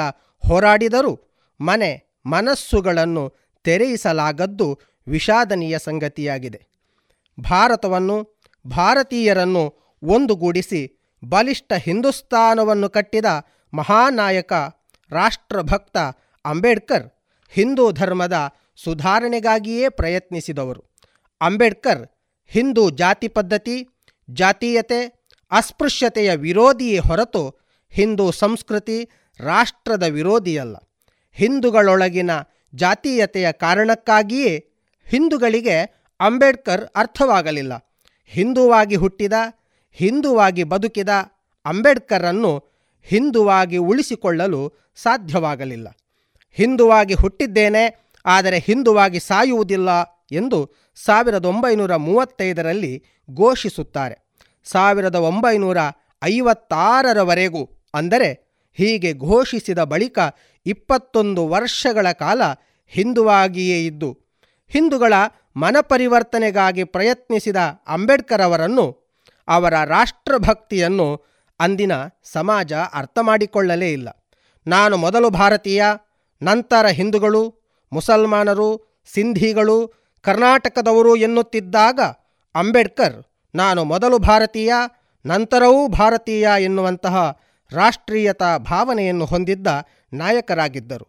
[0.48, 1.22] ಹೋರಾಡಿದರೂ
[1.62, 6.66] ಮನೆ ಮನಸ್ಸುಗಳನ್ನು ತೆರೆಯಿಸಲಾಗದ್ದು ವಿಷಾದನೀಯ ಸಂಗತಿಯಾಗಿದೆ.
[7.40, 13.26] ಭಾರತವನ್ನು, ಭಾರತೀಯರನ್ನು ಒಂದುಗೂಡಿಸಿ ಬಲಿಷ್ಠ ಹಿಂದೂಸ್ತಾನವನ್ನು ಕಟ್ಟಿದ
[13.74, 14.54] ಮಹಾನಾಯಕ
[15.12, 15.98] ರಾಷ್ಟ್ರಭಕ್ತ
[16.46, 17.10] ಅಂಬೇಡ್ಕರ್
[17.50, 18.34] ಹಿಂದೂ ಧರ್ಮದ
[18.76, 20.84] ಸುಧಾರಣೆಗಾಗಿಯೇ ಪ್ರಯತ್ನಿಸಿದವರು.
[21.42, 22.08] ಅಂಬೇಡ್ಕರ್
[22.48, 23.88] ಹಿಂದೂ ಜಾತಿ ಪದ್ಧತಿ,
[24.30, 27.62] ಜಾತೀಯತೆ, ಅಸ್ಪೃಶ್ಯತೆಯ ವಿರೋಧಿಯೇ ಹೊರತು
[27.94, 28.98] ಹಿಂದೂ ಸಂಸ್ಕೃತಿ
[29.40, 30.76] ರಾಷ್ಟ್ರದ ವಿರೋಧಿಯಲ್ಲ.
[31.32, 32.32] ಹಿಂದೂಗಳೊಳಗಿನ
[32.76, 34.53] ಜಾತೀಯತೆಯ ಕಾರಣಕ್ಕಾಗಿಯೇ
[35.07, 35.78] ಹಿಂದೂಗಳಿಗೆ
[36.20, 37.74] ಅಂಬೇಡ್ಕರ್ ಅರ್ಥವಾಗಲಿಲ್ಲ.
[38.26, 39.34] ಹಿಂದುವಾಗಿ ಹುಟ್ಟಿದ,
[39.91, 41.10] ಹಿಂದುವಾಗಿ ಬದುಕಿದ
[41.65, 42.52] ಅಂಬೇಡ್ಕರನ್ನು
[43.03, 44.61] ಹಿಂದುವಾಗಿ ಉಳಿಸಿಕೊಳ್ಳಲು
[44.95, 45.88] ಸಾಧ್ಯವಾಗಲಿಲ್ಲ.
[46.52, 47.84] ಹಿಂದುವಾಗಿ ಹುಟ್ಟಿದ್ದೇನೆ,
[48.26, 49.90] ಆದರೆ ಹಿಂದುವಾಗಿ ಸಾಯುವುದಿಲ್ಲ
[50.32, 50.60] ಎಂದು
[50.95, 52.94] ಸಾವಿರದ ಒಂಬೈನೂರ ಮೂವತ್ತೈದರಲ್ಲಿ
[53.34, 54.15] ಘೋಷಿಸುತ್ತಾರೆ.
[54.64, 55.78] ಸಾವಿರದ ಒಂಬೈನೂರ
[56.24, 58.30] ಐವತ್ತಾರರವರೆಗೂ ಅಂದರೆ
[58.78, 60.20] ಹೀಗೆ ಘೋಷಿಸಿದ ಬಳಿಕ
[60.65, 62.41] ಇಪ್ಪತ್ತೊಂದು ವರ್ಷಗಳ ಕಾಲ
[62.94, 64.10] ಹಿಂದುವಾಗಿಯೇ ಇದ್ದು,
[64.72, 65.14] ಹಿಂದುಗಳ
[65.56, 68.86] ಮನಪರಿವರ್ತನೆಗಾಗಿ ಪ್ರಯತ್ನಿಸಿದ ಅಂಬೇಡ್ಕರ್ ಅವರನ್ನು
[69.48, 71.07] ಅವರ ರಾಷ್ಟ್ರಭಕ್ತಿಯನ್ನು
[71.60, 71.94] ಅಂದಿನ
[72.34, 74.10] ಸಮಾಜ ಅರ್ಥ ಮಾಡಿಕೊಳ್ಳಲೇ ಇಲ್ಲ.
[74.65, 75.84] ನಾನು ಮೊದಲು ಭಾರತೀಯ,
[76.41, 77.44] ನಂತರ ಹಿಂದುಗಳು,
[77.91, 78.70] ಮುಸಲ್ಮಾನರು,
[79.14, 79.78] ಸಿಂಧಿಗಳು,
[80.26, 81.99] ಕರ್ನಾಟಕದವರು ಎನ್ನುತ್ತಿದ್ದಾಗ
[82.56, 83.18] ಅಂಬೇಡ್ಕರ್,
[83.53, 84.74] ನಾನು ಮೊದಲು ಭಾರತೀಯ,
[85.26, 87.18] ನಂತರವೂ ಭಾರತೀಯ ಎನ್ನುವಂತಹ
[87.72, 89.68] ರಾಷ್ಟ್ರೀಯತಾ ಭಾವನೆಯನ್ನು ಹೊಂದಿದ್ದ
[90.14, 91.07] ನಾಯಕರಾಗಿದ್ದರು.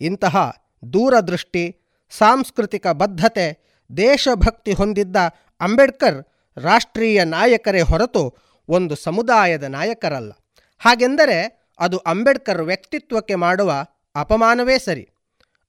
[0.00, 0.56] ಇಂತಹ
[0.92, 5.16] ದೂರದೃಷ್ಟಿ, ಸಾಂಸ್ಕೃತಿಕ ಬದ್ಧತೆ, ದೇಶಭಕ್ತಿ ಹೊಂದಿದ್ದ
[5.60, 6.24] ಅಂಬೇಡ್ಕರ್
[6.56, 8.36] ರಾಷ್ಟ್ರೀಯ ನಾಯಕರೇ ಹೊರತು
[8.68, 10.32] ಒಂದು ಸಮುದಾಯದ ನಾಯಕರಲ್ಲ.
[10.78, 15.08] ಹಾಗೆಂದರೆ ಅದು ಅಂಬೇಡ್ಕರ್ ವ್ಯಕ್ತಿತ್ವಕ್ಕೆ ಮಾಡುವ ಅಪಮಾನವೇ ಸರಿ.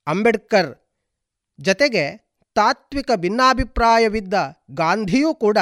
[0.06, 0.86] ಅಂಬೇಡ್ಕರ್
[1.60, 4.34] ಜತೆಗೆ ತಾತ್ವಿಕ ಭಿನ್ನಾಭಿಪ್ರಾಯವಿದ್ದ
[4.74, 5.58] ಗಾಂಧಿಯೂ ಕೂಡ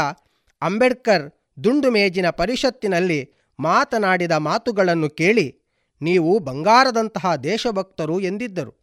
[0.63, 1.33] ಅಂಬೇಡ್ಕರ್
[1.65, 5.61] ದುಂಡು ಮೇಜಿನ ಪರಿಷತ್ತಿನಲ್ಲಿ ಮಾತನಾಡಿದ ಮಾತುಗಳನ್ನು ಕೇಳಿ
[6.03, 8.75] ನೀವು ಬಂಗಾರದಂತಹ ದೇಶಭಕ್ತರು ಎಂದಿದ್ದರು.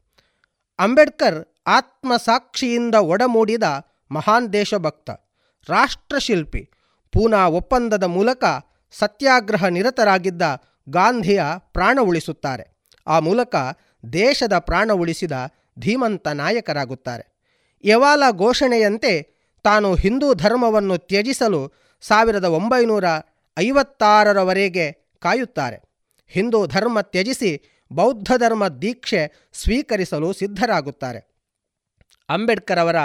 [0.79, 3.63] ಅಂಬೇಡ್ಕರ್ ಆತ್ಮಸಾಕ್ಷಿಯಿಂದ ಒಡಮೂಡಿದ
[4.11, 5.09] ಮಹಾನ್ ದೇಶಭಕ್ತ,
[5.69, 6.69] ರಾಷ್ಟ್ರಶಿಲ್ಪಿ,
[7.11, 8.43] ಪೂನಾ ಒಪ್ಪಂದದ ಮೂಲಕ
[8.91, 10.41] ಸತ್ಯಾಗ್ರಹ ನಿರತರಾಗಿದ್ದ
[10.89, 12.81] ಗಾಂಧಿಯ ಪ್ರಾಣ ಉಳಿಸುತ್ತಾರೆ.
[13.07, 13.55] ಆ ಮೂಲಕ
[14.13, 15.31] ದೇಶದ ಪ್ರಾಣ ಉಳಿಸಿದ
[15.79, 17.31] ಧೀಮಂತ ನಾಯಕರಾಗುತ್ತಾರೆ.
[17.83, 21.71] ಯವಾಲ ಘೋಷಣೆಯಂತೆ ತಾನು ಹಿಂದೂ ಧರ್ಮವನ್ನು ತ್ಯಜಿಸಲು
[22.01, 23.03] ಸಾವಿರದ ಒಂಬೈನೂರ
[23.57, 25.81] ಐವತ್ತಾರರವರೆಗೆ ಕಾಯುತ್ತಾರೆ.
[26.27, 31.31] ಹಿಂದೂ ಧರ್ಮ ತ್ಯಜಿಸಿ ಬೌದ್ಧ ಧರ್ಮ ದೀಕ್ಷೆ ಸ್ವೀಕರಿಸಲು ಸಿದ್ಧರಾಗುತ್ತಾರೆ.
[32.29, 32.95] ಅಂಬೇಡ್ಕರ್ ಅವರ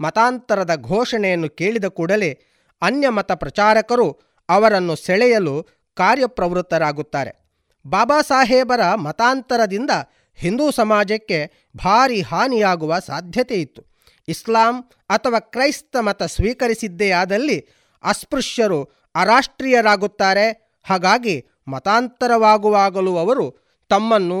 [0.00, 2.38] ಮತಾಂತರದ ಘೋಷಣೆಯನ್ನು ಕೇಳಿದ ಕೂಡಲೇ
[2.82, 7.50] ಅನ್ಯ ಮತ ಪ್ರಚಾರಕರು ಅವರನ್ನು ಸೆಳೆಯಲು ಕಾರ್ಯಪ್ರವೃತ್ತರಾಗುತ್ತಾರೆ.
[7.86, 9.90] ಬಾಬಾ ಸಾಹೇಬರ ಮತಾಂತರದಿಂದ
[10.34, 13.82] ಹಿಂದೂ ಸಮಾಜಕ್ಕೆ ಭಾರಿ ಹಾನಿಯಾಗುವ ಸಾಧ್ಯತೆ ಇತ್ತು.
[14.28, 17.68] ಇಸ್ಲಾಂ ಅಥವಾ ಕ್ರೈಸ್ತ ಮತ ಸ್ವೀಕರಿಸಿದ್ದೇ ಆದಲ್ಲಿ
[18.02, 18.84] ಅಸ್ಪೃಶ್ಯರು
[19.16, 20.46] ಅರಾಷ್ಟ್ರೀಯರಾಗುತ್ತಾರೆ.
[20.86, 21.36] ಹಾಗಾಗಿ
[21.68, 23.46] ಮತಾಂತರವಾಗುವಾಗಲೂ ಅವರು
[23.90, 24.40] ತಮ್ಮನ್ನು,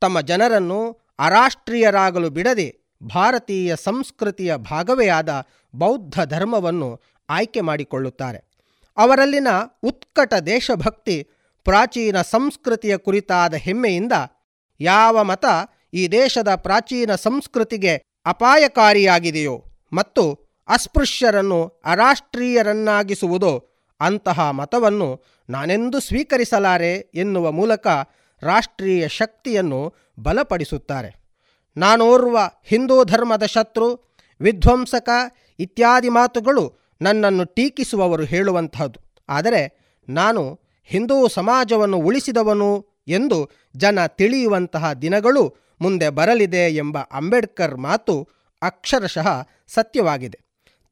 [0.00, 0.80] ತಮ್ಮ ಜನರನ್ನು
[1.18, 2.68] ಅರಾಷ್ಟ್ರೀಯರಾಗಲು ಬಿಡದೆ
[3.14, 5.30] ಭಾರತೀಯ ಸಂಸ್ಕೃತಿಯ ಭಾಗವೇ ಆದ
[5.74, 6.90] ಬೌದ್ಧ ಧರ್ಮವನ್ನು
[7.30, 8.38] ಆಯ್ಕೆ ಮಾಡಿಕೊಳ್ಳುತ್ತಾರೆ.
[8.96, 9.48] ಅವರಲ್ಲಿನ
[9.82, 11.16] ಉತ್ಕಟ ದೇಶಭಕ್ತಿ
[11.66, 14.12] ಪ್ರಾಚೀನ ಸಂಸ್ಕೃತಿಯ ಕುರಿತಾದ ಹೆಮ್ಮೆಯಿಂದ
[14.80, 15.44] ಯಾವ ಮತ
[15.94, 17.94] ಈ ದೇಶದ ಪ್ರಾಚೀನ ಸಂಸ್ಕೃತಿಗೆ
[18.26, 19.56] ಅಪಾಯಕಾರಿಯಾಗಿದೆಯೋ
[19.92, 20.22] ಮತ್ತು
[20.68, 23.52] ಅಸ್ಪೃಶ್ಯರನ್ನು ಅರಾಷ್ಟ್ರೀಯರನ್ನಾಗಿಸುವುದೋ
[24.00, 27.86] ಅಂತಹ ಮತವನ್ನು ನಾನೆಂದು ಸ್ವೀಕರಿಸಲಾರೆ ಎನ್ನುವ ಮೂಲಕ
[28.42, 31.26] ರಾಷ್ಟ್ರೀಯ ಶಕ್ತಿಯನ್ನು ಬಲಪಡಿಸುತ್ತಾರೆ.
[31.76, 35.08] ನಾನೋರ್ವ ಹಿಂದೂ ಧರ್ಮದ ಶತ್ರು, ವಿಧ್ವಂಸಕ
[35.58, 39.00] ಇತ್ಯಾದಿ ಮಾತುಗಳು ನನ್ನನ್ನು ಟೀಕಿಸುವವರು ಹೇಳುವಂತಹದ್ದು.
[39.28, 48.28] ಆದರೆ ನಾನು ಹಿಂದೂ ಸಮಾಜವನ್ನು ಉಳಿಸಿದವನು ಎಂದು ಜನ ತಿಳಿಯುವಂತಹ ದಿನಗಳು ಮುಂದೆ ಬರಲಿದೆ ಎಂಬ ಅಂಬೇಡ್ಕರ್ ಮಾತು
[48.62, 50.38] ಅಕ್ಷರಶಃ ಸತ್ಯವಾಗಿದೆ.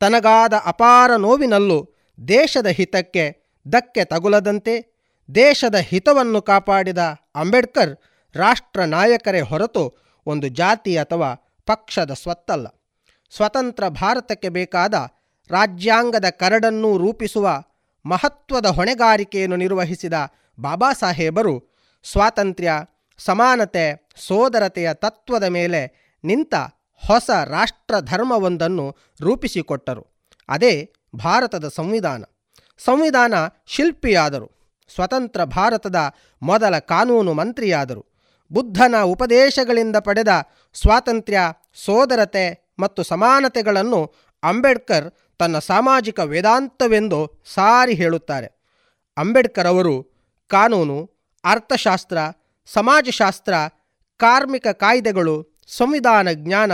[0.00, 1.93] ತನಗಾದ ಅಪಾರ ನೋವಿನಲ್ಲೂ
[2.28, 4.94] ದೇಶದ ಹಿತಕ್ಕೆ ಧಕ್ಕೆ ತಗುಲದಂತೆ
[5.34, 6.98] ದೇಶದ ಹಿತವನ್ನು ಕಾಪಾಡಿದ
[7.34, 7.96] ಅಂಬೇಡ್ಕರ್
[8.36, 11.34] ರಾಷ್ಟ್ರ ನಾಯಕರೇ ಹೊರತು ಒಂದು ಜಾತಿ ಅಥವಾ
[11.66, 12.66] ಪಕ್ಷದ ಸ್ವತ್ತಲ್ಲ.
[13.30, 14.94] ಸ್ವತಂತ್ರ ಭಾರತಕ್ಕೆ ಬೇಕಾದ
[15.50, 17.62] ರಾಜ್ಯಾಂಗದ ಕರಡನ್ನು ರೂಪಿಸುವ
[18.06, 20.12] ಮಹತ್ವದ ಹೊಣೆಗಾರಿಕೆಯನ್ನು ನಿರ್ವಹಿಸಿದ
[20.60, 21.74] ಬಾಬಾ ಸಾಹೇಬರು
[22.04, 22.72] ಸ್ವಾತಂತ್ರ್ಯ,
[23.18, 26.54] ಸಮಾನತೆ, ಸೋದರತೆಯ ತತ್ವದ ಮೇಲೆ ನಿಂತ
[27.06, 30.06] ಹೊಸ ರಾಷ್ಟ್ರ ಧರ್ಮವೊಂದನ್ನು ರೂಪಿಸಿಕೊಟ್ಟರು.
[30.48, 32.24] ಅದೇ ಭಾರತದ ಸಂವಿಧಾನ.
[32.78, 33.34] ಸಂವಿಧಾನ
[33.66, 34.50] ಶಿಲ್ಪಿಯಾದರು.
[34.94, 35.96] ಸ್ವತಂತ್ರ ಭಾರತದ
[36.42, 38.06] ಮೊದಲ ಕಾನೂನು ಮಂತ್ರಿಯಾದರು.
[38.52, 40.28] ಬುದ್ಧನ ಉಪದೇಶಗಳಿಂದ ಪಡೆದ
[40.74, 41.38] ಸ್ವಾತಂತ್ರ್ಯ,
[41.74, 48.46] ಸೋದರತೆ ಮತ್ತು ಸಮಾನತೆಗಳನ್ನು ಅಂಬೇಡ್ಕರ್ ತನ್ನ ಸಾಮಾಜಿಕ ವೇದಾಂತವೆಂದು ಸಾರಿ ಹೇಳುತ್ತಾರೆ.
[49.16, 50.14] ಅಂಬೇಡ್ಕರ್ ಅವರು
[50.48, 51.10] ಕಾನೂನು,
[51.44, 52.18] ಅರ್ಥಶಾಸ್ತ್ರ,
[52.66, 53.54] ಸಮಾಜಶಾಸ್ತ್ರ,
[54.16, 56.72] ಕಾರ್ಮಿಕ ಕಾಯ್ದೆಗಳು, ಸಂವಿಧಾನ ಜ್ಞಾನ,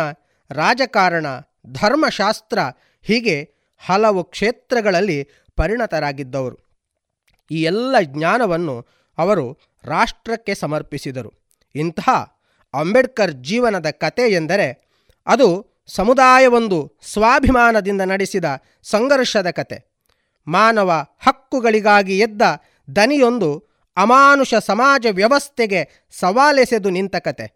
[0.50, 1.26] ರಾಜಕಾರಣ,
[1.66, 2.58] ಧರ್ಮಶಾಸ್ತ್ರ
[3.02, 5.18] ಹೀಗೆ ಹಲವು ಕ್ಷೇತ್ರಗಳಲ್ಲಿ
[5.58, 6.56] ಪರಿಣತರಾಗಿದ್ದವರು.
[7.50, 8.76] ಈ ಎಲ್ಲ ಜ್ಞಾನವನ್ನು
[9.18, 9.46] ಅವರು
[9.84, 11.30] ರಾಷ್ಟ್ರಕ್ಕೆ ಸಮರ್ಪಿಸಿದರು.
[11.74, 12.14] ಇಂತಹ
[12.74, 14.68] ಅಂಬೇಡ್ಕರ್ ಜೀವನದ ಕತೆ ಎಂದರೆ
[15.26, 15.48] ಅದು
[15.88, 18.44] ಸಮುದಾಯವೊಂದು ಸ್ವಾಭಿಮಾನದಿಂದ ನಡೆಸಿದ
[18.82, 19.78] ಸಂಘರ್ಷದ ಕತೆ
[20.46, 22.42] ಮಾನವ ಹಕ್ಕುಗಳಿಗಾಗಿ ಎದ್ದ
[22.96, 23.50] ದನಿಯೊಂದು
[23.96, 25.80] ಅಮಾನುಷ ಸಮಾಜ ವ್ಯವಸ್ಥೆಗೆ
[26.10, 27.46] ಸವಾಲೆಸೆದು ನಿಂತ ಕತೆ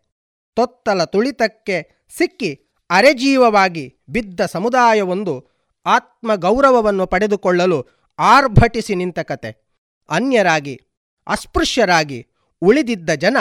[0.56, 1.76] ತೊತ್ತಲ ತುಳಿತಕ್ಕೆ
[2.16, 2.50] ಸಿಕ್ಕಿ
[2.90, 5.34] ಅರೆಜೀವವಾಗಿ ಬಿದ್ದ ಸಮುದಾಯವೊಂದು
[5.86, 7.86] ಆತ್ಮಗೌರವವನ್ನು ಪಡೆದುಕೊಳ್ಳಲು
[8.18, 9.64] ಆರ್ಭಟಿಸಿ ನಿಂತ ಕತೆ.
[10.10, 10.80] ಅನ್ಯರಾಗಿ,
[11.26, 12.26] ಅಸ್ಪೃಶ್ಯರಾಗಿ
[12.62, 13.36] ಉಳಿದಿದ್ದ ಜನ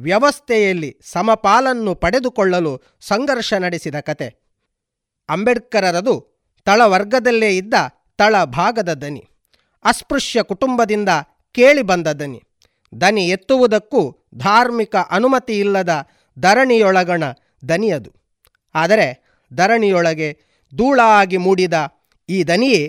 [0.00, 4.36] ವ್ಯವಸ್ಥೆಯಲ್ಲಿ ಸಮಪಾಲನ್ನು ಪಡೆದುಕೊಳ್ಳಲು ಸಂಘರ್ಷ ನಡೆಸಿದ ಕತೆ.
[5.28, 7.74] ಅಂಬೇಡ್ಕರರದು ತಳವರ್ಗದಲ್ಲೇ ಇದ್ದ
[8.18, 9.28] ತಳಭಾಗದ ದನಿ.
[9.84, 11.08] ಅಸ್ಪೃಶ್ಯ ಕುಟುಂಬದಿಂದ
[11.52, 12.42] ಕೇಳಿ ಬಂದ ದನಿ.
[13.00, 16.08] ದನಿ ಎತ್ತುವುದಕ್ಕೂ ಧಾರ್ಮಿಕ ಅನುಮತಿ ಇಲ್ಲದ
[16.38, 17.24] ಧರಣಿಯೊಳಗಣ
[17.68, 18.12] ದನಿಯದು
[18.74, 21.74] ಆದರೆ ಧರಣಿಯೊಳಗೆ ಧೂಳಾಗಿ ಮೂಡಿದ
[22.28, 22.82] ಈ ದನಿಯೇ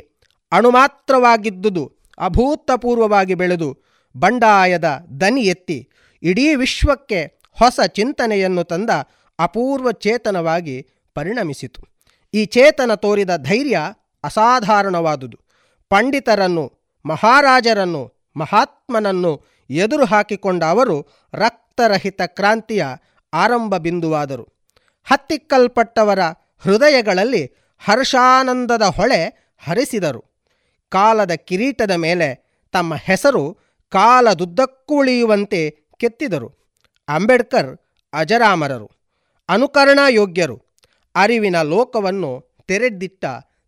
[0.52, 1.86] ಅಣುಮಾತ್ರವಾಗಿದ್ದುದು,
[2.18, 3.70] ಅಭೂತಪೂರ್ವವಾಗಿ ಬೆಳೆದು
[4.16, 4.88] ಬಂಡಾಯದ
[5.22, 5.90] ದನಿ ಎತ್ತಿ
[6.24, 7.20] ಇಡೀ ವಿಶ್ವಕ್ಕೆ
[7.52, 8.90] ಹೊಸ ಚಿಂತನೆಯನ್ನು ತಂದ
[9.40, 10.76] ಅಪೂರ್ವ ಚೇತನವಾಗಿ
[11.16, 11.82] ಪರಿಣಮಿಸಿತು.
[12.34, 13.80] ಈ ಚೇತನ ತೋರಿದ ಧೈರ್ಯ
[14.24, 15.38] ಅಸಾಧಾರಣವಾದುದು.
[15.90, 16.66] ಪಂಡಿತರನ್ನು,
[17.06, 18.04] ಮಹಾರಾಜರನ್ನು,
[18.38, 19.32] ಮಹಾತ್ಮನನ್ನು
[19.70, 20.98] ಎದುರು ಹಾಕಿಕೊಂಡ ಅವರು
[21.34, 22.86] ರಕ್ತರಹಿತ ಕ್ರಾಂತಿಯ
[23.34, 24.46] ಆರಂಭ ಬಿಂದುವಾದರು
[25.08, 26.20] ಹತ್ತಿಕ್ಕಲ್ಪಟ್ಟವರ
[26.64, 30.26] ಹೃದಯಗಳಲ್ಲಿ ಹರ್ಷಾನಂದದ ಹೊಳೆ ಹರಿಸಿದರು.
[30.90, 33.58] ಕಾಲದ ಕಿರೀಟದ ಮೇಲೆ ತಮ್ಮ ಹೆಸರು
[33.90, 36.56] ಕಾಲದುದ್ದಕ್ಕೂ ಉಳಿಯುವಂತೆ ಕೆತ್ತಿದರು.
[37.08, 37.78] ಅಂಬೇಡ್ಕರ್
[38.14, 38.92] ಅಜರಾಮರರು,
[39.50, 40.62] ಅನುಕರಣಾ ಯೋಗ್ಯರು,
[41.16, 42.32] ಅರಿವಿನ ಲೋಕವನ್ನು
[42.68, 43.26] ತೆರೆದಿಟ್ಟ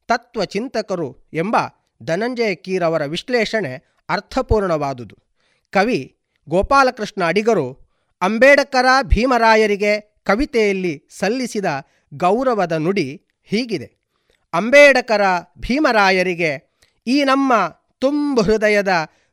[0.08, 1.58] ತತ್ವಚಿಂತಕರು ಎಂಬ
[2.04, 5.18] ಧನಂಜಯ ಕೀರವರ ವಿಶ್ಲೇಷಣೆ ಅರ್ಥಪೂರ್ಣವಾದುದು.
[5.72, 6.16] ಕವಿ
[6.50, 7.80] ಗೋಪಾಲಕೃಷ್ಣ ಅಡಿಗರು
[8.22, 11.66] ಅಂಬೇಡ್ಕರ ಭೀಮರಾಯರಿಗೆ ಕವಿತೆಯಲ್ಲಿ ಸಲ್ಲಿಸಿದ
[12.14, 14.01] ಗೌರವದ ನುಡಿ ಹೀಗಿದೆ.
[14.54, 15.22] ಅಂಬೇಡ್ಕರ
[15.60, 16.52] ಭೀಮರಾಯರಿಗೆ
[17.08, 17.54] ಈ ನಮ್ಮ
[18.00, 18.88] ತುಂಬು ಹೃದಯದ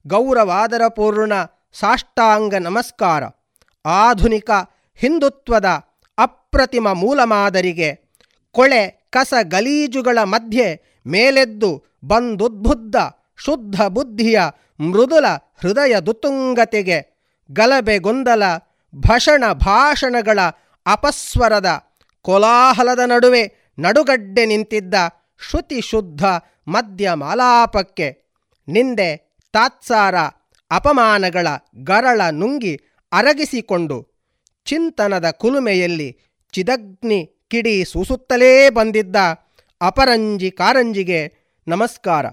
[0.07, 1.32] ಗೌರವಾದರಪೂರ್ಣ
[1.73, 3.24] ಸಾಷ್ಟಾಂಗ ನಮಸ್ಕಾರ.
[3.85, 4.51] ಆಧುನಿಕ
[4.99, 5.65] ಹಿಂದುತ್ವದ
[6.19, 7.90] ಅಪ್ರತಿಮ ಮೂಲಮಾದರಿಗೆ
[8.55, 10.66] ಕೊಳೆ ಕಸ ಗಲೀಜುಗಳ ಮಧ್ಯೆ
[11.07, 12.97] ಮೇಲೆದ್ದು ಬಂದುದ್ಬುದ್ಧ
[13.45, 14.40] ಶುದ್ಧ ಬುದ್ಧಿಯ
[14.81, 15.27] ಮೃದುಲ
[15.62, 16.99] ಹೃದಯ ದುತುಂಗತೆಗೆ
[17.51, 18.43] ಗಲಭೆ ಗೊಂದಲ
[18.95, 20.39] ಭಷಣ ಭಾಷಣಗಳ
[20.86, 21.69] ಅಪಸ್ವರದ
[22.23, 24.94] ಕೋಲಾಹಲದ ನಡುವೆ ನಡುಗಡ್ಡೆ ನಿಂತಿದ್ದ
[25.48, 26.24] ಶ್ರುತಿ ಶುದ್ಧ
[26.68, 28.09] ಮದ್ಯ ಮಾಲಾಪಕ್ಕೆ
[28.68, 29.10] ನಿಂದೆ
[29.52, 30.14] ತಾತ್ಸಾರ
[30.70, 31.48] ಅಪಮಾನಗಳ
[31.84, 32.74] ಗರಳ ನುಂಗಿ
[33.12, 33.98] ಅರಗಿಸಿಕೊಂಡು
[34.66, 36.09] ಚಿಂತನದ ಕುಲುಮೆಯಲ್ಲಿ
[36.52, 39.16] ಚಿದಗ್ನಿ ಕಿಡಿ ಸೂಸುತ್ತಲೇ ಬಂದಿದ್ದ
[39.80, 41.20] ಅಪರಂಜಿ ಕಾರಂಜಿಗೆ
[41.68, 42.26] ನಮಸ್ಕಾರ.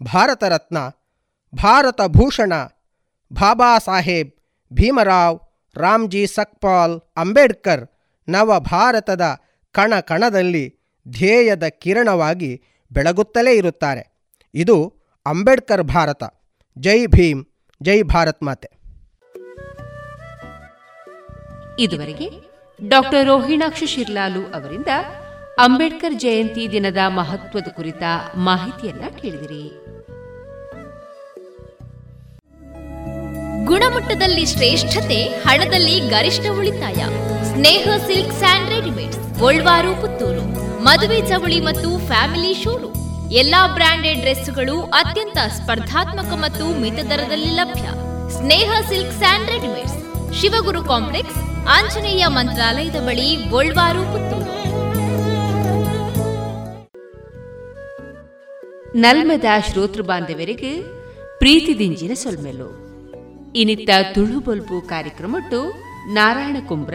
[0.00, 0.78] ಭಾರತ ರತ್ನ
[1.54, 2.52] ಭಾರತ ಭೂಷಣ,
[3.32, 4.30] ಬಾಬಾ ಸಾಹೇಬ್,
[4.72, 5.38] ಭೀಮರಾವ್,
[5.76, 7.84] ರಾಮ್ಜಿ ಸಕ್ಪಾಲ್ ಅಂಬೇಡ್ಕರ್
[8.28, 9.24] ನವ ಭಾರತದ
[9.72, 10.74] ಕಣ ಕಣದಲ್ಲಿ
[11.08, 12.62] ಧ್ಯೇಯದ ಕಿರಣವಾಗಿ
[12.92, 14.28] ಬೆಳಗುತ್ತಲೇ ಇರುತ್ತಾರೆ.
[14.54, 14.94] ಇದು
[15.26, 16.24] ಅಂಬೇಡ್ಕರ್ ಭಾರತ.
[16.78, 17.44] ಜೈ ಭೀಮ್,
[17.82, 18.70] ಜೈ ಭಾರತ್ ಮಾತೆ.
[21.78, 22.30] ಇದುವರೆಗೆ
[22.88, 24.86] ಡಾಕ್ಟರ್ ರೋಹಿಣಾಕ್ಷ ಶಿರ್ಲಾಲು ಅವರಿಂದ
[25.58, 28.02] ಅಂಬೇಡ್ಕರ್ ಜಯಂತಿ ದಿನದ ಮಹತ್ವದ ಕುರಿತ
[28.36, 29.87] ಮಾಹಿತಿಯನ್ನ ಕೇಳಿದಿರಿ.
[33.70, 37.00] ಗುಣಮಟ್ಟದಲ್ಲಿ ಶ್ರೇಷ್ಠತೆ, ಹಣದಲ್ಲಿ ಗರಿಷ್ಠ ಉಳಿತಾಯ.
[37.44, 40.44] Sneha silk and readymades, Golwaru, Puttur.
[40.82, 43.32] ಮದುವೆ ಚವಳಿ ಮತ್ತು ಫ್ಯಾಮಿಲಿ ಶೋರೂಮ್.
[43.32, 47.86] ಎಲ್ಲಾ ಬ್ರಾಂಡೆಡ್ ಡ್ರೆಸ್ಗಳು ಅತ್ಯಂತ ಸ್ಪರ್ಧಾತ್ಮಕ ಮತ್ತು ಮಿತ ದರದಲ್ಲಿ ಲಭ್ಯ.
[48.38, 49.98] Sneha silk and readymades.
[50.40, 51.38] Shivaguru complex,
[51.68, 54.54] Anjaneya ಮಂತ್ರಾಲಯದ ಬಳಿ ಗೋಲ್ವಾರು, ಪುತ್ತೂರು.
[58.98, 60.82] ನಲ್ಮದ ಶ್ರೋತೃ ಬಾಂಧವರಿಗೆ
[61.38, 62.87] ಪ್ರೀತಿದಿಂಜಿನ ಸೊಲ್ಮೆಲು.
[63.54, 65.72] ಇನಿತ್ತ ತುಳು ಬೊಲ್ಪು ಕಾರ್ಯಕ್ರಮಟ್ಟು
[66.12, 66.94] ನಾರಾಯಣ ಕುಂಬ್ರ,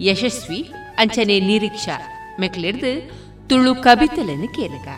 [0.00, 0.62] ಯಶಸ್ವಿ,
[0.98, 1.96] ಅಂಚನೆ ನಿರೀಕ್ಷಾ,
[2.40, 3.10] ಮೆಕ್ಲಿಡ್ದು
[3.48, 4.88] ತುಳು ಕಬಿತಲನ್ನು ಕೇಳಗ.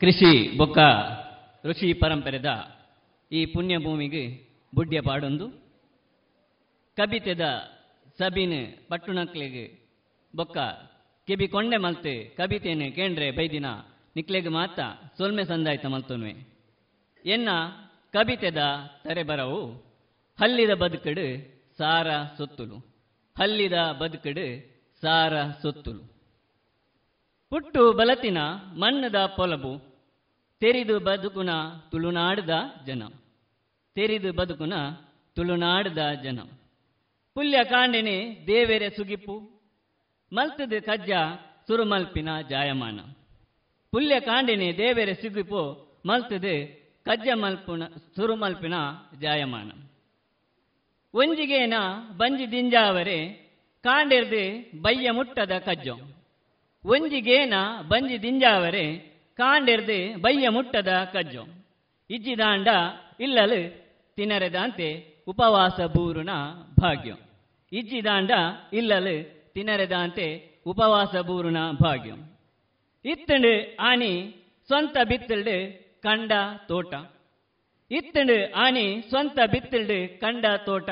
[0.00, 0.78] ಕೃಷಿ ಬೊಕ್ಕ
[1.66, 2.46] ಋಷಿ ಪರಂಪರೆದ
[3.32, 5.48] ಈ ಪುಣ್ಯ ಭೂಮಿಗೆ ಬುಡ್ಯ ಪಾಡೊಂದು.
[6.96, 7.40] ಕಬಿತೆದ
[8.18, 9.88] ಸಬೀನ್ ಪಟ್ಟುನಕ್ಲೆಗೆ
[10.36, 10.58] ಬೊಕ್ಕ
[11.26, 13.66] ಕಿಬಿ ಕೊಂಡೆ ಮಲ್ತೆ ಕಬಿತೇನೆ ಕೇಂದ್ರೆ ಬೈದಿನ
[14.16, 14.80] ನಿಕ್ಲೆಗೆ ಮಾತ
[15.18, 16.53] ಸೊಲ್ಮೆ ಸಂದಾಯ್ತ ಮಲ್ತೊನ್ವೆ.
[17.24, 17.48] ಎನ್ನ
[18.12, 18.58] ಕಬಿತೆದ
[19.04, 19.72] ತರೆಬರವು,
[20.40, 22.06] ಹಲ್ಲಿದ ಬದುಕಡು ಸಾರ
[22.36, 22.76] ಸೊತ್ತುಲು.
[23.38, 26.00] ಹಲ್ಲಿದ ಬದುಕಡು ಸಾರ ಸೊತ್ತುಲು.
[27.50, 28.38] ಪುಟ್ಟು ಬಲತಿನ
[28.72, 29.78] ಮಣ್ಣದ ಪೊಲಬು,
[30.60, 31.50] ತೆರಿದು ಬದುಕುನ
[31.90, 32.50] ತುಳುನಾಡದ
[32.86, 33.02] ಜನ.
[33.94, 34.72] ತೆರಿದು ಬದುಕುನ
[35.34, 36.40] ತುಳುನಾಡದ ಜನ.
[37.34, 39.38] ಪುಲ್ಯ ಕಾಂಡೆನೆ ದೇವೆರೆ ಸುಗಿಪ್ಪು
[40.32, 41.10] ಮಲ್ತದ ಕಜ್ಜ
[41.66, 43.00] ಸುರುಮಲ್ಪಿನ ಜಾಯಮಾನ.
[43.90, 46.44] ಪುಲ್ಯ ಕಾಂಡೆನೆ ದೇವೆರೆ ಸುಗಿಪು, ಮಲ್ತದ
[47.04, 48.74] ಕಜ್ಜ ಮಲ್ಪುನ ಸುರುಮಲ್ಪಿನ
[49.20, 49.72] ಜಾಯಮಾನ.
[51.14, 51.74] ಒಂಜಿಗೇನ
[52.16, 53.28] ಬಂಜಿ ದಿಂಜಾವರೆ,
[53.82, 55.98] ಕಾಂಡೆರ್ದು ಬಯ್ಯ ಮುಟ್ಟದ ಕಜ್ಜೊ.
[56.84, 57.54] ಒಂಜಿಗೇನ
[57.88, 58.96] ಬಂಜಿ ದಿಂಜಾವರೆ,
[59.36, 61.46] ಕಾಂಡೆರ್ದು ಬಯ್ಯ ಮುಟ್ಟದ ಕಜ್ಜೊ.
[62.10, 62.68] ಇಜ್ಜಿದಾಂಡ
[63.20, 63.84] ಇಲ್ಲಲು
[64.16, 66.30] ತಿನರೆದಂತೆ ಉಪವಾಸ ಬೂರುನ
[66.80, 67.16] ಭಾಗ್ಯಂ.
[67.72, 68.30] ಇಜ್ಜಿದಾಂಡ
[68.72, 72.38] ಇಲ್ಲಲು ತಿನರೆದಂತೆ ಉಪವಾಸ ಬೂರುನ ಭಾಗ್ಯಂ.
[73.04, 74.36] ಇತ್ತಂಡು ಆನಿ
[74.66, 76.32] ಸ್ವಂತ ಬಿತ್ತಲ್ಡು ಕಂಡ
[76.68, 76.94] ತೋಟ.
[77.90, 80.90] ಇತ್ತಂಡು ಆನಿ ಸ್ವಂತ ಬಿತ್ತಲ್ಡು ಕಂಡ ತೋಟ.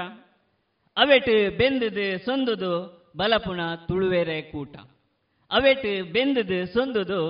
[0.97, 2.73] ಅವೆಟ್ ಬೆಂದದು ಸೊಂದುದು
[3.17, 4.77] ಬಲಪುಣ ತುಳುವೆರೆ ಕೂಟ.
[5.51, 7.21] ಅವೆಟ್ ಬೆಂದದು ಸೊಂದುದು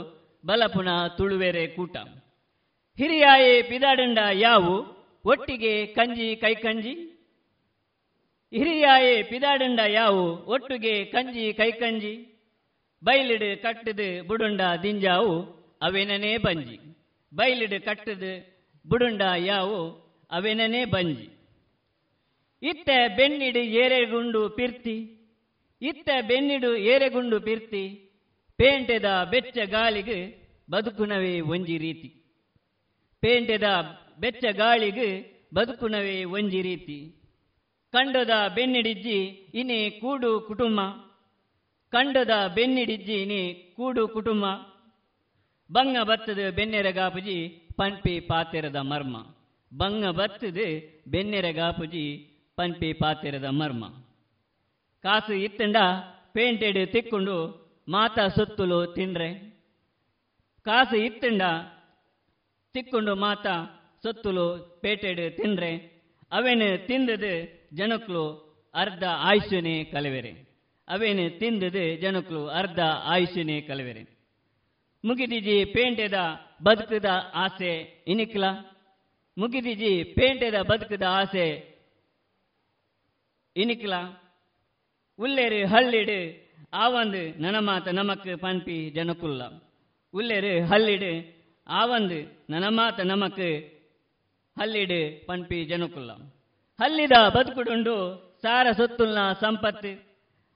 [0.47, 1.97] ಬಲಪುಣ ತುಳುವೆರೆ ಕೂಟ.
[2.97, 4.75] ಹಿರಿಯಾಯೆ ಪಿದಾಡಂಡ ಯಾವು?
[5.25, 6.95] ಒಟ್ಟಿಗೆ ಕಂಜಿ ಕೈಕಂಜಿ?
[8.53, 10.45] ಹಿರಿಯಾಯೆ ಪಿದಾಡಂಡ ಯಾವು?
[10.45, 12.15] ಒಟ್ಟಿಗೆ ಕಂಜಿ ಕೈಕಂಜಿ?
[13.05, 15.35] ಬೈಲಿಡು ಕಟ್ಟದು ಬುಡುಂಡ ದಿಂಜಾವು?
[15.83, 16.79] ಅವೆನನೇ ಬಂಜಿ?
[17.35, 18.33] ಬೈಲಿಡು ಕಟ್ಟದು,
[18.89, 19.79] ಬುಡುಂಡ ಯಾವು
[20.31, 21.29] ಅವೆನನೇ ಬಂಜಿ.
[22.63, 24.97] ಇತ್ತ ಬೆನ್ನಿಡು ಏರೆಗುಂಡು ಪಿರ್ತಿ,
[25.83, 27.85] ಇತ್ತ ಬೆನ್ನಿಡು ಏರೆಗುಂಡು ಪಿರ್ತಿ,
[28.57, 32.09] ಪೇಂಟೆದ ಬೆಚ್ಚ ಗಾಳಿಗೆ ಬದುಕುನವೇ ಒಂಜಿ ರೀತಿ.
[33.21, 33.65] ಪೇಂಟೆದ
[34.21, 35.09] ಬೆಚ್ಚ ಗಾಳಿಗೆ
[35.55, 36.99] ಬದುಕುನವೇ ಒಂಜಿ ರೀತಿ.
[37.93, 39.19] ಕಂಡದ ಬೆನ್ನಿಡಿಜ್ಜಿ
[39.55, 40.81] ಇನಿ ಕೂಡು ಕುಟುಂಬ,
[41.91, 44.45] ಕಂಡದ ಬೆನ್ನಿಡಿಜ್ಜಿ ಇನಿ ಕೂಡು ಕುಟುಂಬ
[45.73, 49.17] ಬಂಗ ಬತ್ತದ ಬೆನ್ನೆರಗಾಪುಜಿ ಪಂಪಿ ಪಾತೆರದ ಮರ್ಮ.
[49.77, 50.59] ಬಂಗ ಬತ್ತದ
[51.09, 53.89] ಬೆನ್ನೆರಗಾಪುಜಿ ಪಂಪಿ ಪಾತೆರದ ಮರ್ಮ.
[55.03, 55.77] ಕಾಸು ಇತ್ತಂಡ
[56.33, 59.35] ಪೇಂಟೆಡ್ ತಿಕ್ಕೊಂಡು ಮಾತ ಸುತ್ತಲು ತಿಂಡ್ರೆ
[60.65, 61.43] ಕಾಸು ಇತ್ತಂಡ
[62.73, 63.47] ತಿಕ್ಕೊಂಡು ಮಾತ
[64.03, 66.03] ಸೊತ್ತುಲು ಪೇಟೆಡ್ ತಿಂದ್ರೆ.
[66.33, 67.33] ಅವೇನು ತಿಂದದು
[67.77, 70.49] ಜನಕ್ಲು ಅರ್ಧ ಆಯುಷ್ಯನೇ ಕಲವೆರೆ.
[70.89, 74.22] ಅವೇನು ತಿಂದದು ಜನಕ್ಲು ಅರ್ಧ ಆಯುಷ್ಯನೇ ಕಲವೆರೆ.
[75.05, 76.15] ಮುಗಿದಿಜಿ ಪೇಂಟೆದ
[76.63, 77.05] ಬದುಕದ
[77.35, 78.45] ಆಸೆ ಇನಿಕ್ಲ
[79.39, 81.73] ಮುಗಿದಿಜಿ ಪೇಂಟೆದ ಬದುಕದ ಆಸೆ
[83.57, 83.95] ಇನಿಕ್ಲ
[85.19, 86.43] ಉಲ್ಲೇರು ಹಳ್ಳಿಡು
[86.73, 89.43] ಆವಂದು ನನ ಮಾತ ನಮಕ್ ಪನ್ಪಿ ಜನಕುಲ್ಲ.
[90.15, 93.41] ಉಲ್ಲೇರು ಹಳ್ಳಿಡು ಆವಂದು ನನ ಮಾತ ನಮಕ್
[94.57, 96.11] ಹಲ್ಲಿಡು ಪನ್ಪಿ ಜನಕುಲ್ಲ.
[96.79, 97.95] ಹಲ್ಲಿದ ಬದುಕುಡುಂಡು
[98.43, 99.93] ಸಾರ ಸೊತ್ತುಲ್ನ ಸಂಪತ್ತು.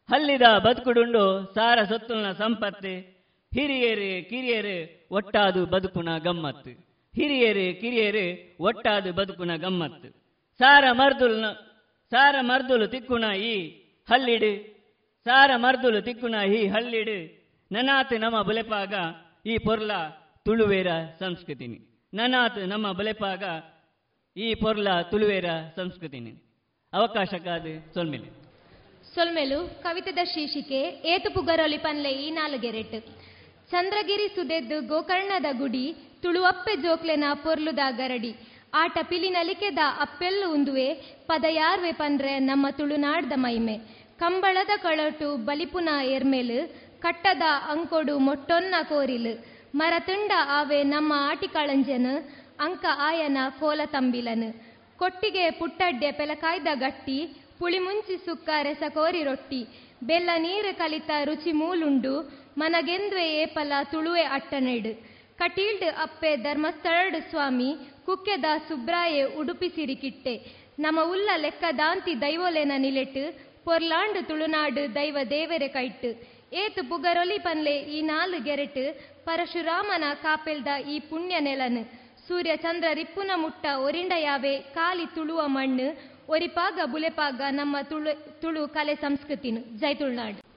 [0.09, 3.16] ಹಲ್ಲಿದ ಬದುಕುಡುಂಡು ಸಾರ ಸೊತ್ತುಲ್ನ ಸಂಪತ್ತು.
[3.57, 6.71] ಹಿರಿಯರು, ಕಿರಿಯರೇ, ಒಟ್ಟಾದು ಬದುಕುನ ಗಮ್ಮತ್ತು.
[7.15, 10.09] ಹಿರಿಯರೇ, ಕಿರಿಯರೇ, ಒಟ್ಟಾದು ಬದುಕುನ ಗಮ್ಮತ್ತು.
[10.59, 11.47] ಸಾರ ಮರ್ದುಲ್ನ
[12.11, 13.69] ಸಾರ ಮರ್ದುಲು ತಿಕ್ಕುನ ಈ
[14.09, 14.77] ಹಲ್ಲಿಡು
[15.25, 18.95] ಸಾರ ಮರ್ದುಲು ತಿಕ್ಕುನ ಈ ಹಲ್ಲಿಡು ನನಾತ್ ನಮ್ಮ ಬುಲೆಪಾಗ
[19.47, 19.91] ಈ ಪೊರ್ಲ
[20.45, 20.87] ತುಳುವೇರ
[21.19, 22.09] ಸಂಸ್ಕೃತಿನಿ.
[22.15, 23.45] ನನಾತ್ ನಮ್ಮ ಬುಲೆಪಾಗ
[24.39, 25.45] ಈ ಪೊರ್ಲ ತುಳುವೇರ
[25.77, 26.43] ಸಂಸ್ಕೃತಿನಿ.
[26.93, 28.47] ಅವಕಾಶಕ್ಕಾದ ಸೊಲ್ಮೆಲು.
[29.15, 30.81] ಸೊಲ್ಮೆಲು, ಕವಿತದ ಶೀರ್ಷಿಕೆ
[31.15, 33.36] ಏತು ಪುಗರೊಲಿ ಪನ್ಲೆ ಈ ನಾಲುಗೆರೆಟ್.
[33.71, 35.87] ಚಂದ್ರಗಿರಿ ಸುದೆದ್ದು ಗೋಕರ್ಣದ ಗುಡಿ,
[36.23, 38.33] ತುಳುವಪ್ಪೆ ಜೋಕ್ಲೆನ ಪೊರ್ಲುದ ಗರಡಿ.
[38.75, 40.89] ಆಟ ಪಿಲಿನಲಿಕೆದ ಅಪ್ಪೆಲ್ಲು ಉಂದುವೆ
[41.27, 43.77] ಪದ ಯಾರ್ವೆ ಪಂದ್ರೆ ನಮ್ಮ ತುಳುನಾಡ್ದ ಮೈಮೆ.
[44.19, 46.61] ಕಂಬಳದ ಕಳಟು ಬಲಿಪುನ ಎರ್ಮೆಲು
[47.03, 49.35] ಕಟ್ಟದ ಅಂಕೊಡು ಮೊಟ್ಟೊನ್ನ ಕೋರಿಲು.
[49.75, 52.15] ಮರತುಂಡ ಆವೆ ನಮ್ಮ ಆಟಿಕಳಂಜನು
[52.61, 54.49] ಅಂಕ ಆಯನ ಕೋಲ ತಂಬಿಲನು.
[54.99, 57.19] ಕೊಟ್ಟಿಗೆ ಪುಟ್ಟಡ್ಡೆ ಪೆಲಕಾಯ್ದ ಗಟ್ಟಿ,
[57.59, 59.61] ಪುಳಿಮುಂಚಿ ಸುಕ್ಕ ರೆಸಕೋರಿ ಕೋರಿ ರೊಟ್ಟಿ.
[60.05, 62.15] ಬೆಲ್ಲ ನೀರು ಕಲಿತ ರುಚಿ ಮೂಲುಂಡು
[62.61, 64.91] ಮನಗೆಂದ್ವೆ ಏಪಲ ತುಳುವೆ ಅಟ್ಟನೆಡ್.
[65.41, 67.71] ಕಟೀಲ್ಡ್ ಅಪ್ಪೆ ಧರ್ಮಸ್ಥಳಡ್ ಸ್ವಾಮಿ,
[68.07, 70.35] ಕುಕ್ಕೆದ ಸುಬ್ರಾಯೆ ಉಡುಪಿ ಸಿರಿಕಿಟ್ಟೆ
[70.85, 73.21] ನಮ್ಮ ಉಲ್ಲ ಲೆಕ್ಕದಾಂತಿ ದೈವೋಲೆನ ನಿಲೆಟ್,
[73.65, 76.09] ಪೊರ್ಲಾಂಡ್ ತುಳುನಾಡು ದೈವ ದೇವರೆ ಕೈಟ್.
[76.63, 78.83] ಏತು ಪುಗರೊಲಿ ಪನ್ಲೆ ಈ ನಾಲ್ ಗೆರೆಟ್,
[79.25, 81.83] ಪರಶುರಾಮನ ಕಾಪೆಲ್ದ ಈ ಪುಣ್ಯ ನೆಲನ್.
[82.29, 85.89] ಸೂರ್ಯ ಚಂದ್ರ ರಿಪ್ಪುನ ಮುಟ್ಟ ಒರಿಂಡ ಯಾವೆ, ಕಾಲಿ ತುಳುವ ಮಣ್ಣು,
[86.29, 88.13] ಒರಿಪಾಗ ಬುಲೆಪಾಗ ನಮ್ಮ ತುಳು
[88.43, 89.61] ತುಳು ಕಲೆ ಸಂಸ್ಕೃತಿನು.
[89.79, 90.56] ಜೈ ತುಳುನಾಡು.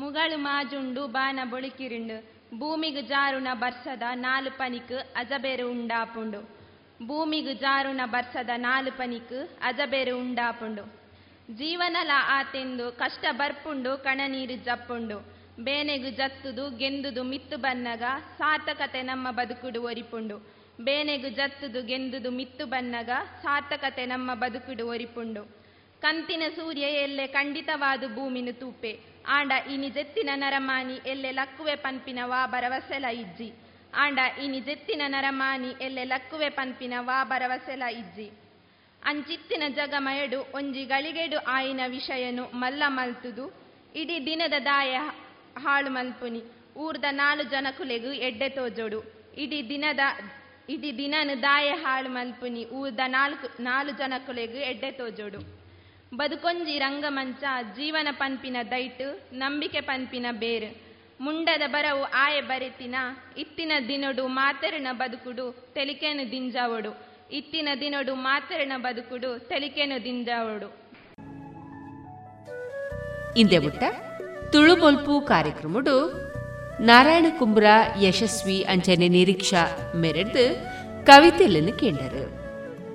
[0.00, 2.16] ಮುಗಳು ಮಾಜುಂಡು ಬಾನ ಬೊಳಿಕಿರಿಂಡು,
[2.58, 6.40] ಭೂಮಿಗು ಜಾರುಣ ಬರ್ಸದ ನಾಲು ಪನಿಕ್ ಅಜಬೇರು ಉಂಡಾಪುಂಡು.
[7.06, 10.84] ಭೂಮಿಗು ಜಾರುನ ಬರ್ಸದ ನಾಲು ಪನಿಕ್ ಅಜಬೇರು ಉಂಡಾಪುಂಡು.
[11.54, 15.18] ಜೀವನಲ ಆತೆಂದು ಕಷ್ಟ ಬರ್ಪುಂಡು ಕಣ ನೀರು ಜಪ್ಪುಂಡು.
[15.64, 18.02] ಬೇನೆಗು ಜತ್ತುದು, ಗೆಂದುದು ಮಿತ್ತು ಬನ್ನಗ
[18.38, 20.36] ಸಾರ್ಥಕತೆ ನಮ್ಮ ಬದುಕುಡು ಒರಿಪುಂಡು.
[20.80, 23.10] ಬೇನೆಗು ಜತ್ತುದು, ಗೆಂದುದು ಮಿತ್ತು ಬನ್ನಗ
[23.42, 25.42] ಸಾರ್ಥಕತೆ ನಮ್ಮ ಬದುಕುಡು ಒರಿಪುಂಡು.
[26.00, 28.92] ಕಂತಿನ ಸೂರ್ಯ ಎಲ್ಲೆ ಖಂಡಿತವಾದು ಭೂಮಿನು ತೂಪೆ.
[29.28, 33.54] ಆಂಡ ಇನಿ ಜೆತ್ತಿನ ನರಮಾನಿ ಎಲ್ಲೆ ಲಕ್ಕುವೆ ಪನ್ಪಿನ ವಾ ಭರವಸೆಲ ಇಜ್ಜಿ.
[33.94, 38.32] ಆಂಡ ಇನಿ ಜೆತ್ತಿನ ನರಮಾನಿ ಎಲ್ಲೆ ಲಕ್ಕುವೆ ಪನ್ಪಿನ ವಾ ಭರವಸೆಲ ಇಜ್ಜಿ.
[39.04, 43.52] ಅಂಚಿತ್ತಿನ ಜಗಮಯಡು ಒಂಜಿ ಗಳಿಗೆಡು ಆಯಿನ ವಿಷಯನು ಮಲ್ಲ ಮಲ್ತುದು.
[43.94, 44.96] ಇಡೀ ದಿನದ ದಾಯ
[45.58, 46.42] ಹಾಳು ಮಲ್ಪುನಿ.
[46.76, 49.00] ಊರ್ದ ನಾಲು ಜನಕುಲೆಗು ಎಡ್ಡೆ ತೋಜೋಡು.
[49.36, 50.00] ಇಡೀ ದಿನದ,
[50.68, 52.64] ಇಡೀ ದಿನನು ದಾಯ ಹಾಳು ಮಲ್ಪುನಿ.
[52.64, 55.57] ಊರ್ದ ನಾಲ್ಕು, ನಾಲು ಜನಕುಲೆಗು ಎಡ್ಡೆ ತೋಜೋಡು.
[56.14, 57.44] ಬದುಕೊಂಜಿ ರಂಗಮಂಚ,
[57.76, 60.88] ಜೀವನ ಪನ್ಪಿನ ದೈಟು, ನಂಬಿಕೆ ಪನ್ಪಿನ ಬೇರು.
[61.20, 62.94] ಮುಂಡದ ಬರವು ಆಯ ಬರೆತಿನ,
[63.38, 67.08] ಇತ್ತಿನ ದಿನೊಡು ಮಾತರಿನ ಬದುಕುಡು ತೆಲಿಕೆನು ದಿಂಜಾವಡು.
[67.32, 70.88] ಇತ್ತಿನ ದಿನೊಡು ಮಾತರಿನ ಬದುಕುಡು ತೆಲಿಕೆನು ದಿಂಜಾವಡು.
[73.36, 73.82] ಇಂದೆ ಮುಟ್ಟ
[74.52, 76.12] ತುಳುಬೊಲ್ಪು ಕಾರ್ಯಕ್ರಮಡು
[76.80, 77.66] ನಾರಾಯಣ ಕುಂಬ್ರ
[78.02, 80.44] ಯಶಸ್ವಿ ಅಂಚನೆ ನಿರೀಕ್ಷಾ ಮೆರೆದು
[81.06, 82.24] ಕವಿತೆಯನ್ನು ಕೇಳರು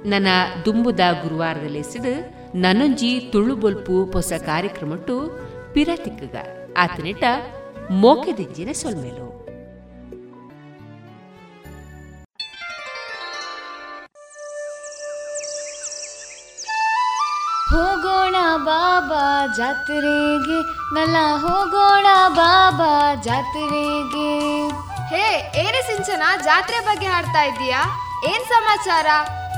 [0.10, 0.28] ನನ್ನ
[0.66, 5.30] ದುಂಬುದ ಗುರುವಾರದಲ್ಲಿ ಸಿಡು ನನ್ನೊಂಜಿ ತುಳುಬೊಲ್ಪು ಹೊಸ ಕಾರ್ಯಕ್ರಮಟ್ಟು
[5.74, 6.36] ಪಿರತಿಕ್ಕಗ.
[6.78, 7.24] ಆತನಿಟ್ಟ
[7.92, 9.34] ಮೋಕೆದಿಜ್ಜಿನ ಸೊಲ್ಮೇಲು.
[17.74, 20.60] ಹೋಗೋಣ ಬಾಬಾ ಜಾತ್ರೆಗೆ
[20.94, 24.70] ನಲ್ಲ ಹೋಗೋಣ ಬಾಬಾ ಜಾತ್ರೆಗೆ.
[25.10, 27.82] ಹೇ ಏನೇ ಸಿಂಚನ ಜಾತ್ರೆ ಬಗ್ಗೆ ಹಾಡ್ತಾ ಇದ್ದೀಯಾ?
[28.26, 29.06] ಏನ್ ಸಮಾಚಾರ?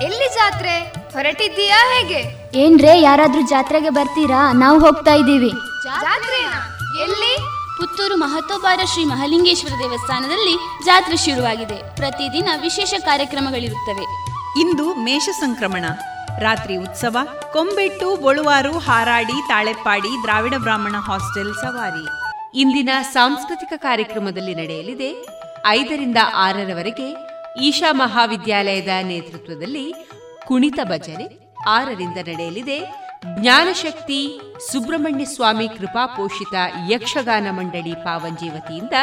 [0.03, 0.80] ಎಲ್ಲಿ ಜಾತ್ರೆ?
[1.13, 2.51] ಹೊರಟಿದ್ದೀಯಾ ಹೇಗೆ?
[2.57, 4.51] ಏನ್ರೇ ಯಾರಾದ್ರೂ ಜಾತ್ರೆಗೆ ಬರ್ತೀರಾ?
[4.51, 5.49] ನಾವು ಹೋಗ್ತಾ ಇದ್ದೀವಿ.
[5.84, 6.77] ಜಾತ್ರೆನಾ?
[7.03, 7.38] ಎಲ್ಲಿ?
[7.77, 11.95] ಪುತ್ತೂರು ಮಹತೋಬಾರ ಶ್ರೀ ಮಹಲಿಂಗೇಶ್ವರ ದೇವಸ್ಥಾನದಲ್ಲಿ ಜಾತ್ರೆ ಶುರುವಾಗಿದೆ.
[11.95, 14.03] ಪ್ರತಿದಿನ ವಿಶೇಷ ಕಾರ್ಯಕ್ರಮಗಳಿರುತ್ತವೆ.
[14.61, 15.85] ಇಂದು ಮೇಷ ಸಂಕ್ರಮಣ.
[16.39, 17.17] ರಾತ್ರಿ ಉತ್ಸವ
[17.53, 22.35] ಕೊಂಬೆಟ್ಟು ಬೊಳುವಾರು ಹಾರಾಡಿ ತಾಳೆಪ್ಪಾಡಿ ದ್ರಾವಿಡ ಬ್ರಾಹ್ಮಣ ಹಾಸ್ಟೆಲ್ ಸವಾರಿ.
[22.59, 25.27] ಇಂದಿನ ಸಾಂಸ್ಕೃತಿಕ ಕಾರ್ಯಕ್ರಮದಲ್ಲಿ ನಡೆಯಲಿದೆ.
[25.67, 29.94] ಐದರಿಂದ ಆರರವರೆಗೆ ಈಶಾ ಮಹಾವಿದ್ಯಾಲಯದ ನೇತೃತ್ವದಲ್ಲಿ
[30.45, 32.80] ಕುಣಿತ ಭಜನೆ ಆರರಿಂದ ನಡೆಯಲಿದೆ.
[33.40, 34.41] ಜ್ಞಾನಶಕ್ತಿ
[34.72, 36.56] ಸುಬ್ರಹ್ಮಣ್ಯ ಸ್ವಾಮಿ ಕೃಪಾಪೋಷಿತ
[36.90, 38.94] ಯಕ್ಷಗಾನ ಮಂಡಳಿ ಪಾವಂಜಿ ವತಿಯಿಂದ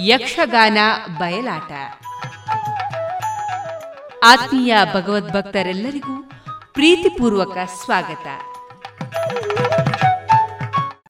[0.00, 0.78] ಯಕ್ಷಗಾನ
[1.18, 1.72] ಬಯಲಾಟ.
[4.24, 6.22] ಆತ್ಮೀಯ ಭಗವದ್ಭಕ್ತರೆಲ್ಲರಿಗೂ
[6.72, 8.26] ಪ್ರೀತಿಪೂರ್ವಕ ಸ್ವಾಗತ.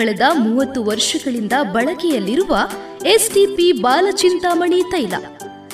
[0.00, 2.58] ಕಳೆದ ಮೂವತ್ತು ವರ್ಷಗಳಿಂದ ಬಳಕೆಯಲ್ಲಿರುವ
[3.06, 5.14] ಎಸ್ಟಿಪಿ ಬಾಲಚಿಂತಾಮಣಿ ತೈಲ.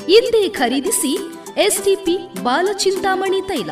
[0.07, 1.19] ಹಿಂದೆ ಖರೀದಿಸಿ
[1.57, 3.70] ಎಸ್ಟಿಪಿ ಬಾಲಚಿಂತಾಮಣಿ ತೈಲ.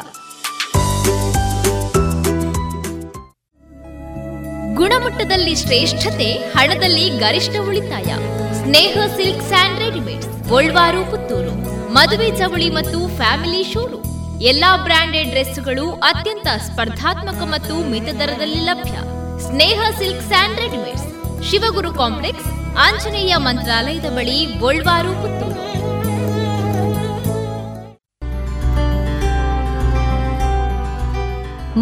[4.74, 8.14] ಗುಣಮಟ್ಟದಲ್ಲಿ ಶ್ರೇಷ್ಠತೆ, ಹಣದಲ್ಲಿ ಗರಿಷ್ಠ ಉಳಿತಾಯ.
[8.54, 11.54] Sneha silk and readymade Golwaru, Puttur.
[11.92, 14.04] ಮದುವೆ ಚವಳಿ ಮತ್ತು ಫ್ಯಾಮಿಲಿ ಶೋರು
[14.40, 19.23] ಎಲ್ಲಾ ಬ್ರಾಂಡೆಡ್ ಡ್ರೆಸ್ಗಳು ಅತ್ಯಂತ ಸ್ಪರ್ಧಾತ್ಮಕ ಮತ್ತು ಮಿತ ದರದಲ್ಲಿ ಲಭ್ಯ.
[19.46, 21.06] Sneha silk and readymades.
[21.48, 22.46] Shivaguru complex,
[22.84, 25.62] Anjaneya ಮಂತ್ರಾಲಯದ ಬಳಿ Golwaru Puttur.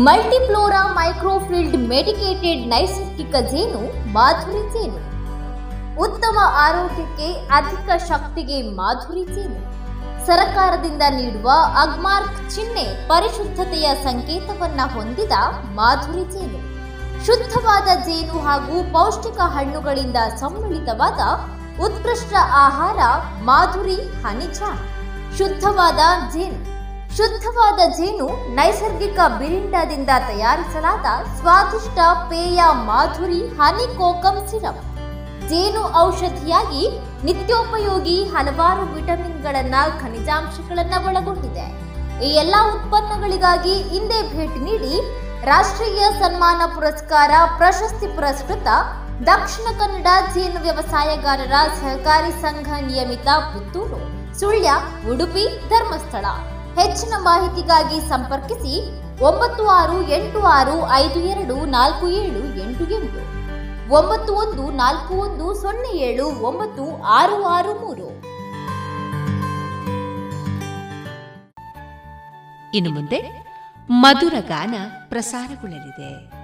[0.06, 3.82] Multiflora microfiltered medicated ನೈಸರ್ಗಿಕ ಜೇನು,
[4.12, 5.00] ಮಾಧುರಿ ಜೇನು.
[6.06, 6.36] ಉತ್ತಮ
[6.66, 7.28] ಆರೋಗ್ಯಕ್ಕೆ
[7.60, 9.60] ಅಧಿಕ ಶಕ್ತಿಗೆ ಮಾಧುರಿ ಜೇನು.
[10.26, 11.50] ಸರಕಾರದಿಂದ ನೀಡುವ
[11.84, 15.34] ಅಗ್ಮಾರ್ಕ್ ಚಿಹ್ನೆ ಪರಿಶುದ್ಧತೆಯ ಸಂಕೇತವನ್ನ ಹೊಂದಿದ
[15.78, 16.60] ಮಾಧುರಿ ಜೇನು.
[17.26, 21.20] ಶುದ್ಧವಾದ ಜೇನು ಹಾಗೂ ಪೌಷ್ಟಿಕ ಹಣ್ಣುಗಳಿಂದ ಸಮ್ಮಿಳಿತವಾದ
[21.84, 22.98] ಉತ್ಕೃಷ್ಟ ಆಹಾರ,
[23.44, 24.80] ಮಾಧುರಿ ಹನಿಜಾಮ್
[25.38, 26.00] ಶುದ್ಧವಾದ
[26.32, 26.60] ಜೇನು.
[27.16, 31.98] ಶುದ್ಧವಾದ ಜೇನು ನೈಸರ್ಗಿಕ ಬಿರಿಂಡದಿಂದ ತಯಾರಿಸಲಾದ ಸ್ವಾದಿಷ್ಟ
[32.30, 34.82] ಪೇಯ ಮಾಧುರಿ ಹನಿ ಕೋಕಂ ಸಿರಪ್.
[35.48, 36.84] ಜೇನು ಔಷಧಿಯಾಗಿ
[37.24, 41.66] ನಿತ್ಯೋಪಯೋಗಿ ಹಲವಾರು ವಿಟಮಿನ್ಗಳನ್ನ, ಖನಿಜಾಂಶಗಳನ್ನ ಒಳಗೊಂಡಿದೆ.
[42.26, 44.94] ಈ ಎಲ್ಲಾ ಉತ್ಪನ್ನಗಳಿಗಾಗಿ ಹಿಂದೆ ಭೇಟಿ ನೀಡಿ
[45.48, 48.68] ರಾಷ್ಟ್ರೀಯ ಸನ್ಮಾನ ಪುರಸ್ಕಾರ ಪ್ರಶಸ್ತಿ ಪುರಸ್ಕೃತ
[49.26, 53.98] ದಕ್ಷಿಣ ಕನ್ನಡ ಜೇನು ವ್ಯವಸಾಯಗಾರರ ಸಹಕಾರಿ ಸಂಘ ನಿಯಮಿತ ಪುತ್ತೂರು,
[54.38, 54.70] ಸುಳ್ಯ,
[55.10, 56.24] ಉಡುಪಿ, ಧರ್ಮಸ್ಥಳ.
[56.80, 58.74] ಹೆಚ್ಚಿನ ಮಾಹಿತಿಗಾಗಿ ಸಂಪರ್ಕಿಸಿ
[59.24, 63.20] ಒಂಬತ್ತು ಆರು ಎಂಟು ಆರು ಐದು ಎರಡು ನಾಲ್ಕು ಏಳು ಎಂಟು ಎಂಟು.
[63.94, 68.08] ಒಂಬತ್ತು ಒಂದು ನಾಲ್ಕು ಒಂದು ಸೊನ್ನೆ ಏಳು ಒಂಬತ್ತು ಆರು ಆರು ಮೂರು.
[72.76, 73.41] ಇನ್ನು ಮುಂದೆ
[73.90, 74.74] ಮಧುರ ಗಾನ
[75.08, 76.42] ಪ್ರಸಾರಗೊಳ್ಳಲಿದೆ.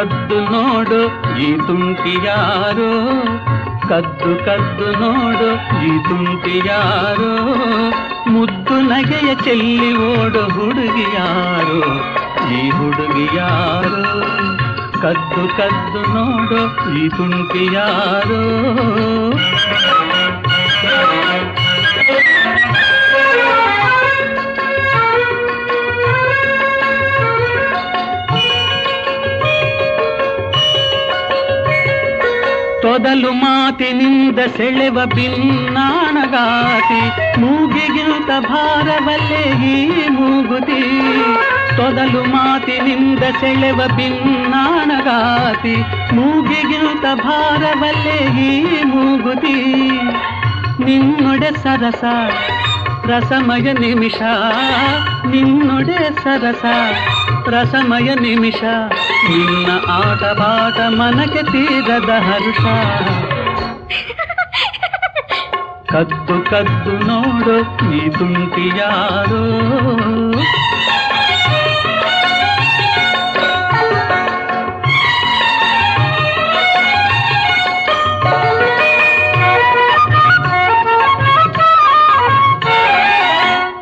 [0.00, 0.98] ಕದ್ದು ಕದ್ದು ನೋಡು
[1.38, 2.90] ಈ ತುಂಟಿ ಯಾರೋ
[3.88, 5.48] ಕದ್ದು ಕದ್ದು ನೋಡು
[5.80, 7.32] ಈ ತುಂಟಿ ಯಾರೋ
[8.26, 11.80] ಮುದ್ದು ನಗೆಯ ಚೆಲ್ಲಿ ಓಡು ಹುಡುಗಿ ಯಾರೋ
[12.50, 14.04] ಈ ಹುಡುಗಿ ಯಾರೋ
[15.02, 16.62] ಕದ್ದು ಕದ್ದು ನೋಡು
[16.96, 18.42] ಈ ತುಂಟಿ ಯಾರೋ
[33.10, 37.00] ತೊದಲು ಮಾತಿನಿಂದ ಸೆಳೆವ ಭಿನ್ನಾಣಗಾತಿ
[37.40, 40.82] ಮೂಗಿಗಿಂತ ಭಾರವಲ್ಲೇ ಈ ಮೂಗುತಿ.
[41.76, 45.76] ತೊದಲು ಮಾತಿನಿಂದ ಸೆಳೆವ ಭಿನ್ನಾಣಗಾತಿ
[46.14, 49.88] ಮೂಗಿಗಿಂತ ಭಾರವಲ್ಲೇ ಈ ಮೂಗುತಿ.
[50.84, 52.04] ನಿನ್ನೊಡೆ ಸರಸ,
[53.06, 54.22] ರಸಮಯ ನಿಮಿಷ.
[55.26, 56.64] ನಿನ್ನೊಡೆ ಸರಸ,
[57.48, 58.62] ರಸಮಯ ನಿಮಿಷ.
[59.30, 62.64] ನಿನ್ನ ಆಟ ಪಾಠ ಮನಕ್ಕೆ ತೀರದ ಹರುಷ
[65.92, 67.56] ಕದ್ದು ಕದ್ದು ನೋಡು
[67.92, 69.42] ಈ ತುಂಟಿ ಯಾರೋ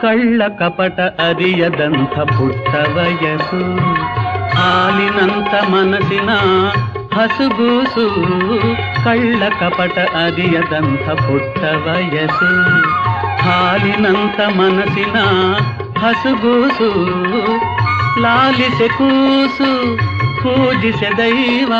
[0.00, 3.62] ಕಳ್ಳ ಕಪಟ ಅರಿಯದಂಥ ಪುಟ್ಟ ವಯಸ್ಸು
[4.58, 6.30] ಹಾಲಿನಂತ ಮನಸ್ಸಿನ
[7.14, 8.04] ಹಸುಗೂಸು,
[9.04, 12.50] ಕಳ್ಳ ಕಪಟ ಅರಿಯದಂಥ ಪುಟ್ಟ ವಯಸ್ಸು
[13.42, 15.16] ಹಾಲಿನಂತ ಮನಸ್ಸಿನ
[15.98, 16.90] ಹಸುಗೂಸು,
[18.20, 19.96] ಲಾಲಿಸೆ ಕೂಸು,
[20.42, 21.72] ಪೂಜಿಸೆ ದೈವ,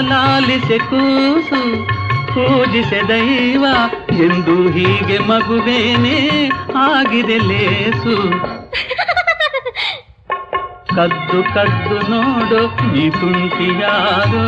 [0.00, 1.86] ಲಾಲಿಸೆ ಕೂಸು,
[2.26, 3.64] ಪೂಜಿಸೆ ದೈವ,
[4.10, 8.16] ಎಂದು ಹೀಗೆ ಮಗುವೇನೆ, ಆಗಿದೆ ಲೇಸು.
[10.95, 12.61] ಕದ್ದು ಕದ್ದು ನೋಡು
[12.95, 14.45] ಈ ತುಂಟಿ ಯಾರೋ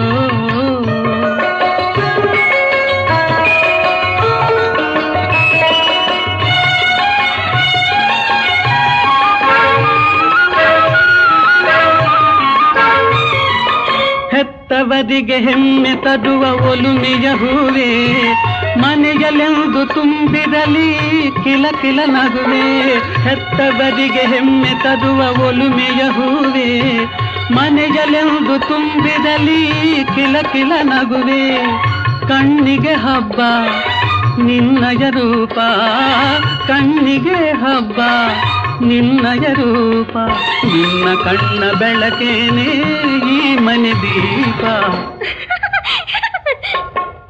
[14.33, 17.89] ಹೆತ್ತವರಿಗೆ ಹೆಮ್ಮೆ ತರುವ ಒಲುಮೆಯ ಹೂವೇ
[18.80, 20.98] ಮನೆಯಲೆಂದು ತುಂಬಿದಲಿ
[21.44, 26.98] ಕಿಲ ಕಿಲ ನಗುವೆ ಹೆತ್ತವರಿಗೆ ಹೆಮ್ಮೆ ತದುವ ಒಲುಮೆಯ ಹೂವೆ.
[27.54, 29.70] ಮನೆಯಲ್ಲೆಂದು ತುಂಬಿರಲಿ,
[30.14, 31.58] ಕಿಲ ಕಿಲ ನಗುವೆ.
[32.28, 33.40] ಕಣ್ಣಿಗೆ ಹಬ್ಬ,
[34.42, 35.58] ನಿನ್ನಯ ರೂಪ.
[36.66, 38.00] ಕಣ್ಣಿಗೆ ಹಬ್ಬ,
[38.84, 40.16] ನಿನ್ನಯ ರೂಪ.
[40.64, 42.68] ನಿನ್ನ ಕಣ್ಣ ಬೆಳಕೇನೆ,
[43.34, 44.64] ಈ ಮನೆ ದೀಪ.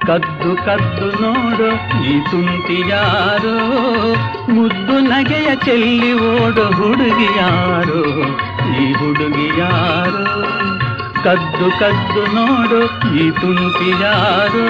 [0.08, 1.68] ಕದ್ದು ಕದ್ದು ನೋಡು
[2.02, 3.54] ಈ ತುಂಟಿ ಯಾರೋ
[4.48, 8.00] ಮುದ್ದು ನಗೆಯ ಚೆಲ್ಲಿ ಓಡು ಹುಡುಗಿ ಯಾರೋ
[8.74, 10.24] ಈ ಹುಡುಗಿ ಯಾರೋ
[11.24, 12.80] ಕದ್ದು ಕದ್ದು ನೋಡು
[13.16, 14.66] ಈ ತುಂಟಿ ಯಾರೋ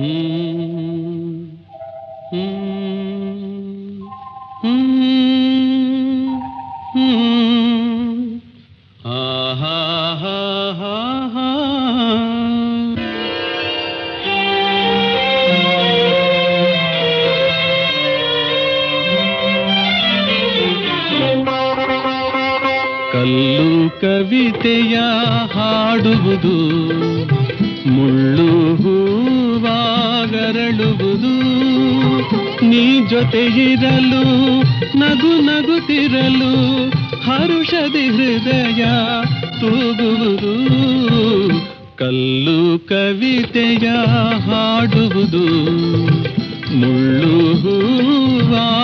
[0.00, 0.89] ಕಲ್ಲು
[26.10, 26.54] ಹಾಡುವುದು
[27.90, 29.74] ಮುಳ್ಳು ಹೂವಾಗರಳುವುದು.
[32.64, 34.24] ನೀ ಜೊತೆ ಇರಲು
[34.98, 36.52] ನಗು ನಗುತ್ತಿರಲು,
[37.22, 38.84] ಹರುಷದಿ ಹೃದಯ
[39.60, 40.54] ತೂಗುವುದು.
[41.96, 43.88] ಕಲ್ಲು ಕವಿತೆಯ
[44.46, 45.44] ಹಾಡುವುದು,
[46.74, 48.80] ಮುಳ್ಳು ಹೂವಾಗರಳುವುದು.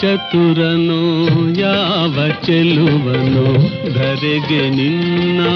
[0.00, 1.26] ಚತುರನೋ,
[1.58, 3.54] ಯಾವ ಚೆಲುವನು?
[3.94, 5.46] ಧರೆಗೆ ನಿನ್ನ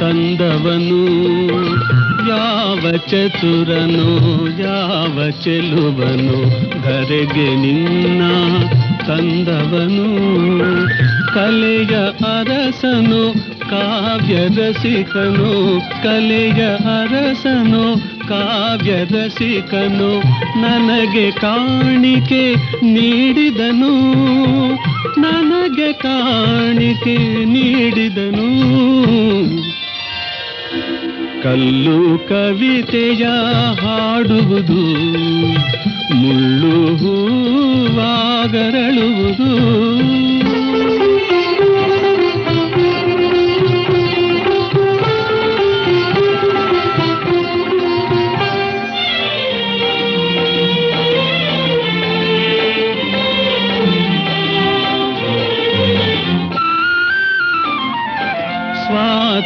[0.00, 1.06] ತಂದವನು.
[2.28, 6.50] ಯಾವ ಚತುರನು, ಯಾವ ಚೆಲುವನು?
[6.82, 8.22] ಧರೆಗೆ ನಿನ್ನ
[9.06, 10.22] ತಂದವನು.
[11.34, 11.96] ಕಲೆಯ
[12.38, 17.94] ಅರಸನು ಕಾವ್ಯ ರಸಿಕನು ಕಲೆಯ ಅರಸನು
[18.32, 20.18] ಕಾವ್ಯ ರಸಿಕನು
[20.60, 24.12] ನನಗೆ ಕಾಣಿಕೆ ನೀಡಿದನು.
[25.20, 28.48] ನನಗೆ ಕಾಣಿಕೆ ನೀಡಿದನು.
[31.42, 33.26] ಕಲ್ಲು ಕವಿತೆಯ
[33.80, 34.80] ಹಾಡುವುದು
[36.14, 38.22] ಮುಳ್ಳು ಹೂವಾಗರಳುವುದು.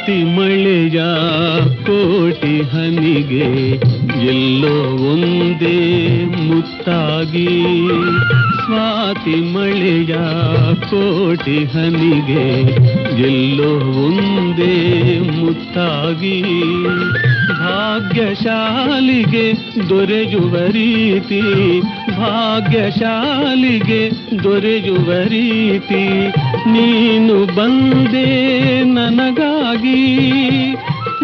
[0.07, 0.99] ಸ್ವಾತಿ ಮಳೆಯ
[1.86, 3.47] ಕೋಟಿ ಹನಿಗೆ
[4.23, 7.49] ಎಲ್ಲೋ ಒಂದೇ ಮುತ್ತಾಗಿ
[8.65, 10.15] ಸ್ವಾತಿ ಮಳೆಯ
[10.91, 12.75] ಕೋಟಿ ಹನಿಗೆ
[13.27, 16.43] ಎಲ್ಲೋ ಒಂದೇ ಮುತ್ತಾಗಿ
[17.61, 19.53] ಭಾಗ್ಯಶಾಲಿಗೆ
[19.89, 21.43] ದೊರೆಯುವ ರೀತಿ,
[22.11, 24.11] ಭಾಗ್ಯಶಾಲಿಗೆ
[24.45, 26.09] ದೊರೆಯುವ ರೀತಿ,
[26.67, 30.27] ನೀನು ಬಂದೇ ನನಗಾಗಿ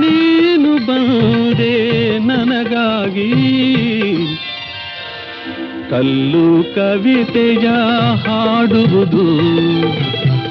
[0.03, 1.75] ನೀನು ಬಂದೆ
[2.19, 3.33] ನನಗಾಗಿ.
[5.91, 7.69] ಕಲ್ಲು ಕವಿತೆಯ
[8.27, 9.25] ಹಾಡುವುದು,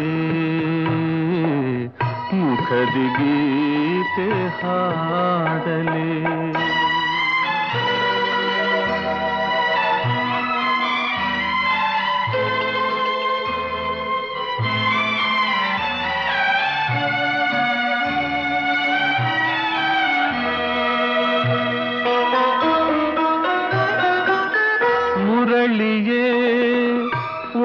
[2.34, 6.24] ಮುಖದಿ ಗೀತೆ ಹಾಡಲೇ.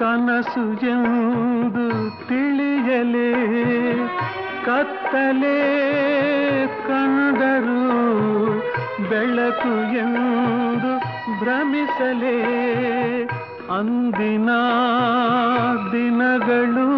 [0.00, 1.84] ಕನಸು ಎಂದು
[2.28, 3.30] ತಿಳಿಯಲೇ
[4.64, 5.58] ಕತ್ತಲೆ
[6.86, 7.82] ಕಂಡರು
[9.10, 10.92] ಬೆಳಕು ಎಂದು
[11.40, 12.36] ಭ್ರಮಿಸಲೇ
[13.70, 14.50] ಅಂದಿನ
[15.92, 16.88] ದಿನಗಳು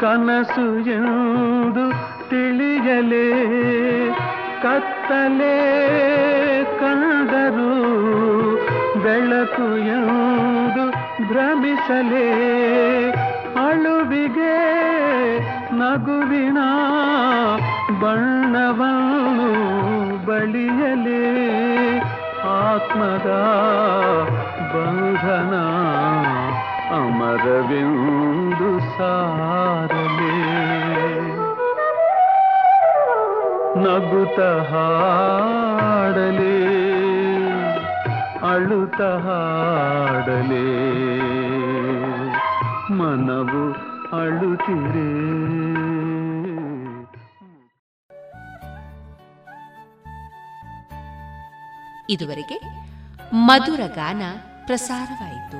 [0.00, 1.84] ಕನಸು ಎಂದು
[2.30, 3.26] ತಿಳಿಯಲೇ
[4.62, 5.56] ಕತ್ತಲೆ
[6.80, 7.70] ಕಂಡರು
[9.02, 10.69] ಬೆಳಕು ಎಂದು
[11.30, 12.30] ಭ್ರಮಿಸಲೇ
[13.66, 14.56] ಅಳುವಿಗೆ
[15.74, 16.58] ನಗುವಿನ
[18.00, 21.26] ಬಣ್ಣವನ್ನು ಬಳಿಯಲೇ
[22.44, 23.30] ಆತ್ಮದ
[24.72, 25.54] ಬಂಧನ
[26.94, 30.36] ಅಮರವೆಂದು ಸಾರಲೇ.
[33.82, 36.69] ನಗುತ ಹಾಡಲೇ.
[38.50, 40.66] ಅಳುತ್ತ ಹಾಡಲೇ.
[42.92, 43.72] ಮನವು
[44.20, 45.30] ಅಳುತ್ತಿರೇ.
[52.10, 52.60] ಇದುವರೆಗೆ
[53.32, 54.22] ಮಧುರ ಗಾನ
[54.66, 55.59] ಪ್ರಸಾರವಾಯಿತು.